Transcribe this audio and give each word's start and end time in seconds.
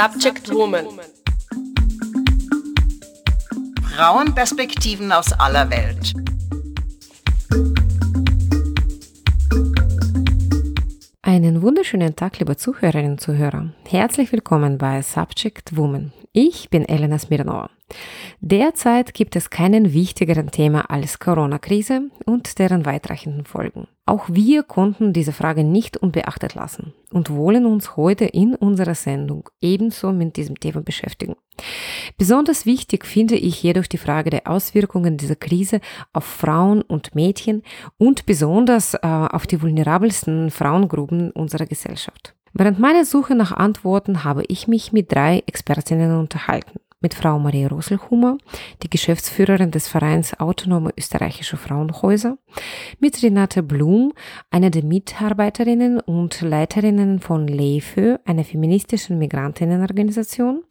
Subject 0.00 0.54
Woman. 0.54 0.86
Frauenperspektiven 3.96 5.10
aus 5.10 5.32
aller 5.32 5.68
Welt. 5.70 6.12
Einen 11.22 11.62
wunderschönen 11.62 12.14
Tag, 12.14 12.38
liebe 12.38 12.56
Zuhörerinnen 12.56 13.12
und 13.12 13.20
Zuhörer. 13.20 13.70
Herzlich 13.88 14.30
willkommen 14.30 14.78
bei 14.78 15.02
Subject 15.02 15.76
Woman. 15.76 16.12
Ich 16.32 16.70
bin 16.70 16.88
Elena 16.88 17.18
Smirnova. 17.18 17.68
Derzeit 18.40 19.14
gibt 19.14 19.34
es 19.34 19.50
keinen 19.50 19.92
wichtigeren 19.92 20.52
Thema 20.52 20.90
als 20.90 21.18
Corona-Krise 21.18 22.08
und 22.24 22.60
deren 22.60 22.86
weitreichenden 22.86 23.44
Folgen. 23.44 23.88
Auch 24.06 24.26
wir 24.30 24.62
konnten 24.62 25.12
diese 25.12 25.32
Frage 25.32 25.64
nicht 25.64 25.96
unbeachtet 25.96 26.54
lassen 26.54 26.94
und 27.12 27.30
wollen 27.30 27.66
uns 27.66 27.96
heute 27.96 28.26
in 28.26 28.54
unserer 28.54 28.94
Sendung 28.94 29.48
ebenso 29.60 30.12
mit 30.12 30.36
diesem 30.36 30.60
Thema 30.60 30.82
beschäftigen. 30.82 31.34
Besonders 32.16 32.64
wichtig 32.64 33.04
finde 33.04 33.34
ich 33.34 33.60
jedoch 33.64 33.86
die 33.86 33.98
Frage 33.98 34.30
der 34.30 34.46
Auswirkungen 34.46 35.16
dieser 35.16 35.36
Krise 35.36 35.80
auf 36.12 36.24
Frauen 36.24 36.82
und 36.82 37.16
Mädchen 37.16 37.64
und 37.98 38.24
besonders 38.24 38.94
äh, 38.94 38.98
auf 39.02 39.48
die 39.48 39.60
vulnerabelsten 39.60 40.52
Frauengruppen 40.52 41.32
unserer 41.32 41.66
Gesellschaft. 41.66 42.36
Während 42.52 42.78
meiner 42.78 43.04
Suche 43.04 43.34
nach 43.34 43.50
Antworten 43.50 44.22
habe 44.22 44.44
ich 44.46 44.68
mich 44.68 44.92
mit 44.92 45.12
drei 45.12 45.42
Expertinnen 45.46 46.16
unterhalten 46.16 46.78
mit 47.00 47.14
Frau 47.14 47.38
Marie 47.38 47.64
Roselhumer, 47.64 48.38
die 48.82 48.90
Geschäftsführerin 48.90 49.70
des 49.70 49.86
Vereins 49.86 50.38
Autonome 50.40 50.90
Österreichische 50.96 51.56
Frauenhäuser, 51.56 52.38
mit 52.98 53.22
Renate 53.22 53.62
Blum, 53.62 54.12
einer 54.50 54.70
der 54.70 54.82
Mitarbeiterinnen 54.82 56.00
und 56.00 56.40
Leiterinnen 56.40 57.20
von 57.20 57.46
LEFÖ, 57.46 58.16
einer 58.24 58.44
feministischen 58.44 59.18
Migrantinnenorganisation, 59.18 60.64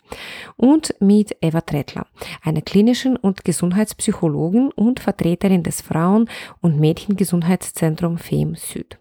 und 0.58 0.96
mit 1.00 1.38
Eva 1.42 1.62
Trettler, 1.62 2.08
einer 2.44 2.62
klinischen 2.62 3.16
und 3.16 3.46
Gesundheitspsychologin 3.46 4.72
und 4.72 5.00
Vertreterin 5.00 5.64
des 5.64 5.82
Frauen- 5.82 6.30
und 6.62 6.80
Mädchengesundheitszentrums 6.80 8.22
FEM 8.22 8.56
Süd. 8.56 9.00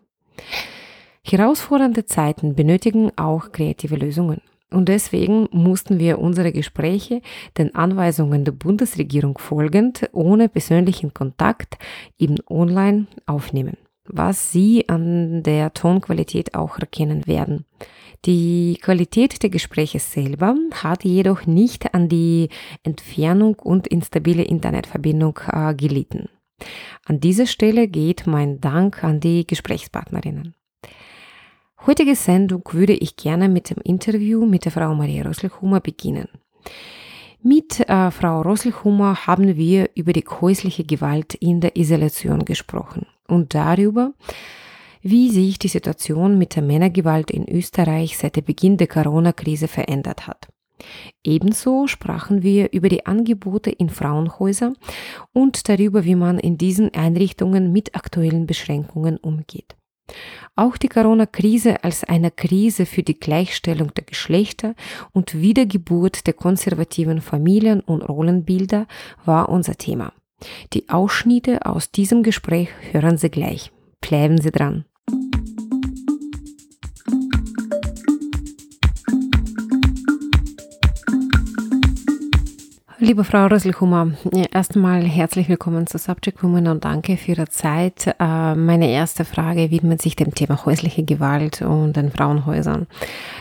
Herausfordernde 1.24 2.04
Zeiten 2.04 2.54
benötigen 2.54 3.10
auch 3.16 3.50
kreative 3.50 3.96
Lösungen. 3.96 4.42
Und 4.70 4.88
deswegen 4.88 5.48
mussten 5.52 5.98
wir 5.98 6.18
unsere 6.18 6.52
Gespräche 6.52 7.22
den 7.56 7.74
Anweisungen 7.74 8.44
der 8.44 8.52
Bundesregierung 8.52 9.38
folgend 9.38 10.08
ohne 10.12 10.48
persönlichen 10.48 11.14
Kontakt 11.14 11.78
eben 12.18 12.36
online 12.48 13.06
aufnehmen, 13.26 13.76
was 14.06 14.50
Sie 14.50 14.88
an 14.88 15.44
der 15.44 15.72
Tonqualität 15.72 16.54
auch 16.54 16.78
erkennen 16.78 17.26
werden. 17.26 17.64
Die 18.24 18.78
Qualität 18.82 19.40
der 19.44 19.50
Gespräche 19.50 20.00
selber 20.00 20.56
hat 20.74 21.04
jedoch 21.04 21.46
nicht 21.46 21.94
an 21.94 22.08
die 22.08 22.48
Entfernung 22.82 23.54
und 23.56 23.86
instabile 23.86 24.42
Internetverbindung 24.42 25.38
äh, 25.46 25.74
gelitten. 25.74 26.28
An 27.04 27.20
dieser 27.20 27.46
Stelle 27.46 27.86
geht 27.86 28.26
mein 28.26 28.60
Dank 28.60 29.04
an 29.04 29.20
die 29.20 29.46
Gesprächspartnerinnen. 29.46 30.54
Heutige 31.84 32.16
Sendung 32.16 32.62
würde 32.72 32.94
ich 32.94 33.16
gerne 33.16 33.48
mit 33.48 33.70
dem 33.70 33.78
Interview 33.84 34.46
mit 34.46 34.64
der 34.64 34.72
Frau 34.72 34.94
Maria 34.94 35.24
Rosselhumer 35.24 35.80
beginnen. 35.80 36.28
Mit 37.42 37.80
äh, 37.88 38.10
Frau 38.10 38.42
Rosselhumer 38.42 39.26
haben 39.26 39.56
wir 39.56 39.90
über 39.94 40.12
die 40.12 40.24
häusliche 40.24 40.84
Gewalt 40.84 41.34
in 41.34 41.60
der 41.60 41.76
Isolation 41.76 42.44
gesprochen 42.44 43.06
und 43.28 43.54
darüber, 43.54 44.14
wie 45.02 45.30
sich 45.30 45.60
die 45.60 45.68
Situation 45.68 46.38
mit 46.38 46.56
der 46.56 46.64
Männergewalt 46.64 47.30
in 47.30 47.48
Österreich 47.48 48.18
seit 48.18 48.34
dem 48.34 48.44
Beginn 48.44 48.78
der 48.78 48.88
Corona-Krise 48.88 49.68
verändert 49.68 50.26
hat. 50.26 50.48
Ebenso 51.22 51.86
sprachen 51.86 52.42
wir 52.42 52.72
über 52.72 52.88
die 52.88 53.06
Angebote 53.06 53.70
in 53.70 53.90
Frauenhäusern 53.90 54.76
und 55.32 55.68
darüber, 55.68 56.04
wie 56.04 56.16
man 56.16 56.38
in 56.38 56.58
diesen 56.58 56.92
Einrichtungen 56.94 57.70
mit 57.70 57.94
aktuellen 57.94 58.46
Beschränkungen 58.46 59.18
umgeht. 59.18 59.75
Auch 60.54 60.76
die 60.76 60.88
Corona-Krise 60.88 61.84
als 61.84 62.04
eine 62.04 62.30
Krise 62.30 62.86
für 62.86 63.02
die 63.02 63.18
Gleichstellung 63.18 63.92
der 63.94 64.04
Geschlechter 64.04 64.74
und 65.12 65.34
Wiedergeburt 65.34 66.26
der 66.26 66.34
konservativen 66.34 67.20
Familien 67.20 67.80
und 67.80 68.02
Rollenbilder 68.02 68.86
war 69.24 69.48
unser 69.48 69.76
Thema. 69.76 70.12
Die 70.72 70.88
Ausschnitte 70.88 71.66
aus 71.66 71.90
diesem 71.90 72.22
Gespräch 72.22 72.68
hören 72.92 73.18
Sie 73.18 73.30
gleich. 73.30 73.72
Bleiben 74.00 74.40
Sie 74.40 74.50
dran. 74.50 74.84
Liebe 82.98 83.24
Frau 83.24 83.44
Rösselhummer, 83.44 84.12
erstmal 84.54 85.02
herzlich 85.02 85.50
willkommen 85.50 85.86
zu 85.86 85.98
Subject 85.98 86.42
Woman 86.42 86.66
und 86.66 86.86
danke 86.86 87.18
für 87.18 87.32
Ihre 87.32 87.46
Zeit. 87.46 88.06
Äh, 88.18 88.54
meine 88.54 88.90
erste 88.90 89.26
Frage 89.26 89.70
widmet 89.70 90.00
sich 90.00 90.16
dem 90.16 90.34
Thema 90.34 90.64
häusliche 90.64 91.04
Gewalt 91.04 91.60
und 91.60 91.94
den 91.94 92.10
Frauenhäusern. 92.10 92.86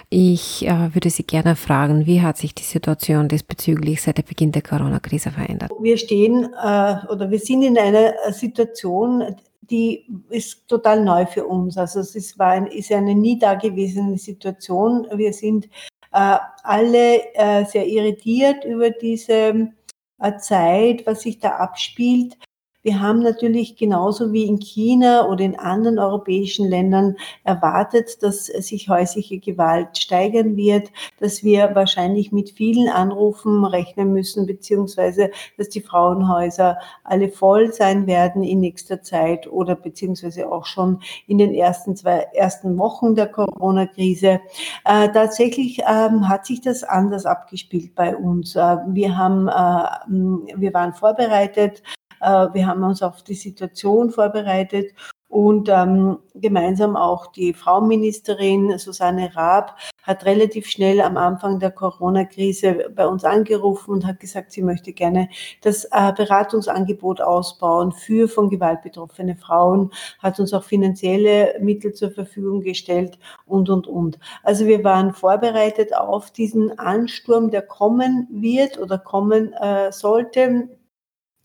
Ich 0.10 0.68
äh, 0.68 0.94
würde 0.94 1.10
Sie 1.10 1.24
gerne 1.24 1.56
fragen, 1.56 2.06
wie 2.06 2.22
hat 2.22 2.36
sich 2.36 2.54
die 2.54 2.64
Situation 2.64 3.30
diesbezüglich 3.30 4.02
seit 4.02 4.18
dem 4.18 4.26
Beginn 4.26 4.52
der 4.52 4.62
Corona-Krise 4.62 5.32
verändert? 5.32 5.72
Wir 5.80 5.98
stehen 5.98 6.44
äh, 6.44 6.96
oder 7.08 7.32
wir 7.32 7.40
sind 7.40 7.64
in 7.64 7.78
einer 7.78 8.12
Situation, 8.32 9.24
die 9.62 10.06
ist 10.30 10.68
total 10.68 11.02
neu 11.02 11.26
für 11.26 11.46
uns. 11.46 11.78
Also 11.78 12.02
es 12.02 12.14
ist, 12.14 12.38
war 12.38 12.50
ein, 12.50 12.68
ist 12.68 12.92
eine 12.92 13.16
nie 13.16 13.40
dagewesene 13.40 14.18
Situation. 14.18 15.08
Wir 15.16 15.32
sind 15.32 15.70
alle 16.16 17.34
äh, 17.36 17.66
sehr 17.66 17.88
irritiert 17.88 18.64
über 18.66 18.90
diese 18.90 19.72
äh, 20.20 20.38
Zeit, 20.38 21.06
was 21.06 21.22
sich 21.22 21.40
da 21.40 21.58
abspielt. 21.58 22.38
Wir 22.86 23.02
haben 23.02 23.24
natürlich 23.24 23.78
genauso 23.78 24.32
wie 24.32 24.44
in 24.44 24.60
China 24.60 25.28
oder 25.28 25.44
in 25.44 25.58
anderen 25.58 25.98
europäischen 25.98 26.70
Ländern 26.70 27.16
erwartet, 27.44 28.22
dass 28.22 28.46
sich 28.46 28.90
häusliche 28.90 29.40
Gewalt 29.40 29.98
steigern 29.98 30.56
wird, 30.56 30.92
dass 31.20 31.44
wir 31.44 31.74
wahrscheinlich 31.74 32.32
mit 32.32 32.52
vielen 32.52 32.88
Anrufen 32.88 33.66
rechnen 33.66 34.14
müssen, 34.14 34.46
beziehungsweise 34.46 35.32
dass 35.58 35.70
die 35.70 35.82
Frauenhäuser 35.82 36.78
alle 37.04 37.30
voll 37.30 37.74
sein 37.74 38.06
werden 38.06 38.44
in 38.44 38.60
nächster 38.60 39.02
Zeit 39.02 39.52
oder 39.52 39.74
beziehungsweise 39.74 40.52
auch 40.52 40.68
schon 40.68 41.02
in 41.26 41.40
den 41.40 41.56
ersten 41.56 41.96
zwei 41.96 42.28
ersten 42.36 42.78
Wochen 42.78 43.16
der 43.16 43.30
Corona-Krise. 43.30 44.42
Äh, 44.86 45.10
tatsächlich 45.10 45.80
ähm, 45.80 46.30
hat 46.30 46.46
sich 46.46 46.62
das 46.62 46.84
anders 46.84 47.26
abgespielt 47.26 47.96
bei 47.96 48.16
uns. 48.16 48.56
Äh, 48.56 48.78
wir 48.90 49.18
haben, 49.18 49.48
äh, 49.48 50.56
wir 50.56 50.72
waren 50.76 50.94
vorbereitet 50.94 51.82
wir 52.26 52.68
haben 52.68 52.84
uns 52.84 53.04
auf 53.04 53.24
die 53.24 53.36
Situation 53.36 54.10
vorbereitet 54.10 54.94
und 55.36 55.68
ähm, 55.68 56.20
gemeinsam 56.36 56.96
auch 56.96 57.28
die 57.28 57.54
Frauenministerin 57.54 58.78
Susanne 58.78 59.36
Raab 59.36 59.76
hat 60.02 60.24
relativ 60.24 60.68
schnell 60.68 61.02
am 61.02 61.18
Anfang 61.18 61.60
der 61.60 61.72
Corona-Krise 61.72 62.92
bei 62.96 63.06
uns 63.06 63.26
angerufen 63.26 63.92
und 63.92 64.06
hat 64.06 64.22
gesagt, 64.22 64.54
sie 64.54 64.62
möchte 64.62 64.94
gerne 64.94 65.28
das 65.62 65.86
äh, 65.92 66.14
Beratungsangebot 66.16 67.20
ausbauen 67.20 67.92
für 67.92 68.30
von 68.30 68.50
Gewalt 68.50 68.82
betroffene 68.84 69.36
Frauen, 69.36 69.92
hat 70.20 70.40
uns 70.40 70.54
auch 70.54 70.64
finanzielle 70.64 71.56
Mittel 71.60 71.94
zur 71.94 72.12
Verfügung 72.12 72.62
gestellt 72.62 73.20
und, 73.46 73.70
und, 73.70 73.88
und. 73.88 74.20
Also 74.42 74.68
wir 74.68 74.86
waren 74.86 75.14
vorbereitet 75.14 75.94
auf 75.94 76.32
diesen 76.32 76.80
Ansturm, 76.80 77.50
der 77.50 77.64
kommen 77.64 78.28
wird 78.32 78.80
oder 78.80 79.00
kommen 79.00 79.52
äh, 79.52 79.92
sollte 79.92 80.70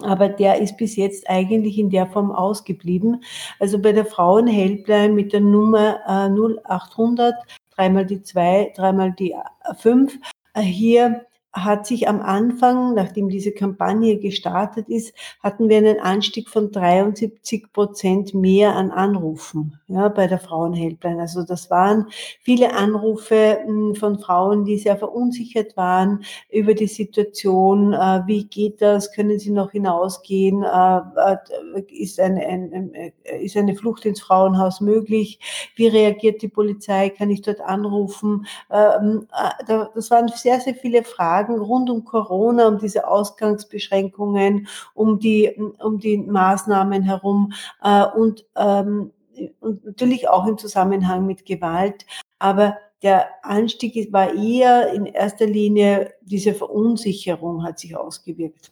aber 0.02 0.28
der 0.28 0.60
ist 0.60 0.76
bis 0.76 0.96
jetzt 0.96 1.28
eigentlich 1.28 1.78
in 1.78 1.90
der 1.90 2.06
Form 2.06 2.30
ausgeblieben. 2.32 3.22
Also 3.58 3.78
bei 3.78 3.92
der 3.92 4.04
Frauenhelpline 4.04 5.12
mit 5.12 5.32
der 5.32 5.40
Nummer 5.40 6.00
äh, 6.06 6.28
0800, 6.28 7.34
dreimal 7.74 8.06
die 8.06 8.22
zwei, 8.22 8.72
dreimal 8.76 9.12
die 9.12 9.34
fünf, 9.78 10.18
äh, 10.54 10.62
hier 10.62 11.26
hat 11.52 11.84
sich 11.84 12.08
am 12.08 12.20
Anfang, 12.20 12.94
nachdem 12.94 13.28
diese 13.28 13.50
Kampagne 13.50 14.18
gestartet 14.18 14.88
ist, 14.88 15.12
hatten 15.42 15.68
wir 15.68 15.78
einen 15.78 15.98
Anstieg 15.98 16.48
von 16.48 16.70
73 16.70 17.72
Prozent 17.72 18.34
mehr 18.34 18.76
an 18.76 18.92
Anrufen 18.92 19.80
ja, 19.88 20.08
bei 20.08 20.28
der 20.28 20.38
Frauenhelpline. 20.38 21.20
Also 21.20 21.42
das 21.42 21.68
waren 21.68 22.06
viele 22.40 22.74
Anrufe 22.74 23.58
hm, 23.64 23.96
von 23.96 24.20
Frauen, 24.20 24.64
die 24.64 24.78
sehr 24.78 24.96
verunsichert 24.96 25.76
waren 25.76 26.22
über 26.50 26.74
die 26.74 26.86
Situation. 26.86 27.94
Äh, 27.94 28.22
wie 28.26 28.44
geht 28.44 28.80
das? 28.80 29.12
Können 29.12 29.40
sie 29.40 29.50
noch 29.50 29.72
hinausgehen? 29.72 30.62
Äh, 30.62 31.00
äh, 31.16 31.82
ist, 31.88 32.20
eine, 32.20 32.46
ein, 32.46 33.12
ist 33.40 33.56
eine 33.56 33.74
Flucht 33.74 34.04
ins 34.04 34.20
Frauenhaus 34.20 34.80
möglich? 34.80 35.40
Wie 35.74 35.88
reagiert 35.88 36.42
die 36.42 36.48
Polizei? 36.48 37.10
Kann 37.10 37.30
ich 37.30 37.42
dort 37.42 37.60
anrufen? 37.60 38.46
Ähm, 38.70 39.26
das 39.66 40.10
waren 40.12 40.28
sehr, 40.28 40.60
sehr 40.60 40.74
viele 40.74 41.02
Fragen 41.02 41.39
Fragen 41.40 41.58
rund 41.58 41.90
um 41.90 42.04
Corona, 42.04 42.68
um 42.68 42.78
diese 42.78 43.08
Ausgangsbeschränkungen, 43.08 44.68
um 44.94 45.18
die, 45.18 45.54
um 45.78 45.98
die 45.98 46.18
Maßnahmen 46.18 47.02
herum 47.02 47.52
äh, 47.82 48.04
und, 48.04 48.44
ähm, 48.56 49.12
und 49.60 49.84
natürlich 49.84 50.28
auch 50.28 50.46
im 50.46 50.58
Zusammenhang 50.58 51.26
mit 51.26 51.46
Gewalt. 51.46 52.04
Aber 52.38 52.76
der 53.02 53.28
Anstieg 53.42 54.12
war 54.12 54.34
eher 54.34 54.92
in 54.92 55.06
erster 55.06 55.46
Linie 55.46 56.12
diese 56.20 56.52
Verunsicherung 56.52 57.64
hat 57.64 57.78
sich 57.78 57.96
ausgewirkt. 57.96 58.70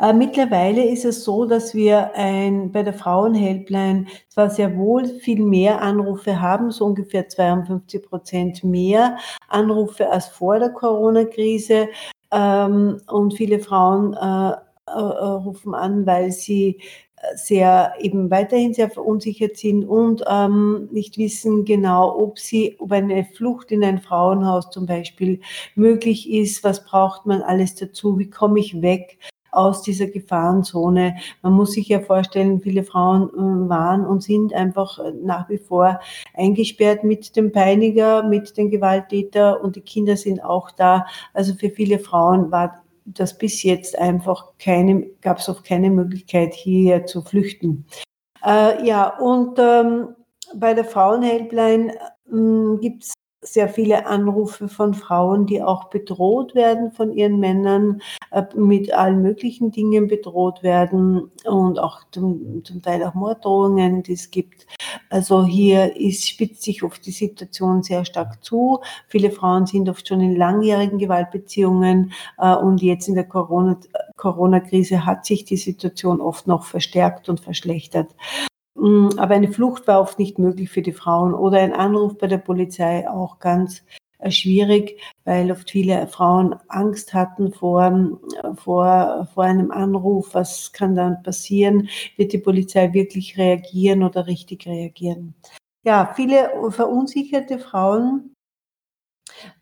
Äh, 0.00 0.12
mittlerweile 0.12 0.84
ist 0.84 1.04
es 1.04 1.24
so, 1.24 1.44
dass 1.44 1.74
wir 1.74 2.14
ein, 2.14 2.72
bei 2.72 2.82
der 2.82 2.92
Frauenhelpline 2.92 4.06
zwar 4.28 4.50
sehr 4.50 4.76
wohl 4.76 5.06
viel 5.06 5.42
mehr 5.42 5.80
Anrufe 5.80 6.40
haben, 6.40 6.70
so 6.70 6.86
ungefähr 6.86 7.28
52 7.28 8.02
Prozent 8.02 8.64
mehr 8.64 9.16
Anrufe 9.48 10.10
als 10.10 10.28
vor 10.28 10.58
der 10.58 10.70
Corona-Krise. 10.70 11.88
Ähm, 12.32 13.00
und 13.08 13.34
viele 13.34 13.60
Frauen 13.60 14.14
äh, 14.14 14.52
äh, 14.86 15.00
rufen 15.00 15.74
an, 15.74 16.06
weil 16.06 16.32
sie 16.32 16.80
sehr 17.34 17.94
eben 17.98 18.30
weiterhin 18.30 18.74
sehr 18.74 18.90
verunsichert 18.90 19.56
sind 19.56 19.84
und 19.84 20.22
ähm, 20.28 20.88
nicht 20.92 21.18
wissen 21.18 21.64
genau, 21.64 22.16
ob 22.16 22.38
sie, 22.38 22.76
ob 22.78 22.92
eine 22.92 23.24
Flucht 23.24 23.72
in 23.72 23.82
ein 23.82 24.00
Frauenhaus 24.00 24.70
zum 24.70 24.86
Beispiel 24.86 25.40
möglich 25.74 26.30
ist, 26.30 26.62
was 26.62 26.84
braucht 26.84 27.26
man 27.26 27.42
alles 27.42 27.74
dazu, 27.74 28.18
wie 28.18 28.30
komme 28.30 28.60
ich 28.60 28.80
weg 28.82 29.18
aus 29.56 29.82
dieser 29.82 30.06
Gefahrenzone. 30.06 31.16
Man 31.42 31.52
muss 31.52 31.72
sich 31.72 31.88
ja 31.88 32.00
vorstellen, 32.00 32.60
viele 32.60 32.84
Frauen 32.84 33.30
äh, 33.30 33.68
waren 33.68 34.06
und 34.06 34.22
sind 34.22 34.52
einfach 34.52 34.98
äh, 34.98 35.12
nach 35.22 35.48
wie 35.48 35.58
vor 35.58 36.00
eingesperrt 36.34 37.04
mit 37.04 37.36
dem 37.36 37.52
Peiniger, 37.52 38.22
mit 38.22 38.56
dem 38.56 38.70
Gewalttäter 38.70 39.62
und 39.62 39.76
die 39.76 39.80
Kinder 39.80 40.16
sind 40.16 40.44
auch 40.44 40.70
da. 40.70 41.06
Also 41.32 41.54
für 41.54 41.70
viele 41.70 41.98
Frauen 41.98 42.50
war 42.50 42.82
das 43.06 43.38
bis 43.38 43.62
jetzt 43.62 43.98
einfach 43.98 44.52
keine, 44.58 45.06
gab 45.22 45.38
es 45.38 45.48
auch 45.48 45.62
keine 45.62 45.90
Möglichkeit, 45.90 46.54
hierher 46.54 47.06
zu 47.06 47.22
flüchten. 47.22 47.86
Äh, 48.44 48.86
ja, 48.86 49.16
und 49.18 49.58
ähm, 49.58 50.08
bei 50.54 50.74
der 50.74 50.84
Frauenhelpline 50.84 51.94
äh, 51.94 52.78
gibt 52.80 53.04
es 53.04 53.14
sehr 53.46 53.68
viele 53.68 54.06
Anrufe 54.06 54.68
von 54.68 54.94
Frauen, 54.94 55.46
die 55.46 55.62
auch 55.62 55.84
bedroht 55.90 56.54
werden 56.54 56.92
von 56.92 57.12
ihren 57.12 57.38
Männern, 57.38 58.02
äh, 58.30 58.42
mit 58.54 58.92
allen 58.92 59.22
möglichen 59.22 59.70
Dingen 59.70 60.08
bedroht 60.08 60.62
werden 60.62 61.30
und 61.44 61.78
auch 61.78 62.00
zum, 62.10 62.64
zum 62.64 62.82
Teil 62.82 63.02
auch 63.04 63.14
Morddrohungen, 63.14 64.02
die 64.02 64.14
es 64.14 64.30
gibt. 64.30 64.66
Also 65.10 65.44
hier 65.44 65.96
ist, 65.96 66.28
spitzt 66.28 66.62
sich 66.62 66.82
oft 66.82 67.04
die 67.06 67.12
Situation 67.12 67.82
sehr 67.82 68.04
stark 68.04 68.42
zu. 68.44 68.80
Viele 69.08 69.30
Frauen 69.30 69.66
sind 69.66 69.88
oft 69.88 70.06
schon 70.06 70.20
in 70.20 70.36
langjährigen 70.36 70.98
Gewaltbeziehungen 70.98 72.12
äh, 72.38 72.54
und 72.54 72.82
jetzt 72.82 73.08
in 73.08 73.14
der 73.14 73.26
Corona-Krise 73.26 75.06
hat 75.06 75.24
sich 75.24 75.44
die 75.44 75.56
Situation 75.56 76.20
oft 76.20 76.46
noch 76.46 76.64
verstärkt 76.64 77.28
und 77.28 77.40
verschlechtert. 77.40 78.14
Mm, 78.76 79.08
aber 79.16 79.34
eine 79.34 79.50
Flucht 79.52 79.86
war 79.86 80.00
oft 80.00 80.18
nicht 80.18 80.38
möglich 80.38 80.70
für 80.70 80.82
die 80.82 80.92
Frauen 80.92 81.34
oder 81.34 81.60
ein 81.60 81.72
Anruf 81.72 82.18
bei 82.18 82.26
der 82.26 82.38
Polizei 82.38 83.08
auch 83.08 83.38
ganz 83.38 83.82
äh, 84.18 84.30
schwierig, 84.30 85.00
weil 85.24 85.50
oft 85.50 85.70
viele 85.70 86.06
Frauen 86.08 86.54
Angst 86.68 87.14
hatten 87.14 87.52
vor, 87.52 88.18
vor, 88.56 89.28
vor 89.32 89.44
einem 89.44 89.70
Anruf. 89.70 90.34
Was 90.34 90.72
kann 90.72 90.94
dann 90.94 91.22
passieren? 91.22 91.88
Wird 92.16 92.32
die 92.32 92.38
Polizei 92.38 92.92
wirklich 92.92 93.38
reagieren 93.38 94.02
oder 94.02 94.26
richtig 94.26 94.66
reagieren? 94.66 95.34
Ja, 95.84 96.12
viele 96.14 96.50
verunsicherte 96.70 97.58
Frauen. 97.58 98.34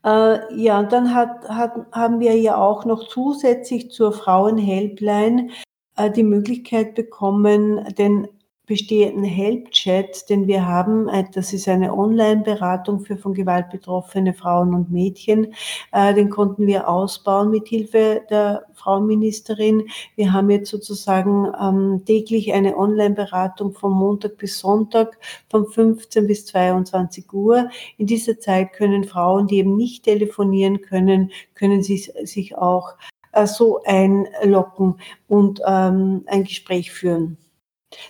Äh, 0.05 0.55
ja, 0.55 0.79
und 0.81 0.93
dann 0.93 1.15
hat, 1.15 1.49
hat, 1.49 1.87
haben 1.93 2.21
wir 2.21 2.37
ja 2.37 2.57
auch 2.57 2.85
noch 2.85 3.09
zusätzlich 3.09 3.91
zur 3.91 4.13
Frauenhelpline 4.13 5.51
äh, 5.97 6.11
die 6.11 6.23
Möglichkeit 6.23 6.95
bekommen, 6.95 7.85
den 7.95 8.29
bestehenden 8.67 9.25
Help-Chat, 9.25 10.29
den 10.31 10.47
wir 10.47 10.67
haben, 10.67 11.09
äh, 11.09 11.25
das 11.33 11.53
ist 11.53 11.69
eine 11.69 11.93
Online-Beratung 11.93 13.01
für 13.01 13.17
von 13.17 13.35
Gewalt 13.35 13.71
betroffene 13.71 14.33
Frauen 14.33 14.75
und 14.75 14.91
Mädchen. 14.91 15.55
Äh, 15.93 16.15
den 16.15 16.31
konnten 16.31 16.67
wir 16.67 16.89
ausbauen 16.89 17.51
mit 17.51 17.69
Hilfe 17.69 18.23
der 18.31 18.65
Frauenministerin. 18.73 19.89
Wir 20.17 20.33
haben 20.33 20.51
jetzt 20.51 20.71
sozusagen 20.71 21.53
ähm, 21.61 22.03
täglich 22.07 22.53
eine 22.55 22.77
Online-Beratung 22.77 23.73
von 23.73 23.93
Montag 23.93 24.39
bis 24.39 24.59
Sonntag 24.59 25.19
von 25.51 25.67
15 25.67 26.27
bis 26.27 26.47
22 26.47 27.33
Uhr. 27.33 27.69
In 27.99 28.07
dieser 28.07 28.39
Zeit 28.39 28.73
können 28.73 29.05
Frauen, 29.05 29.47
die 29.47 29.59
eben 29.59 29.77
nicht 29.77 30.05
telefonieren 30.05 30.81
können, 30.81 31.31
können 31.55 31.83
sie 31.83 31.99
sich 31.99 32.57
auch 32.57 32.95
äh, 33.33 33.47
so 33.47 33.83
einlocken 33.85 34.97
und 35.29 35.61
ähm, 35.67 36.25
ein 36.27 36.45
Gespräch 36.45 36.91
führen. 36.91 37.37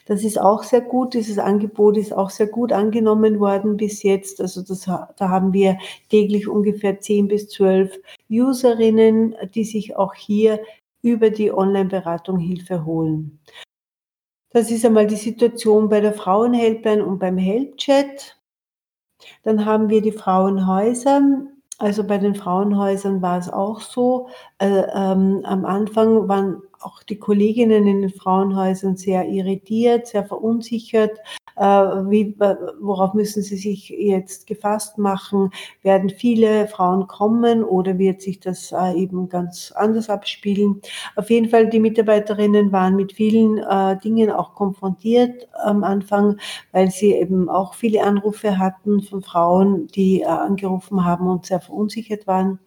Das 0.06 0.24
ist 0.24 0.40
auch 0.40 0.62
sehr 0.62 0.80
gut. 0.80 1.14
Dieses 1.14 1.38
Angebot 1.38 1.96
ist 1.96 2.12
auch 2.12 2.30
sehr 2.30 2.46
gut 2.46 2.72
angenommen 2.72 3.40
worden 3.40 3.76
bis 3.76 4.02
jetzt. 4.02 4.40
Also 4.40 4.62
das, 4.62 4.82
da 4.84 5.28
haben 5.28 5.52
wir 5.52 5.78
täglich 6.10 6.48
ungefähr 6.48 7.00
10 7.00 7.28
bis 7.28 7.48
12 7.48 7.98
Userinnen, 8.30 9.34
die 9.54 9.64
sich 9.64 9.96
auch 9.96 10.14
hier 10.14 10.60
über 11.02 11.30
die 11.30 11.52
Online-Beratung 11.52 12.38
Hilfe 12.38 12.84
holen. 12.84 13.38
Das 14.50 14.70
ist 14.70 14.84
einmal 14.86 15.06
die 15.06 15.16
Situation 15.16 15.88
bei 15.88 16.00
der 16.00 16.12
Frauenhelpline 16.12 17.04
und 17.04 17.18
beim 17.18 17.36
Helpchat. 17.36 18.38
Dann 19.42 19.64
haben 19.64 19.90
wir 19.90 20.00
die 20.00 20.12
Frauenhäuser. 20.12 21.22
Also 21.78 22.04
bei 22.04 22.18
den 22.18 22.34
Frauenhäusern 22.34 23.20
war 23.20 23.38
es 23.38 23.52
auch 23.52 23.80
so. 23.80 24.28
Äh, 24.58 24.84
ähm, 24.94 25.40
am 25.44 25.64
Anfang 25.64 26.28
waren 26.28 26.62
auch 26.84 27.02
die 27.02 27.18
Kolleginnen 27.18 27.86
in 27.86 28.02
den 28.02 28.10
Frauenhäusern 28.10 28.96
sehr 28.96 29.26
irritiert, 29.28 30.06
sehr 30.06 30.24
verunsichert. 30.24 31.18
Äh, 31.56 31.62
wie, 31.62 32.34
worauf 32.80 33.14
müssen 33.14 33.42
sie 33.42 33.56
sich 33.56 33.88
jetzt 33.88 34.46
gefasst 34.46 34.98
machen? 34.98 35.50
Werden 35.82 36.10
viele 36.10 36.66
Frauen 36.66 37.06
kommen 37.06 37.62
oder 37.62 37.98
wird 37.98 38.22
sich 38.22 38.40
das 38.40 38.72
äh, 38.72 38.92
eben 38.94 39.28
ganz 39.28 39.72
anders 39.72 40.10
abspielen? 40.10 40.80
Auf 41.16 41.30
jeden 41.30 41.48
Fall, 41.48 41.68
die 41.68 41.80
Mitarbeiterinnen 41.80 42.72
waren 42.72 42.96
mit 42.96 43.12
vielen 43.12 43.58
äh, 43.58 43.98
Dingen 44.00 44.30
auch 44.30 44.54
konfrontiert 44.54 45.48
am 45.62 45.84
Anfang, 45.84 46.38
weil 46.72 46.90
sie 46.90 47.12
eben 47.12 47.48
auch 47.48 47.74
viele 47.74 48.02
Anrufe 48.02 48.58
hatten 48.58 49.02
von 49.02 49.22
Frauen, 49.22 49.86
die 49.88 50.24
angerufen 50.26 51.04
haben 51.04 51.28
und 51.28 51.46
sehr 51.46 51.60
verunsichert 51.60 52.26
waren. 52.26 52.58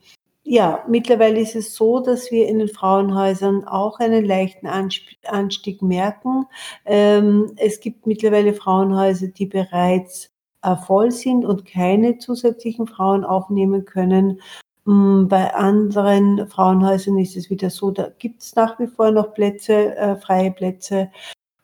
Ja, 0.50 0.86
mittlerweile 0.88 1.42
ist 1.42 1.58
es 1.58 1.76
so, 1.76 2.00
dass 2.00 2.32
wir 2.32 2.48
in 2.48 2.60
den 2.60 2.70
Frauenhäusern 2.70 3.66
auch 3.66 4.00
einen 4.00 4.24
leichten 4.24 4.66
Anstieg 4.66 5.82
merken. 5.82 6.46
Ähm, 6.86 7.52
es 7.58 7.82
gibt 7.82 8.08
mittlerweile 8.08 8.54
Frauenhäuser, 8.54 9.28
die 9.28 9.46
bereits 9.46 10.32
äh, 10.62 10.78
voll 10.78 11.12
sind 11.12 11.44
und 11.44 11.66
keine 11.66 12.18
zusätzlichen 12.20 12.88
Frauen 12.88 13.26
aufnehmen 13.26 13.84
können. 13.84 14.40
Mm, 14.86 15.28
bei 15.28 15.54
anderen 15.54 16.48
Frauenhäusern 16.48 17.18
ist 17.20 17.36
es 17.36 17.50
wieder 17.50 17.70
so, 17.70 17.92
da 17.92 18.10
gibt 18.18 18.42
es 18.42 18.56
nach 18.56 18.80
wie 18.80 18.88
vor 18.88 19.12
noch 19.12 19.34
Plätze, 19.34 19.98
äh, 19.98 20.16
freie 20.16 20.52
Plätze. 20.52 21.12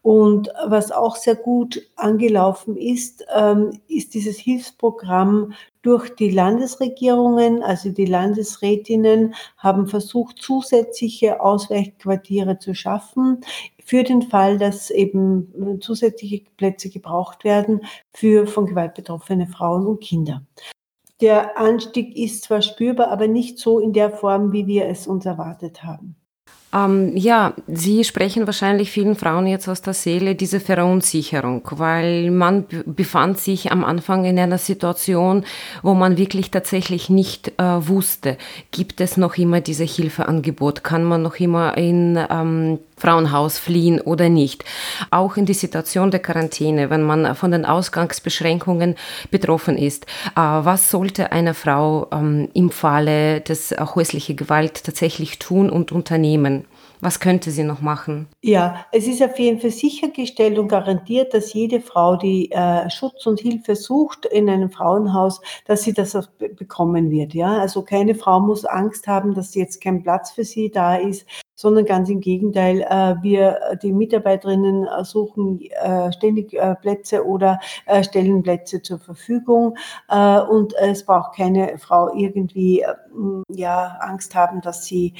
Und 0.01 0.49
was 0.65 0.91
auch 0.91 1.15
sehr 1.15 1.35
gut 1.35 1.81
angelaufen 1.95 2.75
ist, 2.75 3.25
ähm, 3.33 3.79
ist 3.87 4.13
dieses 4.13 4.37
Hilfsprogramm 4.37 5.53
durch 5.83 6.15
die 6.15 6.31
Landesregierungen, 6.31 7.61
also 7.61 7.89
die 7.89 8.05
Landesrätinnen 8.05 9.35
haben 9.57 9.85
versucht, 9.85 10.41
zusätzliche 10.41 11.41
Ausweichquartiere 11.41 12.57
zu 12.57 12.73
schaffen 12.73 13.41
für 13.85 14.03
den 14.03 14.23
Fall, 14.23 14.57
dass 14.57 14.89
eben 14.89 15.79
zusätzliche 15.81 16.43
Plätze 16.57 16.89
gebraucht 16.89 17.43
werden 17.43 17.81
für 18.11 18.47
von 18.47 18.65
Gewalt 18.65 18.95
betroffene 18.95 19.45
Frauen 19.45 19.85
und 19.85 20.01
Kinder. 20.01 20.41
Der 21.21 21.57
Anstieg 21.59 22.17
ist 22.17 22.45
zwar 22.45 22.61
spürbar, 22.61 23.09
aber 23.09 23.27
nicht 23.27 23.59
so 23.59 23.79
in 23.79 23.93
der 23.93 24.09
Form, 24.09 24.51
wie 24.51 24.67
wir 24.67 24.87
es 24.87 25.05
uns 25.05 25.25
erwartet 25.25 25.83
haben. 25.83 26.15
Ähm, 26.73 27.15
ja, 27.15 27.53
Sie 27.67 28.03
sprechen 28.03 28.47
wahrscheinlich 28.47 28.89
vielen 28.89 29.15
Frauen 29.15 29.45
jetzt 29.45 29.67
aus 29.67 29.81
der 29.81 29.93
Seele 29.93 30.33
diese 30.33 30.59
Verunsicherung, 30.59 31.61
weil 31.71 32.31
man 32.31 32.65
befand 32.85 33.39
sich 33.39 33.71
am 33.71 33.83
Anfang 33.83 34.25
in 34.25 34.39
einer 34.39 34.57
Situation, 34.57 35.45
wo 35.83 35.93
man 35.93 36.17
wirklich 36.17 36.49
tatsächlich 36.49 37.09
nicht 37.09 37.53
äh, 37.59 37.63
wusste, 37.63 38.37
gibt 38.71 39.01
es 39.01 39.17
noch 39.17 39.37
immer 39.37 39.61
diese 39.61 39.83
Hilfeangebot, 39.83 40.83
kann 40.83 41.03
man 41.03 41.21
noch 41.21 41.35
immer 41.35 41.77
in 41.77 42.17
ähm, 42.29 42.79
Frauenhaus 43.03 43.59
fliehen 43.59 43.99
oder 43.99 44.29
nicht. 44.29 44.63
Auch 45.11 45.35
in 45.35 45.45
die 45.45 45.53
Situation 45.53 46.09
der 46.09 46.21
Quarantäne, 46.21 46.89
wenn 46.89 47.03
man 47.03 47.35
von 47.35 47.51
den 47.51 47.65
Ausgangsbeschränkungen 47.65 48.95
betroffen 49.29 49.77
ist. 49.77 50.05
Äh, 50.37 50.39
was 50.39 50.89
sollte 50.89 51.33
eine 51.33 51.53
Frau 51.53 52.07
ähm, 52.13 52.47
im 52.53 52.69
Falle 52.69 53.41
des 53.41 53.73
äh, 53.73 53.77
häuslichen 53.93 54.37
Gewalt 54.37 54.85
tatsächlich 54.85 55.37
tun 55.37 55.69
und 55.69 55.91
unternehmen? 55.91 56.65
Was 57.03 57.19
könnte 57.19 57.51
sie 57.51 57.63
noch 57.63 57.81
machen? 57.81 58.27
Ja, 58.41 58.85
es 58.93 59.07
ist 59.07 59.21
auf 59.21 59.37
jeden 59.37 59.59
Fall 59.59 59.71
sichergestellt 59.71 60.57
und 60.57 60.69
garantiert, 60.69 61.33
dass 61.33 61.51
jede 61.51 61.81
Frau, 61.81 62.15
die 62.15 62.49
äh, 62.49 62.89
Schutz 62.89 63.25
und 63.25 63.41
Hilfe 63.41 63.75
sucht 63.75 64.25
in 64.25 64.49
einem 64.49 64.71
Frauenhaus, 64.71 65.41
dass 65.65 65.83
sie 65.83 65.91
das 65.91 66.15
auch 66.15 66.27
bekommen 66.55 67.11
wird. 67.11 67.33
Ja, 67.33 67.57
also 67.57 67.81
keine 67.81 68.15
Frau 68.15 68.39
muss 68.39 68.63
Angst 68.63 69.07
haben, 69.07 69.33
dass 69.33 69.53
jetzt 69.53 69.81
kein 69.81 70.01
Platz 70.01 70.31
für 70.31 70.45
sie 70.45 70.71
da 70.71 70.95
ist. 70.95 71.25
Sondern 71.55 71.85
ganz 71.85 72.09
im 72.09 72.19
Gegenteil, 72.19 72.81
äh, 72.81 73.15
wir, 73.21 73.59
die 73.81 73.93
Mitarbeiterinnen 73.93 74.87
suchen 75.03 75.59
ständig 76.11 76.57
Plätze 76.81 77.25
oder 77.25 77.59
stellen 78.01 78.43
Plätze 78.43 78.81
zur 78.81 78.99
Verfügung 78.99 79.77
und 80.49 80.73
es 80.75 81.05
braucht 81.05 81.35
keine 81.35 81.77
Frau 81.77 82.13
irgendwie 82.13 82.83
ja, 83.49 83.97
Angst 83.99 84.35
haben, 84.35 84.61
dass 84.61 84.85
sie 84.85 85.13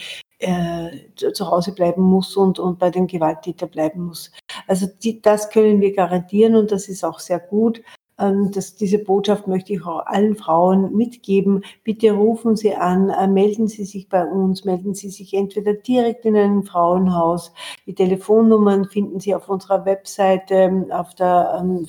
zu 1.15 1.49
Hause 1.49 1.73
bleiben 1.73 2.01
muss 2.01 2.35
und, 2.35 2.59
und 2.59 2.79
bei 2.79 2.89
dem 2.89 3.07
Gewalttäter 3.07 3.67
bleiben 3.67 4.05
muss. 4.05 4.31
Also 4.67 4.87
die, 5.03 5.21
das 5.21 5.49
können 5.49 5.81
wir 5.81 5.93
garantieren 5.93 6.55
und 6.55 6.71
das 6.71 6.87
ist 6.87 7.03
auch 7.03 7.19
sehr 7.19 7.39
gut. 7.39 7.81
Ähm, 8.23 8.51
das, 8.51 8.75
diese 8.75 8.99
Botschaft 8.99 9.47
möchte 9.47 9.73
ich 9.73 9.85
auch 9.85 10.05
allen 10.05 10.35
Frauen 10.35 10.95
mitgeben. 10.95 11.63
Bitte 11.83 12.11
rufen 12.11 12.55
Sie 12.55 12.73
an, 12.73 13.09
äh, 13.09 13.27
melden 13.27 13.67
Sie 13.67 13.83
sich 13.85 14.07
bei 14.09 14.25
uns, 14.25 14.65
melden 14.65 14.93
Sie 14.93 15.09
sich 15.09 15.33
entweder 15.33 15.73
direkt 15.73 16.25
in 16.25 16.37
einem 16.37 16.63
Frauenhaus. 16.63 17.53
Die 17.85 17.95
Telefonnummern 17.95 18.85
finden 18.85 19.19
Sie 19.19 19.35
auf 19.35 19.49
unserer 19.49 19.85
Webseite, 19.85 20.87
auf 20.91 21.15
der 21.15 21.59
ähm, 21.61 21.87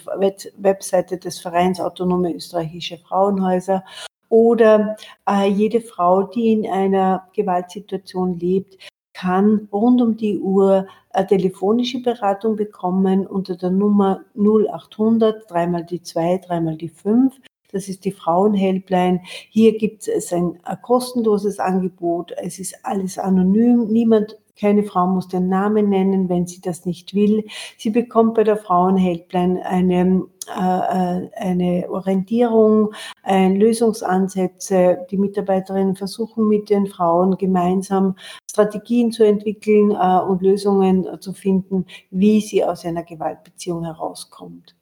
Webseite 0.58 1.18
des 1.18 1.40
Vereins 1.40 1.80
Autonome 1.80 2.34
Österreichische 2.34 2.98
Frauenhäuser 2.98 3.84
oder 4.28 4.96
äh, 5.28 5.48
jede 5.48 5.80
Frau, 5.80 6.24
die 6.24 6.52
in 6.52 6.66
einer 6.66 7.28
Gewaltsituation 7.34 8.38
lebt, 8.38 8.78
kann 9.14 9.68
rund 9.72 10.02
um 10.02 10.16
die 10.16 10.38
Uhr 10.38 10.86
eine 11.10 11.26
telefonische 11.26 12.02
Beratung 12.02 12.56
bekommen 12.56 13.26
unter 13.26 13.56
der 13.56 13.70
Nummer 13.70 14.20
0800 14.36 15.50
dreimal 15.50 15.84
die 15.84 16.02
2, 16.02 16.38
dreimal 16.38 16.76
die 16.76 16.88
5. 16.88 17.34
Das 17.72 17.88
ist 17.88 18.04
die 18.04 18.12
Frauenhelpline. 18.12 19.20
Hier 19.50 19.78
gibt 19.78 20.06
es 20.06 20.32
ein, 20.32 20.58
ein 20.64 20.82
kostenloses 20.82 21.58
Angebot. 21.58 22.32
Es 22.36 22.58
ist 22.58 22.76
alles 22.84 23.18
anonym. 23.18 23.86
Niemand 23.86 24.36
keine 24.58 24.84
Frau 24.84 25.06
muss 25.06 25.28
den 25.28 25.48
Namen 25.48 25.88
nennen, 25.88 26.28
wenn 26.28 26.46
sie 26.46 26.60
das 26.60 26.86
nicht 26.86 27.14
will. 27.14 27.44
Sie 27.78 27.90
bekommt 27.90 28.34
bei 28.34 28.44
der 28.44 28.56
Frauenhelpline 28.56 29.64
eine, 29.66 30.22
äh, 30.46 31.28
eine 31.36 31.86
Orientierung, 31.90 32.94
äh, 33.24 33.48
Lösungsansätze. 33.48 35.06
Die 35.10 35.18
Mitarbeiterinnen 35.18 35.96
versuchen 35.96 36.48
mit 36.48 36.70
den 36.70 36.86
Frauen 36.86 37.36
gemeinsam 37.36 38.16
Strategien 38.50 39.10
zu 39.10 39.24
entwickeln 39.24 39.90
äh, 39.90 40.20
und 40.20 40.42
Lösungen 40.42 41.06
zu 41.20 41.32
finden, 41.32 41.86
wie 42.10 42.40
sie 42.40 42.64
aus 42.64 42.84
einer 42.84 43.02
Gewaltbeziehung 43.02 43.84
herauskommt. 43.84 44.76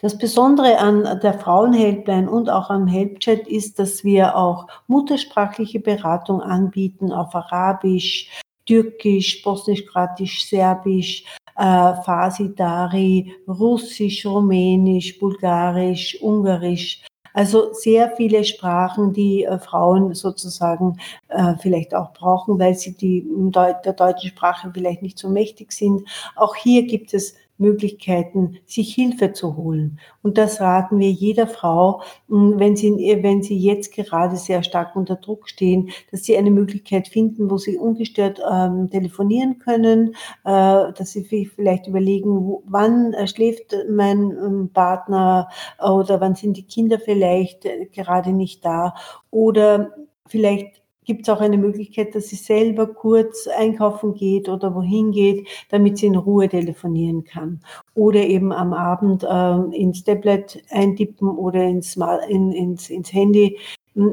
Das 0.00 0.16
Besondere 0.16 0.78
an 0.78 1.20
der 1.22 1.34
Frauenhelpline 1.34 2.30
und 2.30 2.48
auch 2.48 2.70
am 2.70 2.86
Helpchat 2.86 3.46
ist, 3.46 3.78
dass 3.78 4.04
wir 4.04 4.36
auch 4.36 4.68
muttersprachliche 4.86 5.80
Beratung 5.80 6.40
anbieten 6.40 7.12
auf 7.12 7.34
Arabisch, 7.34 8.30
Türkisch, 8.64 9.42
Bosnisch-Kroatisch, 9.42 10.48
Serbisch, 10.48 11.26
äh, 11.56 11.94
Farsi, 12.02 12.54
Dari, 12.54 13.34
Russisch, 13.48 14.26
Rumänisch, 14.26 15.18
Bulgarisch, 15.18 16.20
Ungarisch. 16.20 17.02
Also 17.32 17.74
sehr 17.74 18.12
viele 18.16 18.44
Sprachen, 18.44 19.12
die 19.12 19.44
äh, 19.44 19.58
Frauen 19.58 20.14
sozusagen 20.14 20.98
äh, 21.28 21.54
vielleicht 21.60 21.94
auch 21.94 22.14
brauchen, 22.14 22.58
weil 22.58 22.74
sie 22.74 22.96
die, 22.96 23.26
der 23.52 23.92
deutschen 23.92 24.30
Sprache 24.30 24.70
vielleicht 24.72 25.02
nicht 25.02 25.18
so 25.18 25.28
mächtig 25.28 25.72
sind. 25.72 26.08
Auch 26.34 26.54
hier 26.56 26.86
gibt 26.86 27.12
es 27.12 27.34
Möglichkeiten, 27.58 28.58
sich 28.66 28.94
Hilfe 28.94 29.32
zu 29.32 29.56
holen. 29.56 29.98
Und 30.22 30.38
das 30.38 30.60
raten 30.60 30.98
wir 30.98 31.10
jeder 31.10 31.46
Frau, 31.46 32.02
wenn 32.28 32.76
sie, 32.76 33.18
wenn 33.22 33.42
sie 33.42 33.58
jetzt 33.58 33.94
gerade 33.94 34.36
sehr 34.36 34.62
stark 34.62 34.96
unter 34.96 35.16
Druck 35.16 35.48
stehen, 35.48 35.90
dass 36.10 36.24
sie 36.24 36.36
eine 36.36 36.50
Möglichkeit 36.50 37.08
finden, 37.08 37.50
wo 37.50 37.58
sie 37.58 37.78
ungestört 37.78 38.40
ähm, 38.50 38.90
telefonieren 38.90 39.58
können, 39.58 40.14
äh, 40.44 40.92
dass 40.92 41.12
sie 41.12 41.24
vielleicht 41.24 41.86
überlegen, 41.86 42.58
wann 42.66 43.12
äh, 43.14 43.26
schläft 43.26 43.74
mein 43.90 44.30
ähm, 44.30 44.70
Partner 44.72 45.48
oder 45.82 46.20
wann 46.20 46.34
sind 46.34 46.56
die 46.56 46.66
Kinder 46.66 46.98
vielleicht 46.98 47.64
äh, 47.64 47.86
gerade 47.86 48.32
nicht 48.32 48.64
da 48.64 48.94
oder 49.30 49.94
vielleicht 50.26 50.82
gibt 51.06 51.22
es 51.22 51.28
auch 51.28 51.40
eine 51.40 51.56
Möglichkeit, 51.56 52.14
dass 52.14 52.28
sie 52.28 52.36
selber 52.36 52.86
kurz 52.86 53.46
einkaufen 53.46 54.14
geht 54.14 54.48
oder 54.48 54.74
wohin 54.74 55.12
geht, 55.12 55.48
damit 55.70 55.98
sie 55.98 56.06
in 56.06 56.16
Ruhe 56.16 56.48
telefonieren 56.48 57.24
kann. 57.24 57.60
Oder 57.94 58.20
eben 58.20 58.52
am 58.52 58.72
Abend 58.72 59.22
äh, 59.22 59.76
ins 59.76 60.04
Tablet 60.04 60.62
eintippen 60.70 61.28
oder 61.28 61.62
ins, 61.62 61.96
in, 62.28 62.52
ins, 62.52 62.90
ins 62.90 63.12
Handy 63.12 63.58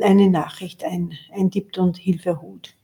eine 0.01 0.29
Nachricht 0.29 0.83
ein, 0.83 1.13
eintippt 1.33 1.77
und 1.77 1.97
Hilfe 1.97 2.41
holt. 2.41 2.77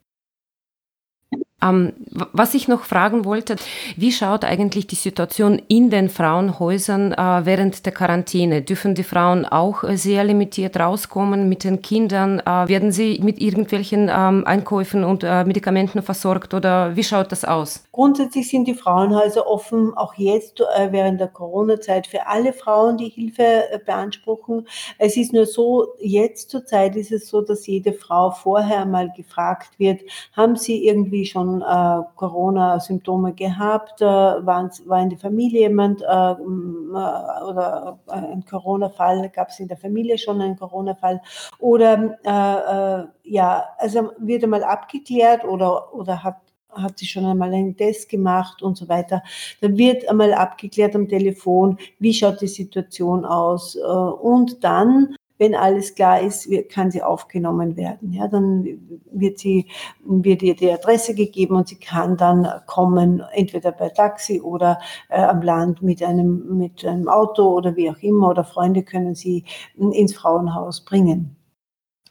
Ähm, 1.62 1.94
was 2.32 2.54
ich 2.54 2.68
noch 2.68 2.84
fragen 2.84 3.26
wollte, 3.26 3.56
wie 3.98 4.12
schaut 4.12 4.46
eigentlich 4.46 4.88
die 4.88 4.96
Situation 4.96 5.62
in 5.68 5.90
den 5.90 6.10
Frauenhäusern 6.10 7.14
äh, 7.14 7.46
während 7.46 7.86
der 7.86 7.94
Quarantäne? 7.94 8.62
Dürfen 8.62 8.96
die 8.96 9.04
Frauen 9.04 9.46
auch 9.46 9.84
äh, 9.84 9.98
sehr 9.98 10.24
limitiert 10.24 10.80
rauskommen 10.80 11.50
mit 11.50 11.64
den 11.64 11.82
Kindern? 11.82 12.40
Äh, 12.40 12.68
werden 12.68 12.92
sie 12.92 13.20
mit 13.22 13.42
irgendwelchen 13.42 14.10
ähm, 14.10 14.46
Einkäufen 14.46 15.04
und 15.04 15.24
äh, 15.24 15.44
Medikamenten 15.44 16.02
versorgt 16.02 16.54
oder 16.54 16.96
wie 16.96 17.04
schaut 17.04 17.32
das 17.32 17.44
aus? 17.44 17.84
Grundsätzlich 18.00 18.48
sind 18.48 18.66
die 18.66 18.76
Frauenhäuser 18.76 19.46
offen, 19.46 19.94
auch 19.94 20.14
jetzt 20.14 20.62
äh, 20.62 20.94
während 20.94 21.20
der 21.20 21.28
Corona-Zeit 21.28 22.08
für 22.08 22.28
alle 22.28 22.54
Frauen, 22.54 22.96
die 22.96 23.10
Hilfe 23.10 23.44
äh, 23.44 23.78
beanspruchen. 23.86 24.66
Es 24.98 25.18
ist 25.18 25.34
nur 25.34 25.46
so, 25.46 25.96
jetzt 26.00 26.50
zur 26.50 26.66
Zeit 26.66 26.96
ist 26.96 27.12
es 27.12 27.28
so, 27.28 27.42
dass 27.42 27.68
jede 27.68 27.92
Frau 27.92 28.32
vorher 28.32 28.86
mal 28.86 29.12
gefragt 29.12 29.78
wird, 29.80 30.00
haben 30.32 30.56
sie 30.56 30.88
irgendwie 30.88 31.26
schon 31.26 31.62
äh, 31.62 32.00
Corona-Symptome 32.16 33.34
gehabt? 33.34 34.02
Äh, 34.02 34.06
war 34.06 35.02
in 35.02 35.10
der 35.10 35.20
Familie 35.20 35.64
jemand 35.64 36.02
äh, 36.02 36.06
äh 36.06 36.40
oder 36.40 38.00
ein 38.08 38.46
Corona-Fall? 38.50 39.28
Gab 39.28 39.50
es 39.50 39.60
in 39.60 39.68
der 39.68 39.76
Familie 39.76 40.18
schon 40.18 40.40
einen 40.40 40.56
Corona-Fall? 40.56 41.22
Oder 41.60 42.18
äh, 42.24 43.30
ja, 43.30 43.66
also 43.78 44.12
wird 44.20 44.46
einmal 44.46 44.64
abgeklärt 44.64 45.44
oder, 45.44 45.94
oder 45.94 46.24
hat 46.24 46.38
hat 46.72 47.00
sie 47.00 47.06
schon 47.06 47.26
einmal 47.26 47.54
einen 47.54 47.76
Test 47.76 48.10
gemacht 48.10 48.62
und 48.62 48.78
so 48.78 48.88
weiter. 48.88 49.24
Dann 49.62 49.78
wird 49.78 50.08
einmal 50.10 50.34
abgeklärt 50.34 50.96
am 50.96 51.08
Telefon, 51.08 51.78
wie 52.00 52.14
schaut 52.14 52.42
die 52.42 52.48
Situation 52.48 53.26
aus. 53.26 53.76
Und 53.76 54.64
dann 54.64 55.16
wenn 55.40 55.56
alles 55.56 55.96
klar 55.96 56.22
ist, 56.22 56.50
kann 56.70 56.92
sie 56.92 57.02
aufgenommen 57.02 57.78
werden. 57.78 58.12
Ja, 58.12 58.28
dann 58.28 58.78
wird 59.10 59.40
sie, 59.40 59.68
wird 60.04 60.44
ihr 60.44 60.56
die 60.56 60.72
Adresse 60.72 61.16
gegeben 61.16 61.56
und 61.56 61.70
sie 61.70 61.78
kann 61.80 62.18
dann 62.18 62.46
kommen, 62.68 63.24
entweder 63.32 63.72
bei 63.72 63.90
Taxi 63.90 64.42
oder 64.42 64.80
äh, 65.08 65.22
am 65.22 65.42
Land 65.42 65.82
mit 65.82 66.04
einem, 66.04 66.58
mit 66.58 66.86
einem 66.86 67.08
Auto 67.08 67.56
oder 67.56 67.76
wie 67.78 67.90
auch 67.90 68.00
immer 68.02 68.30
oder 68.30 68.44
Freunde 68.44 68.84
können 68.84 69.16
sie 69.16 69.46
ins 69.78 70.14
Frauenhaus 70.14 70.84
bringen. 70.84 71.39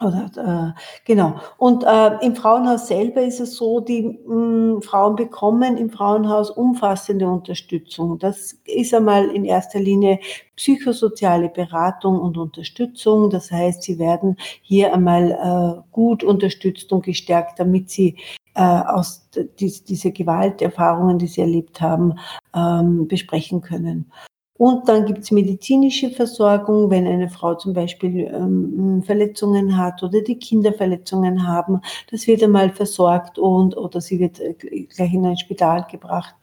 Oder, 0.00 0.75
äh, 0.76 0.81
genau. 1.05 1.40
Und 1.57 1.83
äh, 1.83 2.25
im 2.25 2.37
Frauenhaus 2.37 2.87
selber 2.87 3.21
ist 3.21 3.40
es 3.40 3.57
so, 3.57 3.81
die 3.81 4.02
mh, 4.02 4.75
hm, 4.76 4.83
Frauen 4.83 5.17
bekommen 5.17 5.76
im 5.76 5.90
Frauenhaus 5.90 6.50
umfassende 6.50 7.26
Unterstützung. 7.26 8.17
Das 8.21 8.57
ist 8.64 8.95
einmal 8.95 9.28
in 9.31 9.45
erster 9.45 9.81
Linie 9.81 10.21
psychosoziale 10.55 11.49
Beratung 11.49 12.21
und 12.21 12.38
Unterstützung. 12.38 13.28
Das 13.28 13.50
heißt, 13.50 13.83
sie 13.83 13.99
werden 13.99 14.37
hier 14.62 14.95
einmal 14.95 15.33
äh, 15.33 15.83
gut 15.90 16.23
unterstützt 16.23 16.93
und 16.93 17.05
gestärkt, 17.05 17.59
damit 17.59 17.90
sie 17.90 18.17
äh, 18.55 18.62
aus 18.62 19.28
die, 19.33 19.73
diese 19.85 20.12
Gewalterfahrungen, 20.12 21.19
die 21.19 21.26
sie 21.26 21.40
erlebt 21.40 21.81
haben, 21.81 22.14
ähm, 22.55 23.09
besprechen 23.09 23.62
können. 23.62 24.12
Und 24.58 24.88
dann 24.88 25.06
gibt 25.06 25.20
es 25.20 25.30
medizinische 25.30 26.10
Versorgung, 26.10 26.90
wenn 26.90 27.06
eine 27.06 27.30
Frau 27.30 27.54
zum 27.54 27.72
Beispiel 27.72 28.26
ähm, 28.26 29.02
Verletzungen 29.04 29.76
hat 29.76 30.02
oder 30.02 30.20
die 30.20 30.38
Kinder 30.38 30.72
Verletzungen 30.72 31.46
haben. 31.46 31.80
Das 32.10 32.26
wird 32.26 32.42
einmal 32.42 32.70
versorgt 32.70 33.38
und 33.38 33.76
oder 33.76 34.00
sie 34.00 34.18
wird 34.18 34.40
äh, 34.40 34.54
gleich 34.54 35.14
in 35.14 35.24
ein 35.24 35.36
Spital 35.36 35.86
gebracht. 35.88 36.34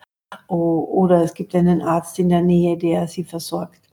Oder 0.47 1.23
es 1.23 1.33
gibt 1.33 1.55
einen 1.55 1.81
Arzt 1.81 2.17
in 2.19 2.29
der 2.29 2.41
Nähe, 2.41 2.77
der 2.77 3.07
sie 3.07 3.23
versorgt. 3.23 3.84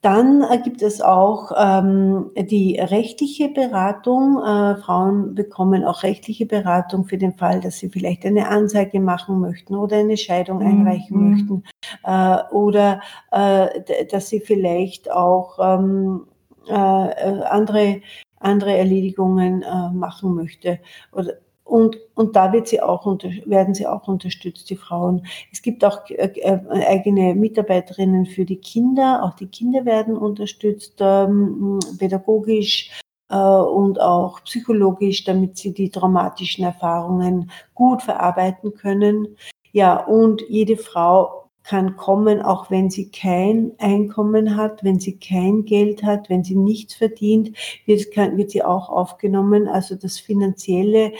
Dann 0.00 0.42
äh, 0.42 0.58
gibt 0.62 0.80
es 0.82 1.00
auch 1.00 1.50
ähm, 1.56 2.30
die 2.36 2.78
rechtliche 2.78 3.48
Beratung. 3.48 4.38
Äh, 4.38 4.76
Frauen 4.76 5.34
bekommen 5.34 5.84
auch 5.84 6.04
rechtliche 6.04 6.46
Beratung 6.46 7.04
für 7.04 7.18
den 7.18 7.34
Fall, 7.34 7.60
dass 7.60 7.78
sie 7.78 7.88
vielleicht 7.88 8.24
eine 8.24 8.48
Anzeige 8.48 9.00
machen 9.00 9.40
möchten 9.40 9.74
oder 9.74 9.96
eine 9.96 10.16
Scheidung 10.16 10.60
einreichen 10.62 11.18
mhm. 11.18 11.30
möchten 11.30 11.64
äh, 12.04 12.54
oder 12.54 13.00
äh, 13.32 14.04
dass 14.06 14.28
sie 14.28 14.40
vielleicht 14.40 15.10
auch 15.10 15.58
ähm, 15.60 16.26
äh, 16.68 16.72
äh, 16.72 17.42
andere 17.44 18.00
andere 18.40 18.76
Erledigungen 18.78 19.64
machen 19.94 20.36
möchte 20.36 20.78
oder 21.10 21.32
und, 21.68 21.98
und 22.14 22.34
da 22.34 22.52
wird 22.52 22.66
sie 22.66 22.80
auch 22.80 23.04
unter, 23.04 23.28
werden 23.44 23.74
sie 23.74 23.86
auch 23.86 24.08
unterstützt, 24.08 24.70
die 24.70 24.76
Frauen. 24.76 25.26
Es 25.52 25.60
gibt 25.60 25.84
auch 25.84 26.08
äh, 26.08 26.32
äh, 26.40 26.60
eigene 26.86 27.34
Mitarbeiterinnen 27.34 28.24
für 28.24 28.46
die 28.46 28.56
Kinder. 28.56 29.22
Auch 29.22 29.34
die 29.34 29.48
Kinder 29.48 29.84
werden 29.84 30.16
unterstützt, 30.16 30.94
ähm, 31.00 31.78
pädagogisch 31.98 32.90
äh, 33.28 33.36
und 33.36 34.00
auch 34.00 34.42
psychologisch, 34.44 35.24
damit 35.24 35.58
sie 35.58 35.74
die 35.74 35.90
traumatischen 35.90 36.64
Erfahrungen 36.64 37.50
gut 37.74 38.02
verarbeiten 38.02 38.74
können. 38.74 39.36
Ja, 39.72 40.02
und 40.06 40.42
jede 40.48 40.78
Frau 40.78 41.50
kann 41.64 41.96
kommen, 41.96 42.40
auch 42.40 42.70
wenn 42.70 42.88
sie 42.88 43.10
kein 43.10 43.72
Einkommen 43.76 44.56
hat, 44.56 44.82
wenn 44.84 45.00
sie 45.00 45.18
kein 45.18 45.66
Geld 45.66 46.02
hat, 46.02 46.30
wenn 46.30 46.42
sie 46.42 46.56
nichts 46.56 46.94
verdient, 46.94 47.54
wird, 47.84 48.10
kann, 48.10 48.38
wird 48.38 48.50
sie 48.50 48.64
auch 48.64 48.88
aufgenommen. 48.88 49.68
Also 49.68 49.94
das 49.94 50.18
Finanzielle 50.18 51.12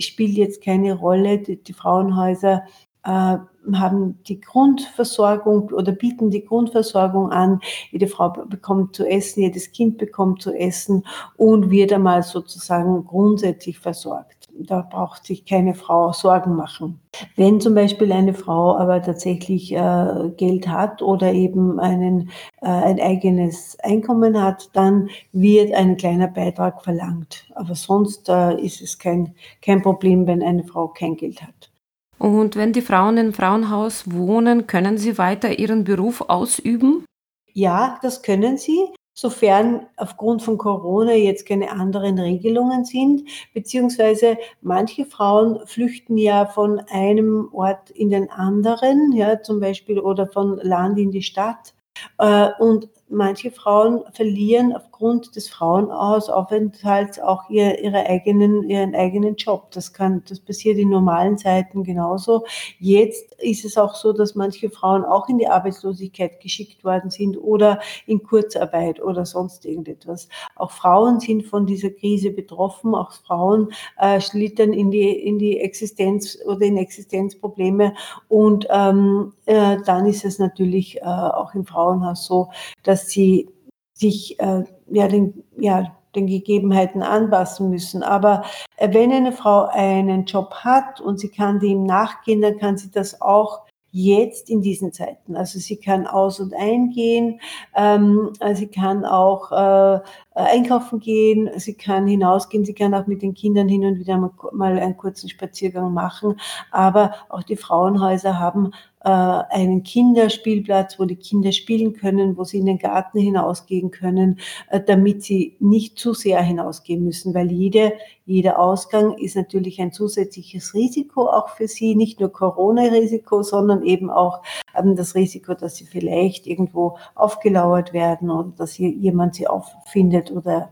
spielt 0.00 0.36
jetzt 0.36 0.62
keine 0.62 0.94
Rolle. 0.94 1.38
Die, 1.38 1.62
die 1.62 1.72
Frauenhäuser 1.72 2.64
äh, 3.04 3.38
haben 3.72 4.22
die 4.24 4.40
Grundversorgung 4.40 5.70
oder 5.70 5.92
bieten 5.92 6.30
die 6.30 6.44
Grundversorgung 6.44 7.30
an. 7.30 7.60
Jede 7.90 8.08
Frau 8.08 8.30
bekommt 8.30 8.96
zu 8.96 9.06
essen, 9.06 9.42
jedes 9.42 9.72
Kind 9.72 9.98
bekommt 9.98 10.42
zu 10.42 10.52
essen 10.52 11.04
und 11.36 11.70
wird 11.70 11.92
einmal 11.92 12.22
sozusagen 12.22 13.04
grundsätzlich 13.04 13.78
versorgt. 13.78 14.41
Da 14.58 14.82
braucht 14.82 15.26
sich 15.26 15.44
keine 15.44 15.74
Frau 15.74 16.12
Sorgen 16.12 16.54
machen. 16.54 17.00
Wenn 17.36 17.60
zum 17.60 17.74
Beispiel 17.74 18.12
eine 18.12 18.34
Frau 18.34 18.76
aber 18.76 19.02
tatsächlich 19.02 19.72
äh, 19.72 20.30
Geld 20.36 20.68
hat 20.68 21.02
oder 21.02 21.32
eben 21.32 21.80
einen, 21.80 22.30
äh, 22.60 22.66
ein 22.66 23.00
eigenes 23.00 23.78
Einkommen 23.82 24.40
hat, 24.40 24.70
dann 24.74 25.08
wird 25.32 25.72
ein 25.72 25.96
kleiner 25.96 26.28
Beitrag 26.28 26.82
verlangt. 26.82 27.46
Aber 27.54 27.74
sonst 27.74 28.28
äh, 28.28 28.60
ist 28.60 28.80
es 28.80 28.98
kein, 28.98 29.34
kein 29.60 29.82
Problem, 29.82 30.26
wenn 30.26 30.42
eine 30.42 30.64
Frau 30.64 30.88
kein 30.88 31.16
Geld 31.16 31.42
hat. 31.42 31.70
Und 32.18 32.54
wenn 32.54 32.72
die 32.72 32.82
Frauen 32.82 33.16
im 33.16 33.32
Frauenhaus 33.32 34.12
wohnen, 34.12 34.68
können 34.68 34.96
sie 34.96 35.18
weiter 35.18 35.58
ihren 35.58 35.82
Beruf 35.82 36.20
ausüben? 36.20 37.04
Ja, 37.52 37.98
das 38.02 38.22
können 38.22 38.58
sie, 38.58 38.86
sofern 39.14 39.86
aufgrund 39.96 40.42
von 40.42 40.58
Corona 40.58 41.14
jetzt 41.14 41.46
keine 41.46 41.70
anderen 41.70 42.18
Regelungen 42.18 42.84
sind, 42.84 43.28
beziehungsweise 43.54 44.38
manche 44.60 45.04
Frauen 45.04 45.60
flüchten 45.66 46.16
ja 46.16 46.46
von 46.46 46.80
einem 46.90 47.48
Ort 47.52 47.90
in 47.90 48.10
den 48.10 48.30
anderen, 48.30 49.12
ja, 49.12 49.42
zum 49.42 49.60
Beispiel, 49.60 49.98
oder 49.98 50.26
von 50.26 50.58
Land 50.58 50.98
in 50.98 51.10
die 51.10 51.22
Stadt. 51.22 51.74
Äh, 52.18 52.48
und 52.58 52.88
manche 53.12 53.50
Frauen 53.50 54.02
verlieren 54.12 54.74
aufgrund 54.74 55.36
des 55.36 55.48
Frauenhausaufenthalts 55.48 57.20
auch 57.20 57.48
ihr, 57.50 57.82
ihre 57.82 58.06
eigenen, 58.06 58.68
ihren 58.68 58.94
eigenen 58.94 59.36
Job. 59.36 59.70
Das 59.72 59.92
kann, 59.92 60.22
das 60.28 60.40
passiert 60.40 60.78
in 60.78 60.90
normalen 60.90 61.38
Zeiten 61.38 61.84
genauso. 61.84 62.44
Jetzt 62.78 63.34
ist 63.40 63.64
es 63.64 63.76
auch 63.76 63.94
so, 63.94 64.12
dass 64.12 64.34
manche 64.34 64.70
Frauen 64.70 65.04
auch 65.04 65.28
in 65.28 65.38
die 65.38 65.48
Arbeitslosigkeit 65.48 66.40
geschickt 66.40 66.84
worden 66.84 67.10
sind 67.10 67.36
oder 67.36 67.80
in 68.06 68.22
Kurzarbeit 68.22 69.02
oder 69.02 69.26
sonst 69.26 69.64
irgendetwas. 69.64 70.28
Auch 70.56 70.70
Frauen 70.70 71.20
sind 71.20 71.44
von 71.44 71.66
dieser 71.66 71.90
Krise 71.90 72.30
betroffen. 72.30 72.94
Auch 72.94 73.12
Frauen 73.12 73.72
äh, 73.98 74.20
schlittern 74.20 74.72
in 74.72 74.90
die, 74.90 75.10
in 75.10 75.38
die 75.38 75.60
Existenz 75.60 76.38
oder 76.46 76.62
in 76.62 76.76
Existenzprobleme. 76.76 77.94
Und 78.28 78.66
ähm, 78.70 79.32
äh, 79.46 79.76
dann 79.84 80.06
ist 80.06 80.24
es 80.24 80.38
natürlich 80.38 80.98
äh, 80.98 81.04
auch 81.04 81.54
im 81.54 81.66
Frauenhaus 81.66 82.24
so, 82.24 82.48
dass 82.82 83.08
sie 83.10 83.48
sich 83.94 84.38
äh, 84.40 84.64
ja, 84.90 85.08
den, 85.08 85.44
ja, 85.58 85.96
den 86.14 86.26
Gegebenheiten 86.26 87.02
anpassen 87.02 87.70
müssen. 87.70 88.02
Aber 88.02 88.44
äh, 88.76 88.92
wenn 88.92 89.12
eine 89.12 89.32
Frau 89.32 89.66
einen 89.66 90.24
Job 90.24 90.54
hat 90.56 91.00
und 91.00 91.18
sie 91.18 91.28
kann 91.28 91.60
dem 91.60 91.84
nachgehen, 91.84 92.42
dann 92.42 92.58
kann 92.58 92.76
sie 92.76 92.90
das 92.90 93.20
auch 93.20 93.62
jetzt 93.92 94.48
in 94.48 94.62
diesen 94.62 94.92
Zeiten. 94.92 95.36
Also 95.36 95.58
sie 95.58 95.76
kann 95.76 96.06
aus 96.06 96.40
und 96.40 96.54
eingehen, 96.54 97.40
ähm, 97.76 98.32
sie 98.54 98.68
kann 98.68 99.04
auch 99.04 99.52
äh, 99.52 100.00
einkaufen 100.34 101.00
gehen, 101.00 101.50
sie 101.56 101.74
kann 101.74 102.06
hinausgehen, 102.06 102.64
sie 102.64 102.74
kann 102.74 102.94
auch 102.94 103.06
mit 103.06 103.22
den 103.22 103.34
Kindern 103.34 103.68
hin 103.68 103.84
und 103.84 103.98
wieder 103.98 104.32
mal, 104.52 104.78
einen 104.78 104.96
kurzen 104.96 105.28
Spaziergang 105.28 105.92
machen. 105.92 106.40
Aber 106.70 107.14
auch 107.28 107.42
die 107.42 107.56
Frauenhäuser 107.56 108.38
haben 108.38 108.72
äh, 109.04 109.08
einen 109.08 109.82
Kinderspielplatz, 109.82 110.98
wo 110.98 111.04
die 111.04 111.16
Kinder 111.16 111.50
spielen 111.52 111.92
können, 111.92 112.36
wo 112.36 112.44
sie 112.44 112.58
in 112.58 112.66
den 112.66 112.78
Garten 112.78 113.18
hinausgehen 113.18 113.90
können, 113.90 114.38
äh, 114.68 114.80
damit 114.80 115.24
sie 115.24 115.56
nicht 115.58 115.98
zu 115.98 116.14
sehr 116.14 116.40
hinausgehen 116.40 117.04
müssen, 117.04 117.34
weil 117.34 117.50
jede, 117.50 117.94
jeder 118.24 118.60
Ausgang 118.60 119.18
ist 119.18 119.34
natürlich 119.34 119.80
ein 119.80 119.92
zusätzliches 119.92 120.74
Risiko 120.74 121.28
auch 121.28 121.48
für 121.48 121.66
sie, 121.66 121.96
nicht 121.96 122.20
nur 122.20 122.30
Corona-Risiko, 122.30 123.42
sondern 123.42 123.82
eben 123.82 124.08
auch 124.08 124.42
ähm, 124.76 124.94
das 124.94 125.14
Risiko, 125.16 125.54
dass 125.54 125.76
sie 125.76 125.84
vielleicht 125.84 126.46
irgendwo 126.46 126.96
aufgelauert 127.16 127.92
werden 127.92 128.30
oder 128.30 128.52
dass 128.56 128.78
jemand 128.78 129.34
sie 129.34 129.48
auffindet 129.48 130.21
oder, 130.30 130.70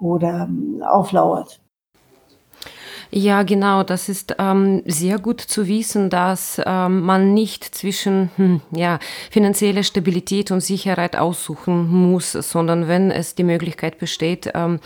oder 0.00 0.46
ähm, 0.48 0.82
auflauert. 0.82 1.60
Ja, 3.10 3.44
genau. 3.44 3.82
Das 3.82 4.08
ist 4.08 4.34
ähm, 4.38 4.82
sehr 4.84 5.18
gut 5.18 5.40
zu 5.40 5.68
wissen, 5.68 6.10
dass 6.10 6.60
ähm, 6.64 7.00
man 7.02 7.34
nicht 7.34 7.64
zwischen 7.64 8.30
hm, 8.36 8.60
ja, 8.72 8.98
finanzieller 9.30 9.82
Stabilität 9.82 10.50
und 10.50 10.60
Sicherheit 10.60 11.16
aussuchen 11.16 11.88
muss, 11.88 12.32
sondern 12.32 12.88
wenn 12.88 13.10
es 13.10 13.34
die 13.34 13.44
Möglichkeit 13.44 13.98
besteht, 13.98 14.50
ähm, 14.54 14.80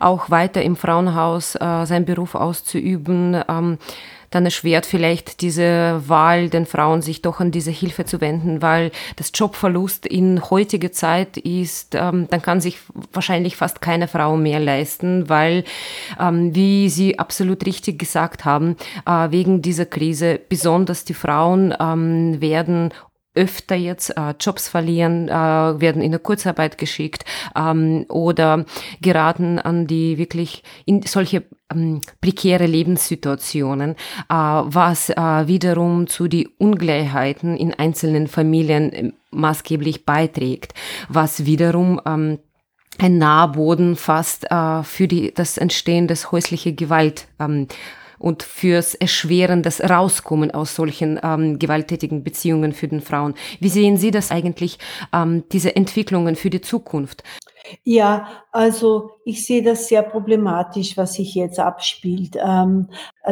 auch 0.00 0.30
weiter 0.30 0.62
im 0.62 0.76
Frauenhaus 0.76 1.56
äh, 1.56 1.84
seinen 1.84 2.06
Beruf 2.06 2.34
auszuüben, 2.34 3.42
ähm, 3.48 3.78
dann 4.30 4.44
erschwert 4.44 4.86
vielleicht 4.86 5.40
diese 5.40 6.02
Wahl 6.06 6.48
den 6.48 6.66
Frauen, 6.66 7.02
sich 7.02 7.22
doch 7.22 7.40
an 7.40 7.50
diese 7.50 7.70
Hilfe 7.70 8.04
zu 8.04 8.20
wenden, 8.20 8.62
weil 8.62 8.90
das 9.16 9.30
Jobverlust 9.34 10.06
in 10.06 10.50
heutiger 10.50 10.92
Zeit 10.92 11.36
ist, 11.36 11.94
ähm, 11.94 12.26
dann 12.30 12.42
kann 12.42 12.60
sich 12.60 12.78
wahrscheinlich 13.12 13.56
fast 13.56 13.80
keine 13.80 14.08
Frau 14.08 14.36
mehr 14.36 14.60
leisten, 14.60 15.28
weil, 15.28 15.64
ähm, 16.20 16.54
wie 16.54 16.88
Sie 16.88 17.18
absolut 17.18 17.64
richtig 17.66 17.98
gesagt 17.98 18.44
haben, 18.44 18.76
äh, 19.06 19.30
wegen 19.30 19.62
dieser 19.62 19.86
Krise 19.86 20.40
besonders 20.48 21.04
die 21.04 21.14
Frauen 21.14 21.74
ähm, 21.78 22.40
werden 22.40 22.92
öfter 23.38 23.76
jetzt 23.76 24.16
äh, 24.16 24.34
Jobs 24.40 24.68
verlieren, 24.68 25.28
äh, 25.28 25.32
werden 25.32 26.02
in 26.02 26.10
der 26.10 26.20
Kurzarbeit 26.20 26.76
geschickt 26.76 27.24
ähm, 27.56 28.04
oder 28.08 28.64
geraten 29.00 29.58
an 29.58 29.86
die 29.86 30.18
wirklich 30.18 30.64
in 30.84 31.02
solche 31.02 31.44
ähm, 31.72 32.00
prekäre 32.20 32.66
Lebenssituationen, 32.66 33.92
äh, 33.92 34.34
was 34.34 35.10
äh, 35.10 35.16
wiederum 35.46 36.08
zu 36.08 36.26
die 36.26 36.48
Ungleichheiten 36.58 37.56
in 37.56 37.72
einzelnen 37.72 38.26
Familien 38.26 38.92
äh, 38.92 39.12
maßgeblich 39.30 40.04
beiträgt, 40.04 40.74
was 41.08 41.46
wiederum 41.46 42.00
ähm, 42.04 42.38
ein 42.98 43.18
Nahboden 43.18 43.94
fast 43.94 44.50
äh, 44.50 44.82
für 44.82 45.06
die, 45.06 45.32
das 45.32 45.58
Entstehen 45.58 46.08
des 46.08 46.32
häuslichen 46.32 46.74
Gewalt 46.74 47.28
ähm, 47.38 47.68
und 48.18 48.42
fürs 48.42 48.94
Erschweren 48.94 49.62
des 49.62 49.80
Rauskommen 49.80 50.50
aus 50.50 50.74
solchen 50.74 51.20
ähm, 51.22 51.58
gewalttätigen 51.58 52.24
Beziehungen 52.24 52.72
für 52.72 52.88
den 52.88 53.00
Frauen. 53.00 53.34
Wie 53.60 53.68
sehen 53.68 53.96
Sie 53.96 54.10
das 54.10 54.30
eigentlich, 54.30 54.78
ähm, 55.12 55.44
diese 55.52 55.76
Entwicklungen 55.76 56.36
für 56.36 56.50
die 56.50 56.60
Zukunft? 56.60 57.22
Ja, 57.84 58.28
also 58.58 59.12
ich 59.24 59.46
sehe 59.46 59.62
das 59.62 59.86
sehr 59.86 60.02
problematisch, 60.02 60.96
was 60.96 61.14
sich 61.14 61.36
jetzt 61.36 61.60
abspielt. 61.60 62.36
Ähm, 62.44 62.88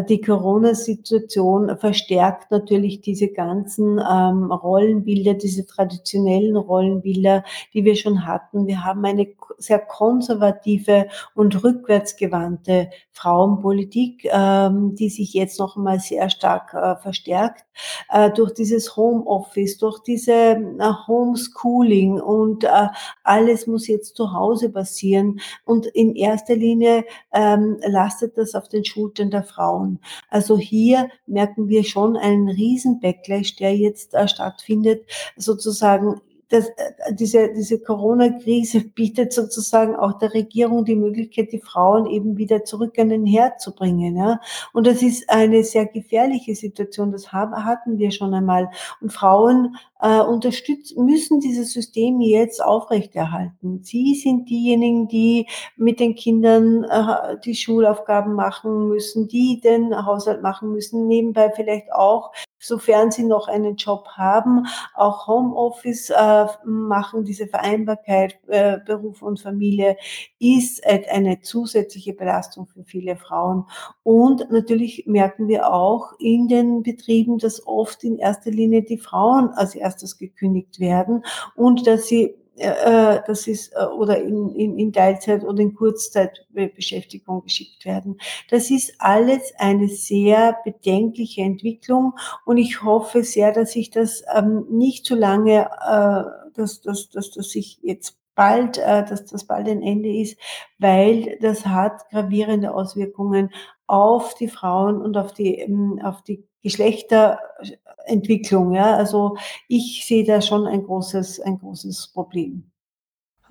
die 0.08 0.20
Corona-Situation 0.20 1.76
verstärkt 1.78 2.52
natürlich 2.52 3.00
diese 3.00 3.28
ganzen 3.32 3.98
ähm, 3.98 4.52
Rollenbilder, 4.52 5.34
diese 5.34 5.66
traditionellen 5.66 6.56
Rollenbilder, 6.56 7.42
die 7.74 7.84
wir 7.84 7.96
schon 7.96 8.24
hatten. 8.24 8.68
Wir 8.68 8.84
haben 8.84 9.04
eine 9.04 9.26
sehr 9.58 9.80
konservative 9.80 11.08
und 11.34 11.64
rückwärtsgewandte 11.64 12.90
Frauenpolitik, 13.10 14.28
ähm, 14.30 14.94
die 14.94 15.08
sich 15.08 15.32
jetzt 15.32 15.58
noch 15.58 15.76
einmal 15.76 15.98
sehr 15.98 16.28
stark 16.30 16.72
äh, 16.74 16.94
verstärkt 17.02 17.64
äh, 18.10 18.30
durch 18.30 18.52
dieses 18.52 18.96
Homeoffice, 18.96 19.78
durch 19.78 20.00
diese 20.00 20.32
äh, 20.32 20.92
Homeschooling 21.06 22.20
und 22.20 22.64
äh, 22.64 22.88
alles 23.24 23.66
muss 23.66 23.88
jetzt 23.88 24.16
zu 24.16 24.32
Hause 24.32 24.70
passieren. 24.70 25.15
Und 25.64 25.86
in 25.86 26.14
erster 26.14 26.56
Linie 26.56 27.04
ähm, 27.32 27.78
lastet 27.86 28.36
das 28.38 28.54
auf 28.54 28.68
den 28.68 28.84
Schultern 28.84 29.30
der 29.30 29.42
Frauen. 29.42 30.00
Also 30.30 30.58
hier 30.58 31.08
merken 31.26 31.68
wir 31.68 31.84
schon 31.84 32.16
einen 32.16 32.48
riesen 32.48 33.00
Backlash, 33.00 33.56
der 33.56 33.76
jetzt 33.76 34.14
äh, 34.14 34.28
stattfindet, 34.28 35.06
sozusagen 35.36 36.20
das, 36.48 36.68
äh, 36.68 37.14
diese, 37.14 37.52
diese 37.52 37.80
Corona-Krise 37.80 38.80
bietet 38.94 39.32
sozusagen 39.32 39.96
auch 39.96 40.18
der 40.18 40.34
Regierung 40.34 40.84
die 40.84 40.94
Möglichkeit, 40.94 41.52
die 41.52 41.60
Frauen 41.60 42.06
eben 42.06 42.36
wieder 42.36 42.64
zurück 42.64 42.98
an 42.98 43.08
den 43.08 43.26
Herd 43.26 43.60
zu 43.60 43.74
bringen. 43.74 44.16
Ja? 44.16 44.40
Und 44.72 44.86
das 44.86 45.02
ist 45.02 45.28
eine 45.28 45.64
sehr 45.64 45.86
gefährliche 45.86 46.54
Situation. 46.54 47.12
Das 47.12 47.32
haben, 47.32 47.64
hatten 47.64 47.98
wir 47.98 48.10
schon 48.10 48.34
einmal. 48.34 48.70
Und 49.00 49.12
Frauen 49.12 49.76
äh, 50.00 50.20
unterstützen, 50.20 51.04
müssen 51.04 51.40
dieses 51.40 51.72
System 51.72 52.20
jetzt 52.20 52.62
aufrechterhalten. 52.62 53.82
Sie 53.82 54.14
sind 54.14 54.48
diejenigen, 54.48 55.08
die 55.08 55.46
mit 55.76 56.00
den 56.00 56.14
Kindern 56.14 56.84
äh, 56.84 57.38
die 57.44 57.54
Schulaufgaben 57.54 58.34
machen 58.34 58.88
müssen, 58.88 59.28
die 59.28 59.60
den 59.60 60.06
Haushalt 60.06 60.42
machen 60.42 60.72
müssen, 60.72 61.06
nebenbei 61.06 61.50
vielleicht 61.54 61.92
auch 61.92 62.32
sofern 62.58 63.10
sie 63.10 63.24
noch 63.24 63.48
einen 63.48 63.76
Job 63.76 64.08
haben, 64.16 64.66
auch 64.94 65.26
Homeoffice 65.26 66.10
äh, 66.10 66.46
machen, 66.64 67.24
diese 67.24 67.46
Vereinbarkeit 67.46 68.38
äh, 68.48 68.78
Beruf 68.84 69.22
und 69.22 69.40
Familie 69.40 69.96
ist 70.38 70.86
eine 70.86 71.40
zusätzliche 71.40 72.12
Belastung 72.12 72.66
für 72.66 72.84
viele 72.84 73.16
Frauen. 73.16 73.64
Und 74.02 74.50
natürlich 74.50 75.04
merken 75.06 75.48
wir 75.48 75.72
auch 75.72 76.12
in 76.18 76.48
den 76.48 76.82
Betrieben, 76.82 77.38
dass 77.38 77.66
oft 77.66 78.04
in 78.04 78.18
erster 78.18 78.50
Linie 78.50 78.82
die 78.82 78.98
Frauen 78.98 79.50
als 79.50 79.74
erstes 79.86 80.18
gekündigt 80.18 80.80
werden 80.80 81.24
und 81.54 81.86
dass 81.86 82.06
sie 82.06 82.34
äh, 82.58 83.20
das 83.26 83.46
ist, 83.46 83.72
äh, 83.74 83.84
oder 83.84 84.20
in, 84.22 84.48
in, 84.50 84.78
in 84.78 84.92
Teilzeit 84.92 85.44
oder 85.44 85.60
in 85.60 85.74
Kurzzeitbeschäftigung 85.74 87.42
geschickt 87.42 87.84
werden. 87.84 88.18
Das 88.50 88.70
ist 88.70 88.94
alles 88.98 89.52
eine 89.58 89.88
sehr 89.88 90.56
bedenkliche 90.64 91.42
Entwicklung 91.42 92.14
und 92.44 92.56
ich 92.56 92.82
hoffe 92.82 93.24
sehr, 93.24 93.52
dass 93.52 93.72
sich 93.72 93.90
das 93.90 94.22
ähm, 94.34 94.66
nicht 94.70 95.06
so 95.06 95.14
lange, 95.14 95.68
äh, 95.86 96.50
dass, 96.54 96.80
dass, 96.80 97.10
dass, 97.10 97.30
dass 97.30 97.50
sich 97.50 97.78
jetzt 97.82 98.16
bald, 98.34 98.78
äh, 98.78 99.04
dass 99.04 99.26
das 99.26 99.46
bald 99.46 99.68
ein 99.68 99.82
Ende 99.82 100.14
ist, 100.14 100.38
weil 100.78 101.38
das 101.40 101.66
hat 101.66 102.08
gravierende 102.10 102.72
Auswirkungen 102.72 103.50
auf 103.86 104.34
die 104.34 104.48
Frauen 104.48 105.00
und 105.00 105.16
auf 105.16 105.32
die, 105.32 105.58
ähm, 105.58 106.00
auf 106.02 106.22
die 106.22 106.44
Geschlechterentwicklung. 106.62 108.72
Ja? 108.72 108.96
Also 108.96 109.36
ich 109.68 110.04
sehe 110.06 110.24
da 110.24 110.40
schon 110.40 110.66
ein 110.66 110.82
großes, 110.82 111.40
ein 111.40 111.58
großes 111.58 112.12
Problem. 112.12 112.70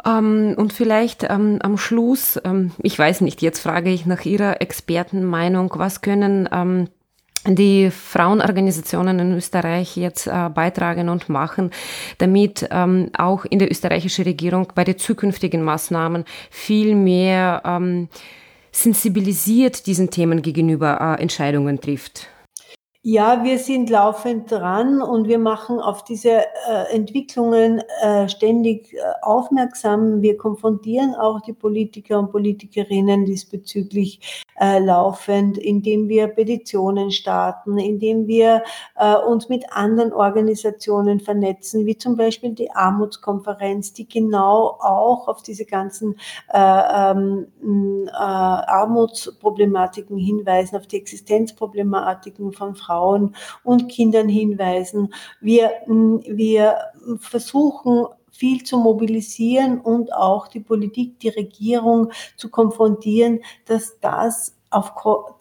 Ähm, 0.05 0.55
und 0.57 0.73
vielleicht 0.73 1.23
ähm, 1.23 1.59
am 1.61 1.77
Schluss, 1.77 2.39
ähm, 2.43 2.71
ich 2.81 2.97
weiß 2.97 3.21
nicht, 3.21 3.41
jetzt 3.41 3.59
frage 3.59 3.89
ich 3.89 4.05
nach 4.05 4.25
Ihrer 4.25 4.61
Expertenmeinung, 4.61 5.71
was 5.75 6.01
können 6.01 6.49
ähm, 6.51 6.89
die 7.47 7.91
Frauenorganisationen 7.91 9.19
in 9.19 9.33
Österreich 9.33 9.97
jetzt 9.97 10.27
äh, 10.27 10.49
beitragen 10.49 11.09
und 11.09 11.29
machen, 11.29 11.71
damit 12.17 12.67
ähm, 12.71 13.11
auch 13.17 13.45
in 13.45 13.59
der 13.59 13.69
österreichischen 13.69 14.25
Regierung 14.25 14.71
bei 14.73 14.83
den 14.83 14.97
zukünftigen 14.97 15.61
Maßnahmen 15.61 16.25
viel 16.49 16.95
mehr 16.95 17.61
ähm, 17.65 18.09
sensibilisiert 18.71 19.87
diesen 19.87 20.09
Themen 20.09 20.41
gegenüber 20.41 21.17
äh, 21.17 21.21
Entscheidungen 21.21 21.79
trifft? 21.79 22.27
Ja, 23.07 23.43
wir 23.43 23.59
sind 23.59 23.91
laufend 23.91 24.51
dran 24.51 24.99
und 24.99 25.27
wir 25.27 25.37
machen 25.37 25.79
auf 25.79 26.03
diese 26.03 26.31
äh, 26.31 26.91
Entwicklungen 26.91 27.83
äh, 28.01 28.27
ständig 28.27 28.95
äh, 28.95 28.97
aufmerksam. 29.21 30.23
Wir 30.23 30.37
konfrontieren 30.37 31.13
auch 31.13 31.39
die 31.41 31.53
Politiker 31.53 32.17
und 32.17 32.31
Politikerinnen 32.31 33.25
diesbezüglich 33.25 34.43
äh, 34.59 34.79
laufend, 34.79 35.59
indem 35.59 36.09
wir 36.09 36.29
Petitionen 36.29 37.11
starten, 37.11 37.77
indem 37.77 38.25
wir 38.25 38.63
äh, 38.95 39.15
uns 39.17 39.49
mit 39.49 39.71
anderen 39.71 40.11
Organisationen 40.11 41.19
vernetzen, 41.19 41.85
wie 41.85 41.99
zum 41.99 42.17
Beispiel 42.17 42.55
die 42.55 42.71
Armutskonferenz, 42.71 43.93
die 43.93 44.09
genau 44.09 44.79
auch 44.79 45.27
auf 45.27 45.43
diese 45.43 45.65
ganzen 45.65 46.15
äh, 46.51 47.11
ähm, 47.11 47.45
Armutsproblematiken 48.15 50.17
hinweisen, 50.17 50.77
auf 50.77 50.87
die 50.87 50.97
Existenzproblematiken 50.97 52.51
von 52.51 52.73
Frauen 52.73 52.94
Frauen 52.95 53.35
und 53.63 53.89
Kindern 53.89 54.29
hinweisen. 54.29 55.13
Wir, 55.41 55.71
wir 55.87 56.77
versuchen, 57.19 58.05
viel 58.31 58.63
zu 58.63 58.77
mobilisieren 58.77 59.79
und 59.79 60.13
auch 60.13 60.47
die 60.47 60.59
Politik, 60.59 61.19
die 61.19 61.29
Regierung 61.29 62.11
zu 62.37 62.49
konfrontieren, 62.49 63.39
dass 63.65 63.97
das 63.99 64.55
auf, 64.69 64.93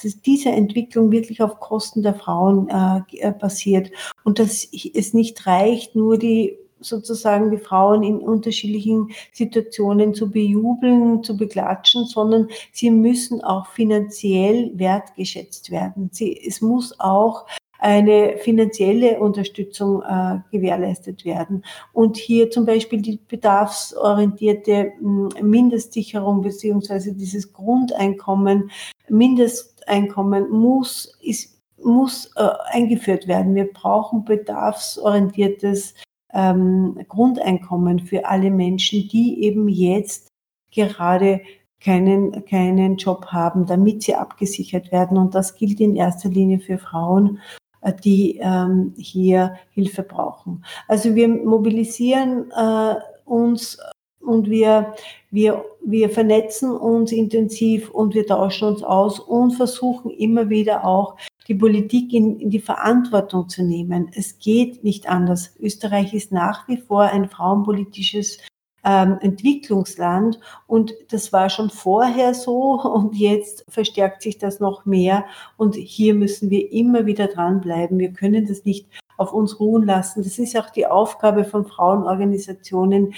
dass 0.03 0.21
diese 0.21 0.51
Entwicklung 0.51 1.11
wirklich 1.11 1.43
auf 1.43 1.59
Kosten 1.59 2.03
der 2.03 2.15
Frauen 2.15 2.69
äh, 2.69 3.33
passiert 3.33 3.91
und 4.23 4.39
dass 4.39 4.69
es 4.73 5.13
nicht 5.13 5.47
reicht, 5.47 5.97
nur 5.97 6.19
die 6.19 6.57
sozusagen 6.85 7.51
die 7.51 7.59
Frauen 7.59 8.03
in 8.03 8.19
unterschiedlichen 8.19 9.11
Situationen 9.33 10.15
zu 10.15 10.31
bejubeln, 10.31 11.23
zu 11.23 11.37
beklatschen, 11.37 12.05
sondern 12.07 12.49
sie 12.73 12.91
müssen 12.91 13.43
auch 13.43 13.67
finanziell 13.69 14.71
wertgeschätzt 14.75 15.71
werden. 15.71 16.11
Sie, 16.13 16.41
es 16.47 16.61
muss 16.61 16.99
auch 17.01 17.47
eine 17.85 18.39
finanzielle 18.39 19.21
Unterstützung 19.21 20.03
äh, 20.03 20.39
gewährleistet 20.51 21.27
werden. 21.27 21.63
Und 21.93 22.17
hier 22.17 22.51
zum 22.51 22.65
Beispiel 22.65 23.03
die 23.03 23.21
bedarfsorientierte 23.29 24.95
hm, 24.99 25.29
Mindestsicherung 25.43 26.41
beziehungsweise 26.41 27.13
dieses 27.13 27.53
Grundeinkommen, 27.53 28.71
Mindesteinkommen 29.11 30.49
muss, 30.49 31.19
ist, 31.21 31.61
muss 31.77 32.31
äh, 32.37 32.49
eingeführt 32.71 33.29
werden. 33.29 33.55
Wir 33.55 33.71
brauchen 33.71 34.25
bedarfsorientiertes 34.25 35.93
ähm, 36.35 36.99
Grundeinkommen 37.09 38.01
für 38.01 38.27
alle 38.27 38.51
Menschen, 38.51 39.09
die 39.09 39.45
eben 39.45 39.69
jetzt 39.69 40.29
gerade 40.73 41.41
keinen, 41.81 42.45
keinen 42.47 42.97
Job 42.97 43.27
haben, 43.27 43.67
damit 43.67 44.03
sie 44.03 44.15
abgesichert 44.15 44.91
werden. 44.91 45.17
Und 45.17 45.35
das 45.35 45.55
gilt 45.55 45.81
in 45.81 45.95
erster 45.97 46.29
Linie 46.29 46.59
für 46.59 46.79
Frauen, 46.79 47.41
äh, 47.83 47.93
die 47.93 48.41
ähm, 48.43 48.95
hier 48.97 49.57
Hilfe 49.71 50.03
brauchen. 50.03 50.65
Also 50.89 51.15
wir 51.15 51.29
mobilisieren 51.29 52.51
äh, 52.51 52.95
uns 53.25 53.79
und 54.21 54.49
wir, 54.49 54.95
wir, 55.31 55.65
wir 55.85 56.09
vernetzen 56.09 56.71
uns 56.71 57.13
intensiv 57.13 57.91
und 57.91 58.15
wir 58.15 58.27
tauschen 58.27 58.69
uns 58.69 58.83
aus 58.83 59.21
und 59.21 59.53
versuchen 59.53 60.11
immer 60.11 60.49
wieder 60.49 60.87
auch 60.87 61.17
die 61.49 61.55
Politik 61.55 62.13
in, 62.13 62.39
in 62.41 62.51
die 62.51 62.61
Verantwortung 62.61 63.49
zu 63.49 63.63
nehmen. 63.63 64.11
Es 64.15 64.39
geht 64.39 64.85
nicht 64.85 65.09
anders. 65.09 65.55
Österreich 65.59 66.15
ist 66.15 66.33
nach 66.33 66.69
wie 66.69 66.79
vor 66.79 67.03
ein 67.03 67.29
frauenpolitisches 67.29 68.39
ähm, 68.85 69.19
Entwicklungsland 69.21 70.39
und 70.67 70.95
das 71.11 71.33
war 71.33 71.49
schon 71.49 71.71
vorher 71.71 72.35
so 72.35 72.81
und 72.95 73.17
jetzt 73.17 73.65
verstärkt 73.69 74.23
sich 74.23 74.39
das 74.39 74.61
noch 74.61 74.85
mehr 74.85 75.25
und 75.57 75.75
hier 75.75 76.15
müssen 76.15 76.51
wir 76.51 76.71
immer 76.73 77.07
wieder 77.07 77.29
dranbleiben. 77.29 77.99
Wir 77.99 78.13
können 78.13 78.47
das 78.47 78.65
nicht 78.65 78.87
auf 79.17 79.33
uns 79.33 79.61
ruhen 79.61 79.87
lassen. 79.87 80.23
Das 80.23 80.39
ist 80.39 80.57
auch 80.59 80.71
die 80.71 80.87
Aufgabe 80.87 81.45
von 81.45 81.67
Frauenorganisationen, 81.67 83.15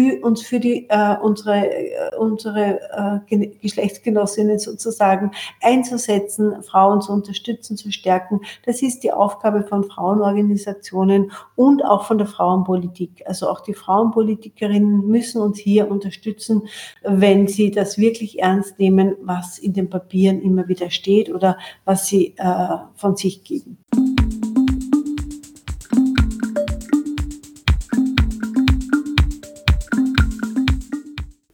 für 0.00 0.24
uns, 0.24 0.42
für 0.42 0.60
die, 0.60 0.86
äh, 0.88 1.16
unsere, 1.20 1.66
äh, 1.66 2.16
unsere 2.16 2.80
äh, 3.28 3.48
Geschlechtsgenossinnen 3.60 4.58
sozusagen 4.58 5.32
einzusetzen, 5.60 6.62
Frauen 6.62 7.02
zu 7.02 7.12
unterstützen, 7.12 7.76
zu 7.76 7.92
stärken. 7.92 8.40
Das 8.64 8.82
ist 8.82 9.02
die 9.02 9.12
Aufgabe 9.12 9.62
von 9.62 9.84
Frauenorganisationen 9.84 11.32
und 11.54 11.84
auch 11.84 12.04
von 12.04 12.18
der 12.18 12.26
Frauenpolitik. 12.26 13.24
Also 13.26 13.48
auch 13.48 13.60
die 13.60 13.74
Frauenpolitikerinnen 13.74 15.06
müssen 15.06 15.40
uns 15.40 15.58
hier 15.58 15.90
unterstützen, 15.90 16.62
wenn 17.02 17.46
sie 17.46 17.70
das 17.70 17.98
wirklich 17.98 18.40
ernst 18.40 18.78
nehmen, 18.78 19.16
was 19.22 19.58
in 19.58 19.74
den 19.74 19.90
Papieren 19.90 20.40
immer 20.40 20.68
wieder 20.68 20.90
steht 20.90 21.32
oder 21.32 21.58
was 21.84 22.06
sie 22.06 22.34
äh, 22.38 22.76
von 22.94 23.16
sich 23.16 23.44
geben. 23.44 23.78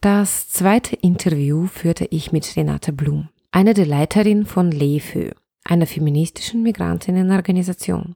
Das 0.01 0.47
zweite 0.49 0.95
Interview 0.95 1.65
führte 1.65 2.05
ich 2.11 2.31
mit 2.31 2.55
Renate 2.55 2.93
Blum, 2.93 3.29
einer 3.51 3.73
der 3.73 3.87
Leiterin 3.87 4.45
von 4.45 4.71
LEFÖ, 4.71 5.31
einer 5.63 5.87
feministischen 5.87 6.61
Migrantinnenorganisation. 6.61 8.13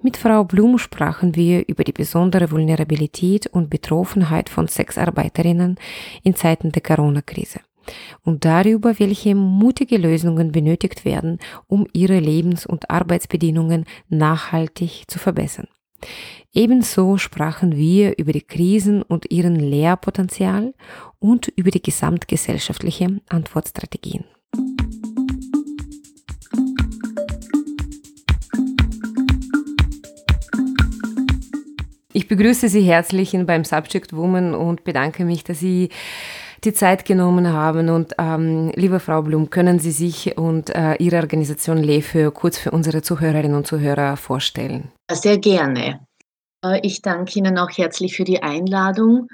Mit 0.00 0.16
Frau 0.16 0.44
Blum 0.44 0.78
sprachen 0.78 1.34
wir 1.36 1.68
über 1.68 1.84
die 1.84 1.92
besondere 1.92 2.50
Vulnerabilität 2.50 3.46
und 3.46 3.68
Betroffenheit 3.68 4.48
von 4.48 4.68
Sexarbeiterinnen 4.68 5.76
in 6.22 6.34
Zeiten 6.34 6.72
der 6.72 6.80
Corona-Krise 6.80 7.60
und 8.24 8.46
darüber, 8.46 8.98
welche 8.98 9.34
mutige 9.34 9.98
Lösungen 9.98 10.50
benötigt 10.50 11.04
werden, 11.04 11.40
um 11.66 11.86
ihre 11.92 12.20
Lebens- 12.20 12.64
und 12.64 12.90
Arbeitsbedingungen 12.90 13.84
nachhaltig 14.08 15.04
zu 15.08 15.18
verbessern. 15.18 15.68
Ebenso 16.52 17.16
sprachen 17.16 17.76
wir 17.76 18.18
über 18.18 18.32
die 18.32 18.42
Krisen 18.42 19.02
und 19.02 19.30
ihren 19.30 19.56
Lehrpotenzial 19.56 20.74
und 21.18 21.48
über 21.56 21.70
die 21.70 21.82
gesamtgesellschaftliche 21.82 23.20
Antwortstrategien. 23.28 24.24
Ich 32.14 32.28
begrüße 32.28 32.68
Sie 32.68 32.82
herzlich 32.82 33.34
beim 33.46 33.64
Subject 33.64 34.14
Woman 34.14 34.54
und 34.54 34.84
bedanke 34.84 35.24
mich, 35.24 35.44
dass 35.44 35.60
Sie 35.60 35.88
die 36.64 36.72
Zeit 36.72 37.04
genommen 37.04 37.52
haben. 37.52 37.88
Und 37.88 38.14
ähm, 38.18 38.70
liebe 38.74 39.00
Frau 39.00 39.22
Blum, 39.22 39.50
können 39.50 39.78
Sie 39.78 39.90
sich 39.90 40.36
und 40.38 40.70
äh, 40.70 40.94
Ihre 40.96 41.16
Organisation 41.16 41.78
LEFE 41.78 42.30
kurz 42.30 42.58
für 42.58 42.70
unsere 42.70 43.02
Zuhörerinnen 43.02 43.56
und 43.56 43.66
Zuhörer 43.66 44.16
vorstellen? 44.16 44.92
Sehr 45.10 45.38
gerne. 45.38 46.06
Äh, 46.64 46.80
ich 46.82 47.02
danke 47.02 47.38
Ihnen 47.38 47.58
auch 47.58 47.70
herzlich 47.70 48.16
für 48.16 48.24
die 48.24 48.42
Einladung. 48.42 49.28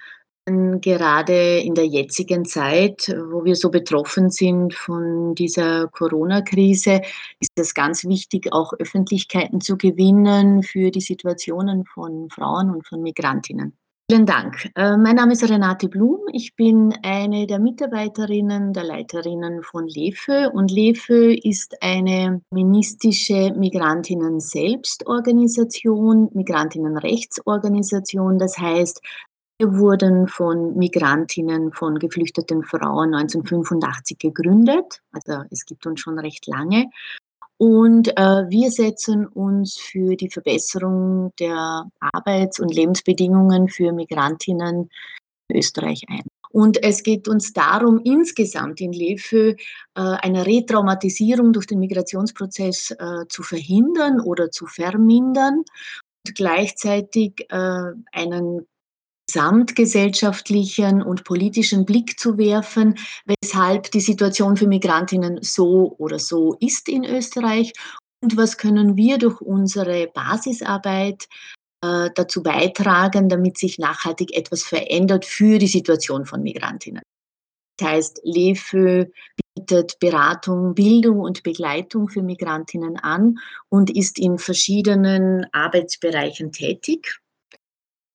Gerade 0.81 1.59
in 1.59 1.75
der 1.75 1.85
jetzigen 1.85 2.47
Zeit, 2.47 3.15
wo 3.31 3.45
wir 3.45 3.55
so 3.55 3.71
betroffen 3.71 4.31
sind 4.31 4.73
von 4.73 5.35
dieser 5.35 5.89
Corona-Krise, 5.89 7.03
ist 7.39 7.53
es 7.57 7.75
ganz 7.75 8.05
wichtig, 8.05 8.51
auch 8.51 8.73
Öffentlichkeiten 8.79 9.61
zu 9.61 9.77
gewinnen 9.77 10.63
für 10.63 10.91
die 10.91 11.03
Situationen 11.03 11.85
von 11.85 12.31
Frauen 12.31 12.71
und 12.71 12.87
von 12.87 13.03
Migrantinnen. 13.03 13.77
Vielen 14.11 14.25
Dank. 14.25 14.71
Äh, 14.75 14.97
mein 14.97 15.17
Name 15.17 15.35
ist 15.35 15.47
Renate 15.47 15.87
Blum. 15.87 16.21
Ich 16.33 16.57
bin 16.57 16.95
eine 17.03 17.47
der 17.47 17.59
Mitarbeiterinnen, 17.59 18.73
der 18.73 18.85
Leiterinnen 18.85 19.63
von 19.63 19.87
LEFÖ. 19.87 20.49
Und 20.49 20.71
LEFÖ 20.71 21.35
ist 21.35 21.77
eine 21.83 22.41
ministische 22.51 23.53
Migrantinnen-Selbstorganisation, 23.55 26.31
Migrantinnenrechtsorganisation. 26.33 28.39
Das 28.39 28.57
heißt, 28.57 29.03
wir 29.59 29.77
wurden 29.77 30.27
von 30.27 30.75
Migrantinnen, 30.79 31.75
von 31.75 31.99
geflüchteten 31.99 32.63
Frauen 32.63 33.13
1985 33.13 34.19
gegründet. 34.19 35.03
Also 35.13 35.43
es 35.51 35.67
gibt 35.67 35.85
uns 35.85 36.01
schon 36.01 36.19
recht 36.19 36.47
lange. 36.47 36.87
Und 37.59 38.17
äh, 38.17 38.45
wir 38.49 38.71
setzen 38.71 39.27
uns 39.27 39.77
für 39.77 40.17
die 40.17 40.31
Verbesserung 40.31 41.33
der 41.41 41.91
Arbeits- 41.99 42.61
und 42.61 42.73
Lebensbedingungen 42.73 43.69
für 43.69 43.93
Migrantinnen 43.93 44.89
in 45.49 45.57
Österreich 45.57 46.05
ein. 46.09 46.23
Und 46.51 46.83
es 46.83 47.03
geht 47.03 47.29
uns 47.29 47.53
darum, 47.53 48.01
insgesamt 48.05 48.81
in 48.81 48.93
LEFÖ 48.93 49.51
äh, 49.51 49.57
eine 49.95 50.47
Retraumatisierung 50.47 51.53
durch 51.53 51.67
den 51.67 51.81
Migrationsprozess 51.81 52.93
äh, 52.93 53.27
zu 53.29 53.43
verhindern 53.43 54.21
oder 54.21 54.51
zu 54.51 54.67
vermindern 54.67 55.65
und 56.27 56.35
gleichzeitig 56.35 57.45
äh, 57.51 57.93
einen 58.13 58.67
gesamtgesellschaftlichen 59.29 61.03
und 61.03 61.25
politischen 61.25 61.85
Blick 61.85 62.19
zu 62.19 62.39
werfen, 62.39 62.97
weshalb 63.27 63.91
die 63.91 64.01
Situation 64.01 64.57
für 64.57 64.67
Migrantinnen 64.67 65.39
so 65.43 65.95
oder 65.99 66.19
so 66.19 66.57
ist 66.61 66.89
in 66.89 67.05
Österreich 67.05 67.73
und 68.23 68.37
was 68.37 68.57
können 68.57 68.97
wir 68.97 69.19
durch 69.19 69.41
unsere 69.41 70.09
Basisarbeit 70.09 71.29
äh, 71.85 72.11
dazu 72.15 72.43
beitragen, 72.43 73.29
damit 73.29 73.59
sich 73.59 73.79
nachhaltig 73.79 74.37
etwas 74.37 74.65
verändert 74.65 75.25
für 75.25 75.59
die 75.59 75.69
Situation 75.69 76.27
von 76.27 76.43
Migrantinnen. 76.43 77.03
Das 77.79 77.89
heißt, 77.89 78.21
LEFÖ 78.25 79.07
bietet 79.55 79.99
Beratung, 80.01 80.75
Bildung 80.75 81.21
und 81.21 81.45
Begleitung 81.45 82.09
für 82.09 82.23
Migrantinnen 82.23 82.97
an 82.97 83.39
und 83.69 83.91
ist 83.91 84.19
in 84.19 84.39
verschiedenen 84.39 85.47
Arbeitsbereichen 85.53 86.51
tätig. 86.51 87.21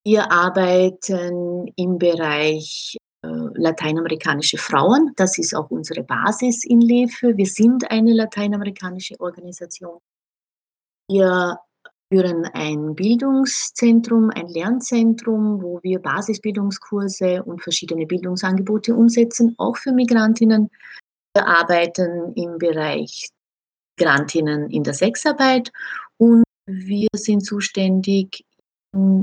Wir 0.05 0.31
arbeiten 0.31 1.71
im 1.77 1.97
Bereich 1.97 2.97
äh, 3.23 3.27
lateinamerikanische 3.27 4.57
Frauen. 4.57 5.13
Das 5.15 5.37
ist 5.37 5.55
auch 5.55 5.71
unsere 5.71 6.03
Basis 6.03 6.65
in 6.65 6.81
LEFE. 6.81 7.37
Wir 7.37 7.45
sind 7.45 7.89
eine 7.89 8.13
lateinamerikanische 8.13 9.17
Organisation. 9.21 9.99
Wir 11.09 11.57
führen 12.11 12.45
ein 12.53 12.95
Bildungszentrum, 12.95 14.29
ein 14.35 14.47
Lernzentrum, 14.47 15.61
wo 15.61 15.79
wir 15.83 15.99
Basisbildungskurse 15.99 17.41
und 17.43 17.61
verschiedene 17.61 18.05
Bildungsangebote 18.05 18.93
umsetzen, 18.93 19.55
auch 19.57 19.77
für 19.77 19.93
Migrantinnen. 19.93 20.69
Wir 21.33 21.47
arbeiten 21.47 22.33
im 22.35 22.57
Bereich 22.57 23.29
Migrantinnen 23.97 24.69
in 24.69 24.83
der 24.83 24.93
Sexarbeit 24.93 25.71
und 26.17 26.43
wir 26.65 27.07
sind 27.15 27.45
zuständig 27.45 28.43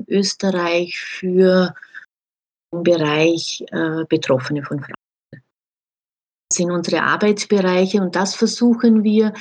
Österreich 0.08 0.98
für 0.98 1.74
den 2.72 2.82
Bereich 2.82 3.64
äh, 3.70 4.04
Betroffene 4.08 4.62
von 4.62 4.80
Frauen. 4.80 4.94
Das 5.32 6.56
sind 6.56 6.70
unsere 6.70 7.02
Arbeitsbereiche 7.02 8.00
und 8.00 8.16
das 8.16 8.34
versuchen 8.34 9.04
wir 9.04 9.32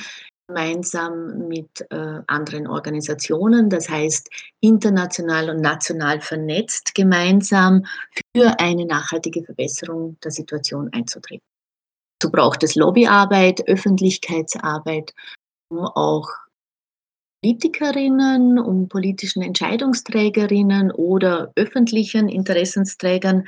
gemeinsam 0.48 1.48
mit 1.48 1.86
äh, 1.90 2.20
anderen 2.26 2.66
Organisationen, 2.66 3.70
das 3.70 3.88
heißt 3.88 4.28
international 4.60 5.50
und 5.50 5.60
national 5.60 6.20
vernetzt, 6.20 6.94
gemeinsam 6.94 7.86
für 8.34 8.58
eine 8.58 8.84
nachhaltige 8.84 9.44
Verbesserung 9.44 10.18
der 10.24 10.32
Situation 10.32 10.92
einzutreten. 10.92 11.44
So 12.22 12.30
braucht 12.30 12.62
es 12.64 12.74
Lobbyarbeit, 12.74 13.66
Öffentlichkeitsarbeit, 13.68 15.14
um 15.70 15.78
auch 15.80 16.28
Politikerinnen, 17.42 18.58
um 18.58 18.88
politischen 18.88 19.42
Entscheidungsträgerinnen 19.42 20.90
oder 20.90 21.52
öffentlichen 21.56 22.28
Interessensträgern 22.28 23.44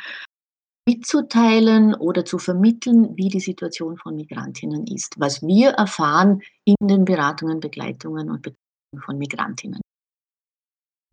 mitzuteilen 0.88 1.94
oder 1.94 2.24
zu 2.24 2.38
vermitteln, 2.38 3.16
wie 3.16 3.28
die 3.28 3.40
Situation 3.40 3.98
von 3.98 4.16
Migrantinnen 4.16 4.86
ist, 4.86 5.14
was 5.18 5.42
wir 5.42 5.70
erfahren 5.70 6.40
in 6.64 6.74
den 6.80 7.04
Beratungen, 7.04 7.60
Begleitungen 7.60 8.30
und 8.30 8.42
Betreuungen 8.42 9.04
von 9.04 9.18
Migrantinnen. 9.18 9.80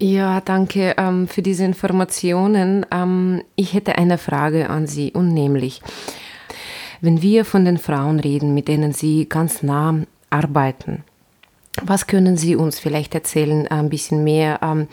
Ja, 0.01 0.39
danke 0.39 0.95
ähm, 0.97 1.27
für 1.27 1.41
diese 1.41 1.65
Informationen. 1.65 2.85
Ähm, 2.89 3.43
ich 3.57 3.73
hätte 3.73 3.97
eine 3.97 4.17
Frage 4.17 4.69
an 4.69 4.87
Sie 4.87 5.11
und 5.11 5.33
nämlich, 5.33 5.81
wenn 7.01 7.21
wir 7.21 7.43
von 7.43 7.65
den 7.65 7.77
Frauen 7.77 8.21
reden, 8.21 8.53
mit 8.53 8.69
denen 8.69 8.93
Sie 8.93 9.27
ganz 9.27 9.61
nah 9.61 10.01
arbeiten, 10.29 11.03
was 11.83 12.07
können 12.07 12.37
Sie 12.37 12.55
uns 12.55 12.79
vielleicht 12.79 13.15
erzählen, 13.15 13.67
ein 13.67 13.89
bisschen 13.89 14.23
mehr? 14.23 14.59
Ähm, 14.61 14.87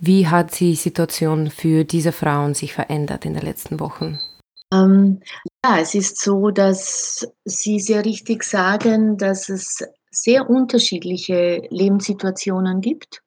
wie 0.00 0.28
hat 0.28 0.58
die 0.60 0.74
Situation 0.74 1.50
für 1.50 1.84
diese 1.84 2.12
Frauen 2.12 2.54
sich 2.54 2.72
verändert 2.72 3.24
in 3.24 3.34
den 3.34 3.42
letzten 3.42 3.80
Wochen? 3.80 4.18
Ähm, 4.72 5.20
ja, 5.64 5.78
es 5.80 5.94
ist 5.94 6.20
so, 6.20 6.50
dass 6.50 7.26
Sie 7.44 7.80
sehr 7.80 8.04
richtig 8.04 8.44
sagen, 8.44 9.16
dass 9.16 9.48
es 9.48 9.84
sehr 10.10 10.48
unterschiedliche 10.48 11.62
Lebenssituationen 11.70 12.80
gibt. 12.80 13.22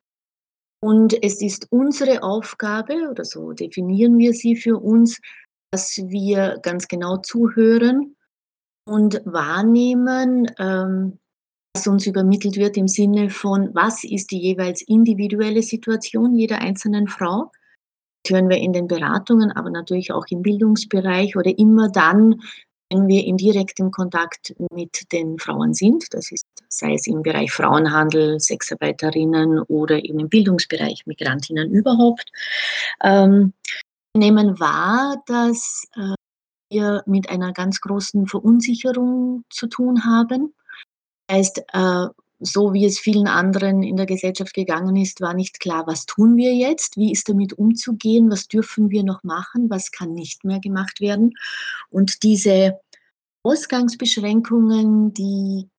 Und 0.82 1.16
es 1.24 1.42
ist 1.42 1.68
unsere 1.70 2.24
Aufgabe, 2.24 3.10
oder 3.10 3.24
so 3.24 3.54
definieren 3.54 4.18
wir 4.18 4.34
sie 4.34 4.58
für 4.58 4.78
uns, 4.78 5.22
dass 5.72 5.96
wir 5.98 6.60
ganz 6.62 6.90
genau 6.90 7.18
zuhören 7.18 8.18
und 8.86 9.22
wahrnehmen, 9.24 10.52
ähm, 10.60 11.20
was 11.74 11.88
uns 11.88 12.06
übermittelt 12.06 12.58
wird 12.58 12.78
im 12.78 12.88
Sinne 12.88 13.30
von, 13.32 13.74
was 13.74 14.04
ist 14.04 14.30
die 14.32 14.40
jeweils 14.40 14.84
individuelle 14.84 15.64
Situation 15.64 16.36
jeder 16.36 16.60
einzelnen 16.60 17.08
Frau. 17.08 17.52
Das 18.24 18.36
hören 18.36 18.50
wir 18.50 18.58
in 18.58 18.74
den 18.74 18.88
Beratungen, 18.88 19.52
aber 19.52 19.72
natürlich 19.72 20.12
auch 20.12 20.26
im 20.30 20.44
Bildungsbereich 20.44 21.36
oder 21.36 21.58
immer 21.58 21.90
dann, 21.90 22.42
wenn 22.92 23.08
wir 23.08 23.26
in 23.26 23.38
direktem 23.38 23.90
Kontakt 23.90 24.54
mit 24.72 25.12
den 25.12 25.40
Frauen 25.40 25.74
sind. 25.74 26.14
Das 26.14 26.32
ist, 26.32 26.46
sei 26.70 26.94
es 26.94 27.08
im 27.08 27.24
Bereich 27.24 27.52
Frauenhandel, 27.52 28.40
Sexarbeiterinnen 28.40 29.60
oder 29.64 30.04
eben 30.04 30.20
im 30.20 30.30
Bildungsbereich 30.30 31.08
Migrantinnen 31.08 31.72
überhaupt. 31.72 32.32
Ähm, 33.04 33.54
wir 34.14 34.20
nehmen 34.20 34.60
wahr, 34.60 35.24
dass 35.26 35.88
äh, 35.96 36.14
wir 36.70 37.02
mit 37.08 37.30
einer 37.30 37.52
ganz 37.52 37.82
großen 37.82 38.28
Verunsicherung 38.28 39.44
zu 39.50 39.66
tun 39.66 40.06
haben 40.06 40.54
Heißt, 41.32 41.64
äh, 41.72 42.08
so 42.40 42.74
wie 42.74 42.86
es 42.86 43.00
vielen 43.00 43.28
anderen 43.28 43.84
in 43.84 43.96
der 43.96 44.06
Gesellschaft 44.06 44.54
gegangen 44.54 44.96
ist, 44.96 45.22
war 45.22 45.34
nicht 45.34 45.60
klar, 45.60 45.88
was 45.88 46.06
tun 46.06 46.36
wir 46.36 46.54
jetzt, 46.54 46.98
wie 46.98 47.12
ist 47.12 47.30
damit 47.30 47.54
umzugehen, 47.54 48.30
was 48.30 48.48
dürfen 48.48 48.90
wir 48.90 49.04
noch 49.04 49.24
machen, 49.24 49.70
was 49.70 49.92
kann 49.92 50.14
nicht 50.14 50.44
mehr 50.44 50.60
gemacht 50.60 51.00
werden. 51.00 51.34
Und 51.90 52.24
diese 52.24 52.80
Ausgangsbeschränkungen, 53.44 55.14
die 55.14 55.70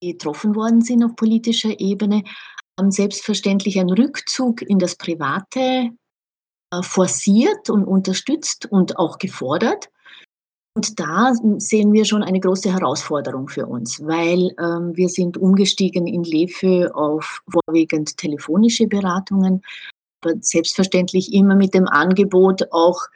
getroffen 0.00 0.54
worden 0.54 0.80
sind 0.82 1.04
auf 1.04 1.16
politischer 1.16 1.78
Ebene, 1.80 2.22
haben 2.78 2.90
selbstverständlich 2.90 3.78
einen 3.78 3.92
Rückzug 3.92 4.62
in 4.62 4.78
das 4.78 4.96
Private 4.96 5.90
äh, 6.70 6.82
forciert 6.82 7.70
und 7.70 7.84
unterstützt 7.84 8.66
und 8.66 8.98
auch 8.98 9.18
gefordert. 9.18 9.90
Und 10.76 10.98
da 10.98 11.32
sehen 11.58 11.92
wir 11.92 12.04
schon 12.04 12.24
eine 12.24 12.40
große 12.40 12.72
Herausforderung 12.72 13.48
für 13.48 13.66
uns, 13.66 14.04
weil 14.04 14.50
ähm, 14.58 14.96
wir 14.96 15.08
sind 15.08 15.36
umgestiegen 15.36 16.08
in 16.08 16.24
LEFÖ 16.24 16.88
auf 16.88 17.42
vorwiegend 17.48 18.16
telefonische 18.16 18.88
Beratungen, 18.88 19.62
aber 20.20 20.34
selbstverständlich 20.40 21.32
immer 21.32 21.54
mit 21.54 21.74
dem 21.74 21.86
Angebot 21.86 22.72
auch 22.72 23.06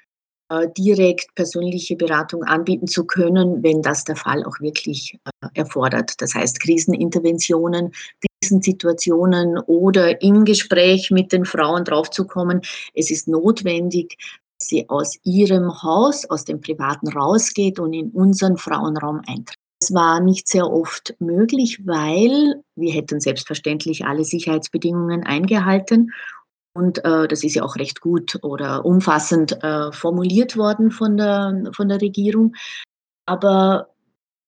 äh, 0.50 0.68
direkt 0.78 1.34
persönliche 1.34 1.96
Beratung 1.96 2.44
anbieten 2.44 2.86
zu 2.86 3.04
können, 3.04 3.62
wenn 3.64 3.82
das 3.82 4.04
der 4.04 4.16
Fall 4.16 4.44
auch 4.44 4.60
wirklich 4.60 5.18
äh, 5.24 5.48
erfordert. 5.54 6.22
Das 6.22 6.34
heißt 6.34 6.60
Kriseninterventionen, 6.60 7.92
Krisensituationen 8.40 9.58
oder 9.58 10.22
im 10.22 10.44
Gespräch 10.44 11.10
mit 11.10 11.32
den 11.32 11.44
Frauen 11.44 11.84
draufzukommen, 11.84 12.62
es 12.94 13.10
ist 13.10 13.26
notwendig, 13.26 14.16
sie 14.60 14.88
aus 14.88 15.18
ihrem 15.24 15.82
Haus, 15.82 16.24
aus 16.28 16.44
dem 16.44 16.60
Privaten 16.60 17.08
rausgeht 17.08 17.78
und 17.78 17.92
in 17.92 18.10
unseren 18.10 18.56
Frauenraum 18.56 19.22
eintritt. 19.26 19.56
Das 19.80 19.94
war 19.94 20.20
nicht 20.20 20.48
sehr 20.48 20.68
oft 20.68 21.14
möglich, 21.20 21.86
weil 21.86 22.62
wir 22.74 22.92
hätten 22.92 23.20
selbstverständlich 23.20 24.04
alle 24.04 24.24
Sicherheitsbedingungen 24.24 25.22
eingehalten 25.24 26.10
und 26.78 27.04
äh, 27.04 27.26
das 27.26 27.42
ist 27.42 27.56
ja 27.56 27.64
auch 27.64 27.74
recht 27.74 28.00
gut 28.00 28.38
oder 28.42 28.84
umfassend 28.84 29.64
äh, 29.64 29.90
formuliert 29.90 30.56
worden 30.56 30.92
von 30.92 31.16
der, 31.16 31.72
von 31.74 31.88
der 31.88 32.00
Regierung. 32.00 32.54
Aber 33.26 33.88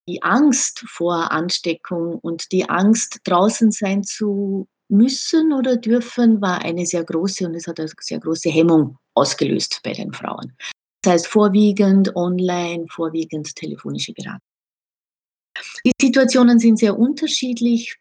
die 0.08 0.22
Angst 0.22 0.84
vor 0.86 1.32
Ansteckung 1.32 2.20
und 2.20 2.52
die 2.52 2.68
Angst, 2.68 3.18
draußen 3.24 3.72
sein 3.72 4.04
zu 4.04 4.68
müssen 4.88 5.52
oder 5.52 5.76
dürfen, 5.76 6.40
war 6.40 6.60
eine 6.62 6.86
sehr 6.86 7.02
große 7.02 7.46
und 7.46 7.56
es 7.56 7.66
hat 7.66 7.80
eine 7.80 7.90
sehr 8.00 8.20
große 8.20 8.48
Hemmung 8.48 8.96
ausgelöst 9.20 9.80
bei 9.84 9.92
den 9.92 10.12
Frauen. 10.12 10.52
Das 11.02 11.12
heißt 11.14 11.26
vorwiegend 11.28 12.14
online, 12.16 12.86
vorwiegend 12.88 13.54
telefonische 13.54 14.12
Beratung. 14.12 14.46
Die 15.84 15.92
Situationen 16.00 16.58
sind 16.58 16.78
sehr 16.78 16.98
unterschiedlich. 16.98 17.96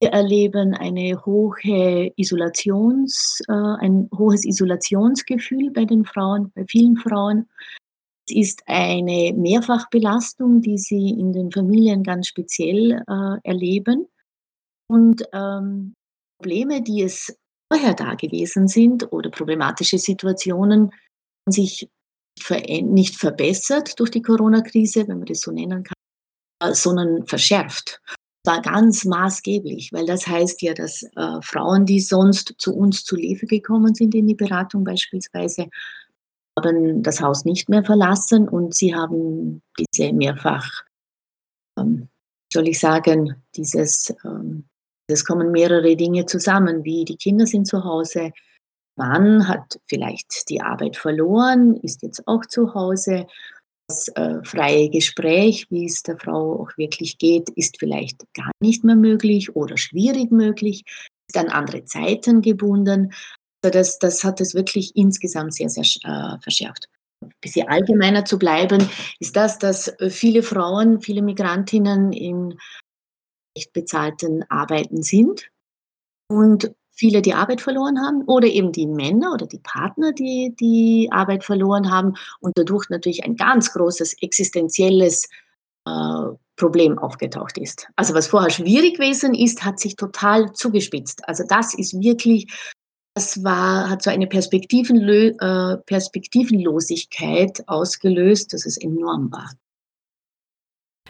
Wir 0.00 0.10
erleben 0.10 0.74
eine 0.74 1.24
hohe 1.24 2.12
Isolations, 2.16 3.40
äh, 3.48 3.52
ein 3.52 4.08
hohes 4.16 4.44
Isolationsgefühl 4.44 5.70
bei 5.70 5.84
den 5.84 6.04
Frauen, 6.04 6.50
bei 6.54 6.64
vielen 6.66 6.96
Frauen. 6.96 7.48
Es 8.28 8.34
ist 8.34 8.62
eine 8.66 9.32
Mehrfachbelastung, 9.36 10.60
die 10.60 10.78
sie 10.78 11.10
in 11.10 11.32
den 11.32 11.50
Familien 11.52 12.02
ganz 12.02 12.28
speziell 12.28 13.02
äh, 13.06 13.38
erleben. 13.48 14.06
Und 14.88 15.22
ähm, 15.32 15.94
Probleme, 16.38 16.82
die 16.82 17.02
es 17.02 17.36
vorher 17.72 17.94
da 17.94 18.14
gewesen 18.14 18.68
sind 18.68 19.10
oder 19.12 19.30
problematische 19.30 19.98
Situationen, 19.98 20.92
sich 21.48 21.88
nicht 22.82 23.16
verbessert 23.16 23.98
durch 23.98 24.10
die 24.10 24.22
Corona-Krise, 24.22 25.08
wenn 25.08 25.18
man 25.18 25.26
das 25.26 25.40
so 25.40 25.52
nennen 25.52 25.82
kann, 25.82 26.74
sondern 26.74 27.26
verschärft. 27.26 28.00
War 28.44 28.60
ganz 28.60 29.04
maßgeblich, 29.04 29.90
weil 29.92 30.04
das 30.04 30.26
heißt 30.26 30.60
ja, 30.62 30.74
dass 30.74 31.02
äh, 31.02 31.40
Frauen, 31.42 31.86
die 31.86 32.00
sonst 32.00 32.54
zu 32.58 32.74
uns 32.74 33.04
zu 33.04 33.16
Leben 33.16 33.46
gekommen 33.46 33.94
sind 33.94 34.14
in 34.14 34.26
die 34.26 34.34
Beratung 34.34 34.84
beispielsweise, 34.84 35.68
haben 36.58 37.02
das 37.02 37.20
Haus 37.20 37.44
nicht 37.44 37.68
mehr 37.68 37.84
verlassen 37.84 38.48
und 38.48 38.74
sie 38.74 38.94
haben 38.94 39.62
diese 39.78 40.12
mehrfach, 40.12 40.68
ähm, 41.78 42.08
soll 42.52 42.68
ich 42.68 42.80
sagen, 42.80 43.42
dieses, 43.54 44.12
ähm, 44.24 44.64
es 45.08 45.24
kommen 45.24 45.52
mehrere 45.52 45.96
Dinge 45.96 46.26
zusammen, 46.26 46.84
wie 46.84 47.04
die 47.04 47.16
Kinder 47.16 47.46
sind 47.46 47.66
zu 47.66 47.84
Hause, 47.84 48.32
Mann 48.96 49.48
hat 49.48 49.80
vielleicht 49.88 50.48
die 50.48 50.60
Arbeit 50.60 50.96
verloren, 50.96 51.76
ist 51.76 52.02
jetzt 52.02 52.26
auch 52.26 52.44
zu 52.46 52.74
Hause 52.74 53.26
das 53.88 54.08
äh, 54.08 54.42
freie 54.44 54.88
Gespräch, 54.90 55.66
wie 55.70 55.86
es 55.86 56.02
der 56.02 56.18
Frau 56.18 56.62
auch 56.62 56.70
wirklich 56.76 57.18
geht, 57.18 57.50
ist 57.50 57.78
vielleicht 57.78 58.22
gar 58.34 58.50
nicht 58.60 58.84
mehr 58.84 58.96
möglich 58.96 59.54
oder 59.56 59.76
schwierig 59.76 60.30
möglich, 60.30 60.84
ist 61.28 61.36
an 61.36 61.48
andere 61.48 61.84
Zeiten 61.84 62.42
gebunden. 62.42 63.12
Also 63.62 63.78
das, 63.78 63.98
das 63.98 64.24
hat 64.24 64.40
es 64.40 64.54
wirklich 64.54 64.92
insgesamt 64.94 65.54
sehr, 65.54 65.68
sehr 65.68 65.84
äh, 66.04 66.40
verschärft. 66.40 66.88
Ein 67.22 67.32
bisschen 67.40 67.68
allgemeiner 67.68 68.24
zu 68.24 68.38
bleiben, 68.38 68.88
ist 69.20 69.36
das, 69.36 69.58
dass 69.58 69.88
äh, 69.88 70.10
viele 70.10 70.42
Frauen, 70.42 71.00
viele 71.00 71.22
Migrantinnen 71.22 72.12
in 72.12 72.58
nicht 73.56 73.72
bezahlten 73.72 74.44
Arbeiten 74.48 75.02
sind 75.02 75.48
und 76.28 76.74
viele 76.92 77.22
die 77.22 77.34
Arbeit 77.34 77.60
verloren 77.60 78.00
haben 78.00 78.22
oder 78.26 78.46
eben 78.46 78.72
die 78.72 78.86
Männer 78.86 79.32
oder 79.32 79.46
die 79.46 79.58
Partner, 79.58 80.12
die 80.12 80.54
die 80.58 81.08
Arbeit 81.10 81.44
verloren 81.44 81.90
haben 81.90 82.14
und 82.40 82.52
dadurch 82.56 82.88
natürlich 82.90 83.24
ein 83.24 83.36
ganz 83.36 83.72
großes 83.72 84.22
existenzielles 84.22 85.28
äh, 85.86 86.24
Problem 86.56 86.98
aufgetaucht 86.98 87.58
ist. 87.58 87.88
Also 87.96 88.14
was 88.14 88.26
vorher 88.26 88.50
schwierig 88.50 88.98
gewesen 88.98 89.34
ist, 89.34 89.64
hat 89.64 89.80
sich 89.80 89.96
total 89.96 90.52
zugespitzt. 90.52 91.26
Also 91.28 91.44
das 91.48 91.74
ist 91.74 91.98
wirklich, 92.00 92.46
das 93.14 93.42
war, 93.42 93.88
hat 93.88 94.02
so 94.02 94.10
eine 94.10 94.26
Perspektivenlö 94.26 95.32
äh, 95.40 95.78
Perspektivenlosigkeit 95.86 97.64
ausgelöst, 97.66 98.52
dass 98.52 98.66
es 98.66 98.76
enorm 98.76 99.32
war. 99.32 99.50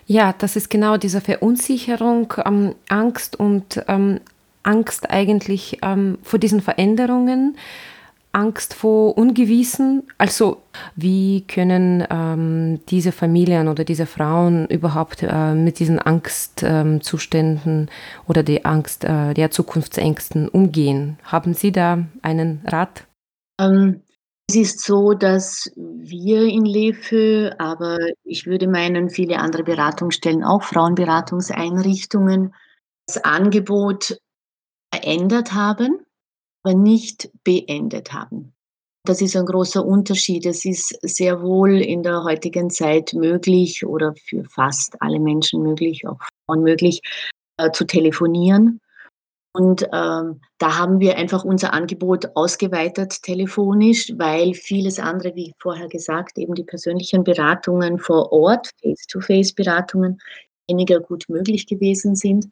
Ja, 0.07 0.35
das 0.37 0.57
ist 0.57 0.69
genau 0.69 0.97
diese 0.97 1.21
Verunsicherung, 1.21 2.33
ähm, 2.45 2.75
Angst 2.89 3.39
und 3.39 3.83
ähm, 3.89 4.21
Angst 4.63 5.11
eigentlich 5.11 5.79
ähm, 5.83 6.19
vor 6.23 6.39
diesen 6.39 6.61
Veränderungen, 6.61 7.57
Angst 8.33 8.75
vor 8.75 9.17
Ungewissen. 9.17 10.05
Also 10.19 10.63
wie 10.97 11.43
können 11.47 12.05
ähm, 12.11 12.81
diese 12.89 13.13
Familien 13.13 13.69
oder 13.69 13.85
diese 13.85 14.07
Frauen 14.07 14.67
überhaupt 14.67 15.23
äh, 15.23 15.55
mit 15.55 15.79
diesen 15.79 15.99
Angstzuständen 15.99 17.81
ähm, 17.83 17.89
oder 18.27 18.43
die 18.43 18.65
Angst 18.65 19.05
äh, 19.05 19.35
der 19.35 19.51
Zukunftsängsten 19.51 20.49
umgehen? 20.49 21.19
Haben 21.25 21.55
Sie 21.55 21.73
da 21.73 21.99
einen 22.23 22.63
Rat? 22.67 23.05
Ähm, 23.61 24.01
es 24.53 24.57
ist 24.57 24.85
so, 24.85 25.15
dass 25.15 25.73
wir 25.77 26.43
in 26.43 26.67
Lefe, 26.67 27.57
aber 27.59 27.99
ich 28.23 28.45
würde 28.45 28.69
meinen, 28.69 29.09
viele 29.09 29.39
andere 29.39 29.65
Beratungsstellen, 29.65 30.45
auch 30.45 30.63
Frauenberatungseinrichtungen, 30.63 32.55
das 33.07 33.25
Angebot 33.25 34.19
verändert 34.95 35.55
haben, 35.55 36.05
aber 36.63 36.75
nicht 36.75 37.31
beendet 37.45 38.13
haben. 38.13 38.53
Das 39.07 39.23
ist 39.23 39.37
ein 39.37 39.47
großer 39.47 39.83
Unterschied. 39.87 40.45
Es 40.45 40.67
ist 40.67 40.99
sehr 41.01 41.41
wohl 41.41 41.81
in 41.81 42.03
der 42.03 42.23
heutigen 42.23 42.69
Zeit 42.69 43.15
möglich 43.15 43.87
oder 43.87 44.15
für 44.29 44.45
fast 44.45 45.01
alle 45.01 45.19
Menschen 45.19 45.63
möglich, 45.63 46.07
auch 46.07 46.19
Frauen 46.45 46.63
möglich, 46.63 47.01
äh, 47.57 47.71
zu 47.71 47.87
telefonieren. 47.87 48.82
Und 49.55 49.83
ähm, 49.93 50.41
da 50.59 50.79
haben 50.79 50.99
wir 50.99 51.17
einfach 51.17 51.45
unser 51.45 51.75
Angebot 51.75 52.35
ausgeweitet 52.37 53.23
telefonisch, 53.23 54.11
weil 54.17 54.55
vieles 54.55 54.99
andere, 54.99 55.35
wie 55.35 55.53
vorher 55.59 55.89
gesagt, 55.89 56.39
eben 56.39 56.55
die 56.55 56.65
persönlichen 56.65 57.23
Beratungen 57.23 57.99
vor 57.99 58.33
Ort, 58.33 58.71
Face-to-Face-Beratungen, 58.81 60.19
weniger 60.69 61.01
gut 61.01 61.27
möglich 61.29 61.67
gewesen 61.67 62.17
sind. 62.17 62.49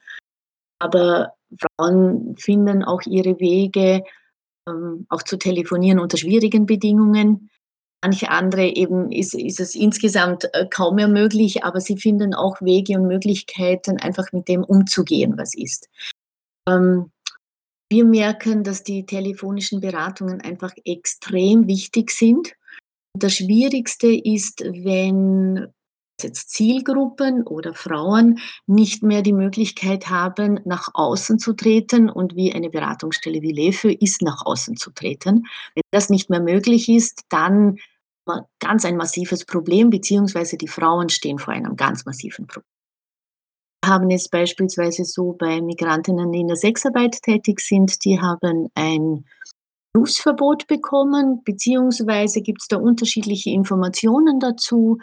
Aber 0.79 1.33
Frauen 1.59 2.37
finden 2.37 2.85
auch 2.85 3.03
ihre 3.07 3.41
Wege, 3.41 4.03
ähm, 4.69 5.07
auch 5.09 5.23
zu 5.23 5.39
telefonieren 5.39 6.01
unter 6.01 6.19
schwierigen 6.19 6.67
Bedingungen. 6.67 7.51
Manche 8.03 8.31
andere 8.31 8.67
eben 8.67 9.11
ist, 9.11 9.35
ist 9.35 9.61
es 9.61 9.75
insgesamt 9.75 10.49
äh, 10.53 10.67
kaum 10.69 10.97
mehr 10.97 11.09
möglich, 11.09 11.65
aber 11.65 11.81
sie 11.81 11.97
finden 11.97 12.35
auch 12.35 12.61
Wege 12.61 12.99
und 12.99 13.07
Möglichkeiten, 13.07 13.99
einfach 13.99 14.33
mit 14.33 14.49
dem 14.49 14.65
umzugehen, 14.65 15.39
was 15.39 15.55
ist. 15.55 15.89
Ähm, 16.69 17.11
wir 17.91 18.05
merken, 18.05 18.63
dass 18.63 18.85
die 18.85 19.05
telefonischen 19.05 19.81
Beratungen 19.81 20.41
einfach 20.41 20.73
extrem 20.85 21.67
wichtig 21.67 22.11
sind. 22.11 22.55
Das 23.19 23.35
Schwierigste 23.35 24.07
ist, 24.07 24.61
wenn 24.61 25.67
jetzt 26.23 26.51
Zielgruppen 26.51 27.43
oder 27.47 27.75
Frauen 27.75 28.39
nicht 28.67 29.03
mehr 29.03 29.23
die 29.23 29.33
Möglichkeit 29.33 30.09
haben, 30.09 30.61
nach 30.65 30.89
außen 30.95 31.39
zu 31.39 31.55
treten 31.55 32.09
und 32.11 32.37
wie 32.37 32.53
eine 32.53 32.71
Beratungsstelle 32.71 33.43
wie 33.43 33.53
LEFE 33.53 33.93
ist, 33.93 34.23
nach 34.23 34.45
außen 34.45 34.77
zu 34.77 34.91
treten. 34.91 35.47
Wenn 35.75 35.83
das 35.91 36.11
nicht 36.11 36.31
mehr 36.31 36.41
möglich 36.41 36.89
ist, 36.89 37.25
dann 37.31 37.79
ganz 38.61 38.85
ein 38.85 38.97
massives 38.97 39.45
Problem, 39.45 39.91
beziehungsweise 39.91 40.57
die 40.57 40.69
Frauen 40.69 41.09
stehen 41.09 41.39
vor 41.39 41.55
einem 41.55 41.75
ganz 41.75 42.05
massiven 42.05 42.47
Problem. 42.47 42.80
Haben 43.85 44.11
es 44.11 44.29
beispielsweise 44.29 45.05
so 45.05 45.33
bei 45.33 45.61
Migrantinnen, 45.61 46.33
die 46.33 46.41
in 46.41 46.49
der 46.49 46.57
Sexarbeit 46.57 47.23
tätig 47.23 47.61
sind, 47.61 48.05
die 48.05 48.21
haben 48.21 48.69
ein 48.75 49.25
Berufsverbot 49.93 50.67
bekommen, 50.67 51.43
beziehungsweise 51.45 52.43
gibt 52.43 52.63
es 52.63 52.69
da 52.69 52.77
unterschiedliche 52.77 53.51
Informationen 53.51 54.39
dazu. 54.39 54.99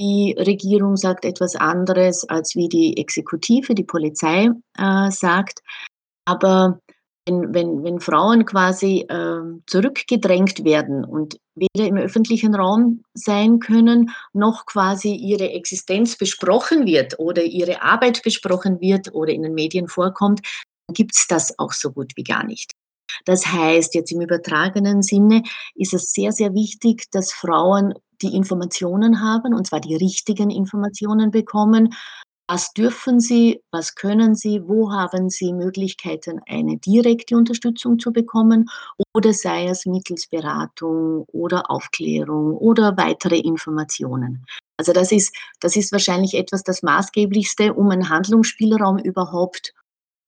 Die 0.00 0.34
Regierung 0.38 0.96
sagt 0.96 1.24
etwas 1.24 1.56
anderes, 1.56 2.28
als 2.28 2.54
wie 2.56 2.68
die 2.68 2.96
Exekutive, 2.96 3.74
die 3.74 3.84
Polizei 3.84 4.50
äh, 4.76 5.10
sagt. 5.10 5.60
Aber 6.24 6.80
wenn, 7.28 7.54
wenn, 7.54 7.84
wenn 7.84 8.00
Frauen 8.00 8.44
quasi 8.44 9.00
äh, 9.08 9.40
zurückgedrängt 9.66 10.64
werden 10.64 11.04
und 11.04 11.38
weder 11.54 11.86
im 11.86 11.96
öffentlichen 11.96 12.54
Raum 12.54 13.02
sein 13.14 13.58
können, 13.58 14.10
noch 14.32 14.66
quasi 14.66 15.14
ihre 15.14 15.50
Existenz 15.50 16.16
besprochen 16.16 16.86
wird 16.86 17.18
oder 17.18 17.42
ihre 17.42 17.82
Arbeit 17.82 18.22
besprochen 18.22 18.80
wird 18.80 19.14
oder 19.14 19.32
in 19.32 19.42
den 19.42 19.54
Medien 19.54 19.88
vorkommt, 19.88 20.40
dann 20.86 20.94
gibt 20.94 21.14
es 21.14 21.26
das 21.26 21.58
auch 21.58 21.72
so 21.72 21.92
gut 21.92 22.12
wie 22.16 22.24
gar 22.24 22.44
nicht. 22.44 22.72
Das 23.24 23.46
heißt, 23.46 23.94
jetzt 23.94 24.12
im 24.12 24.20
übertragenen 24.20 25.02
Sinne 25.02 25.42
ist 25.74 25.94
es 25.94 26.12
sehr, 26.12 26.32
sehr 26.32 26.54
wichtig, 26.54 27.10
dass 27.10 27.32
Frauen 27.32 27.94
die 28.22 28.34
Informationen 28.34 29.20
haben, 29.20 29.54
und 29.54 29.66
zwar 29.66 29.80
die 29.80 29.96
richtigen 29.96 30.50
Informationen 30.50 31.30
bekommen. 31.30 31.94
Was 32.50 32.72
dürfen 32.72 33.20
sie, 33.20 33.62
was 33.70 33.94
können 33.94 34.34
sie, 34.34 34.66
wo 34.66 34.90
haben 34.90 35.28
sie 35.28 35.52
Möglichkeiten, 35.52 36.40
eine 36.48 36.78
direkte 36.78 37.36
Unterstützung 37.36 37.98
zu 37.98 38.10
bekommen 38.10 38.70
oder 39.14 39.34
sei 39.34 39.66
es 39.66 39.84
mittels 39.84 40.26
Beratung 40.28 41.26
oder 41.30 41.70
Aufklärung 41.70 42.56
oder 42.56 42.96
weitere 42.96 43.38
Informationen. 43.38 44.46
Also 44.78 44.94
das 44.94 45.12
ist, 45.12 45.36
das 45.60 45.76
ist 45.76 45.92
wahrscheinlich 45.92 46.34
etwas 46.34 46.62
das 46.62 46.82
Maßgeblichste, 46.82 47.74
um 47.74 47.90
einen 47.90 48.08
Handlungsspielraum 48.08 48.98
überhaupt 48.98 49.74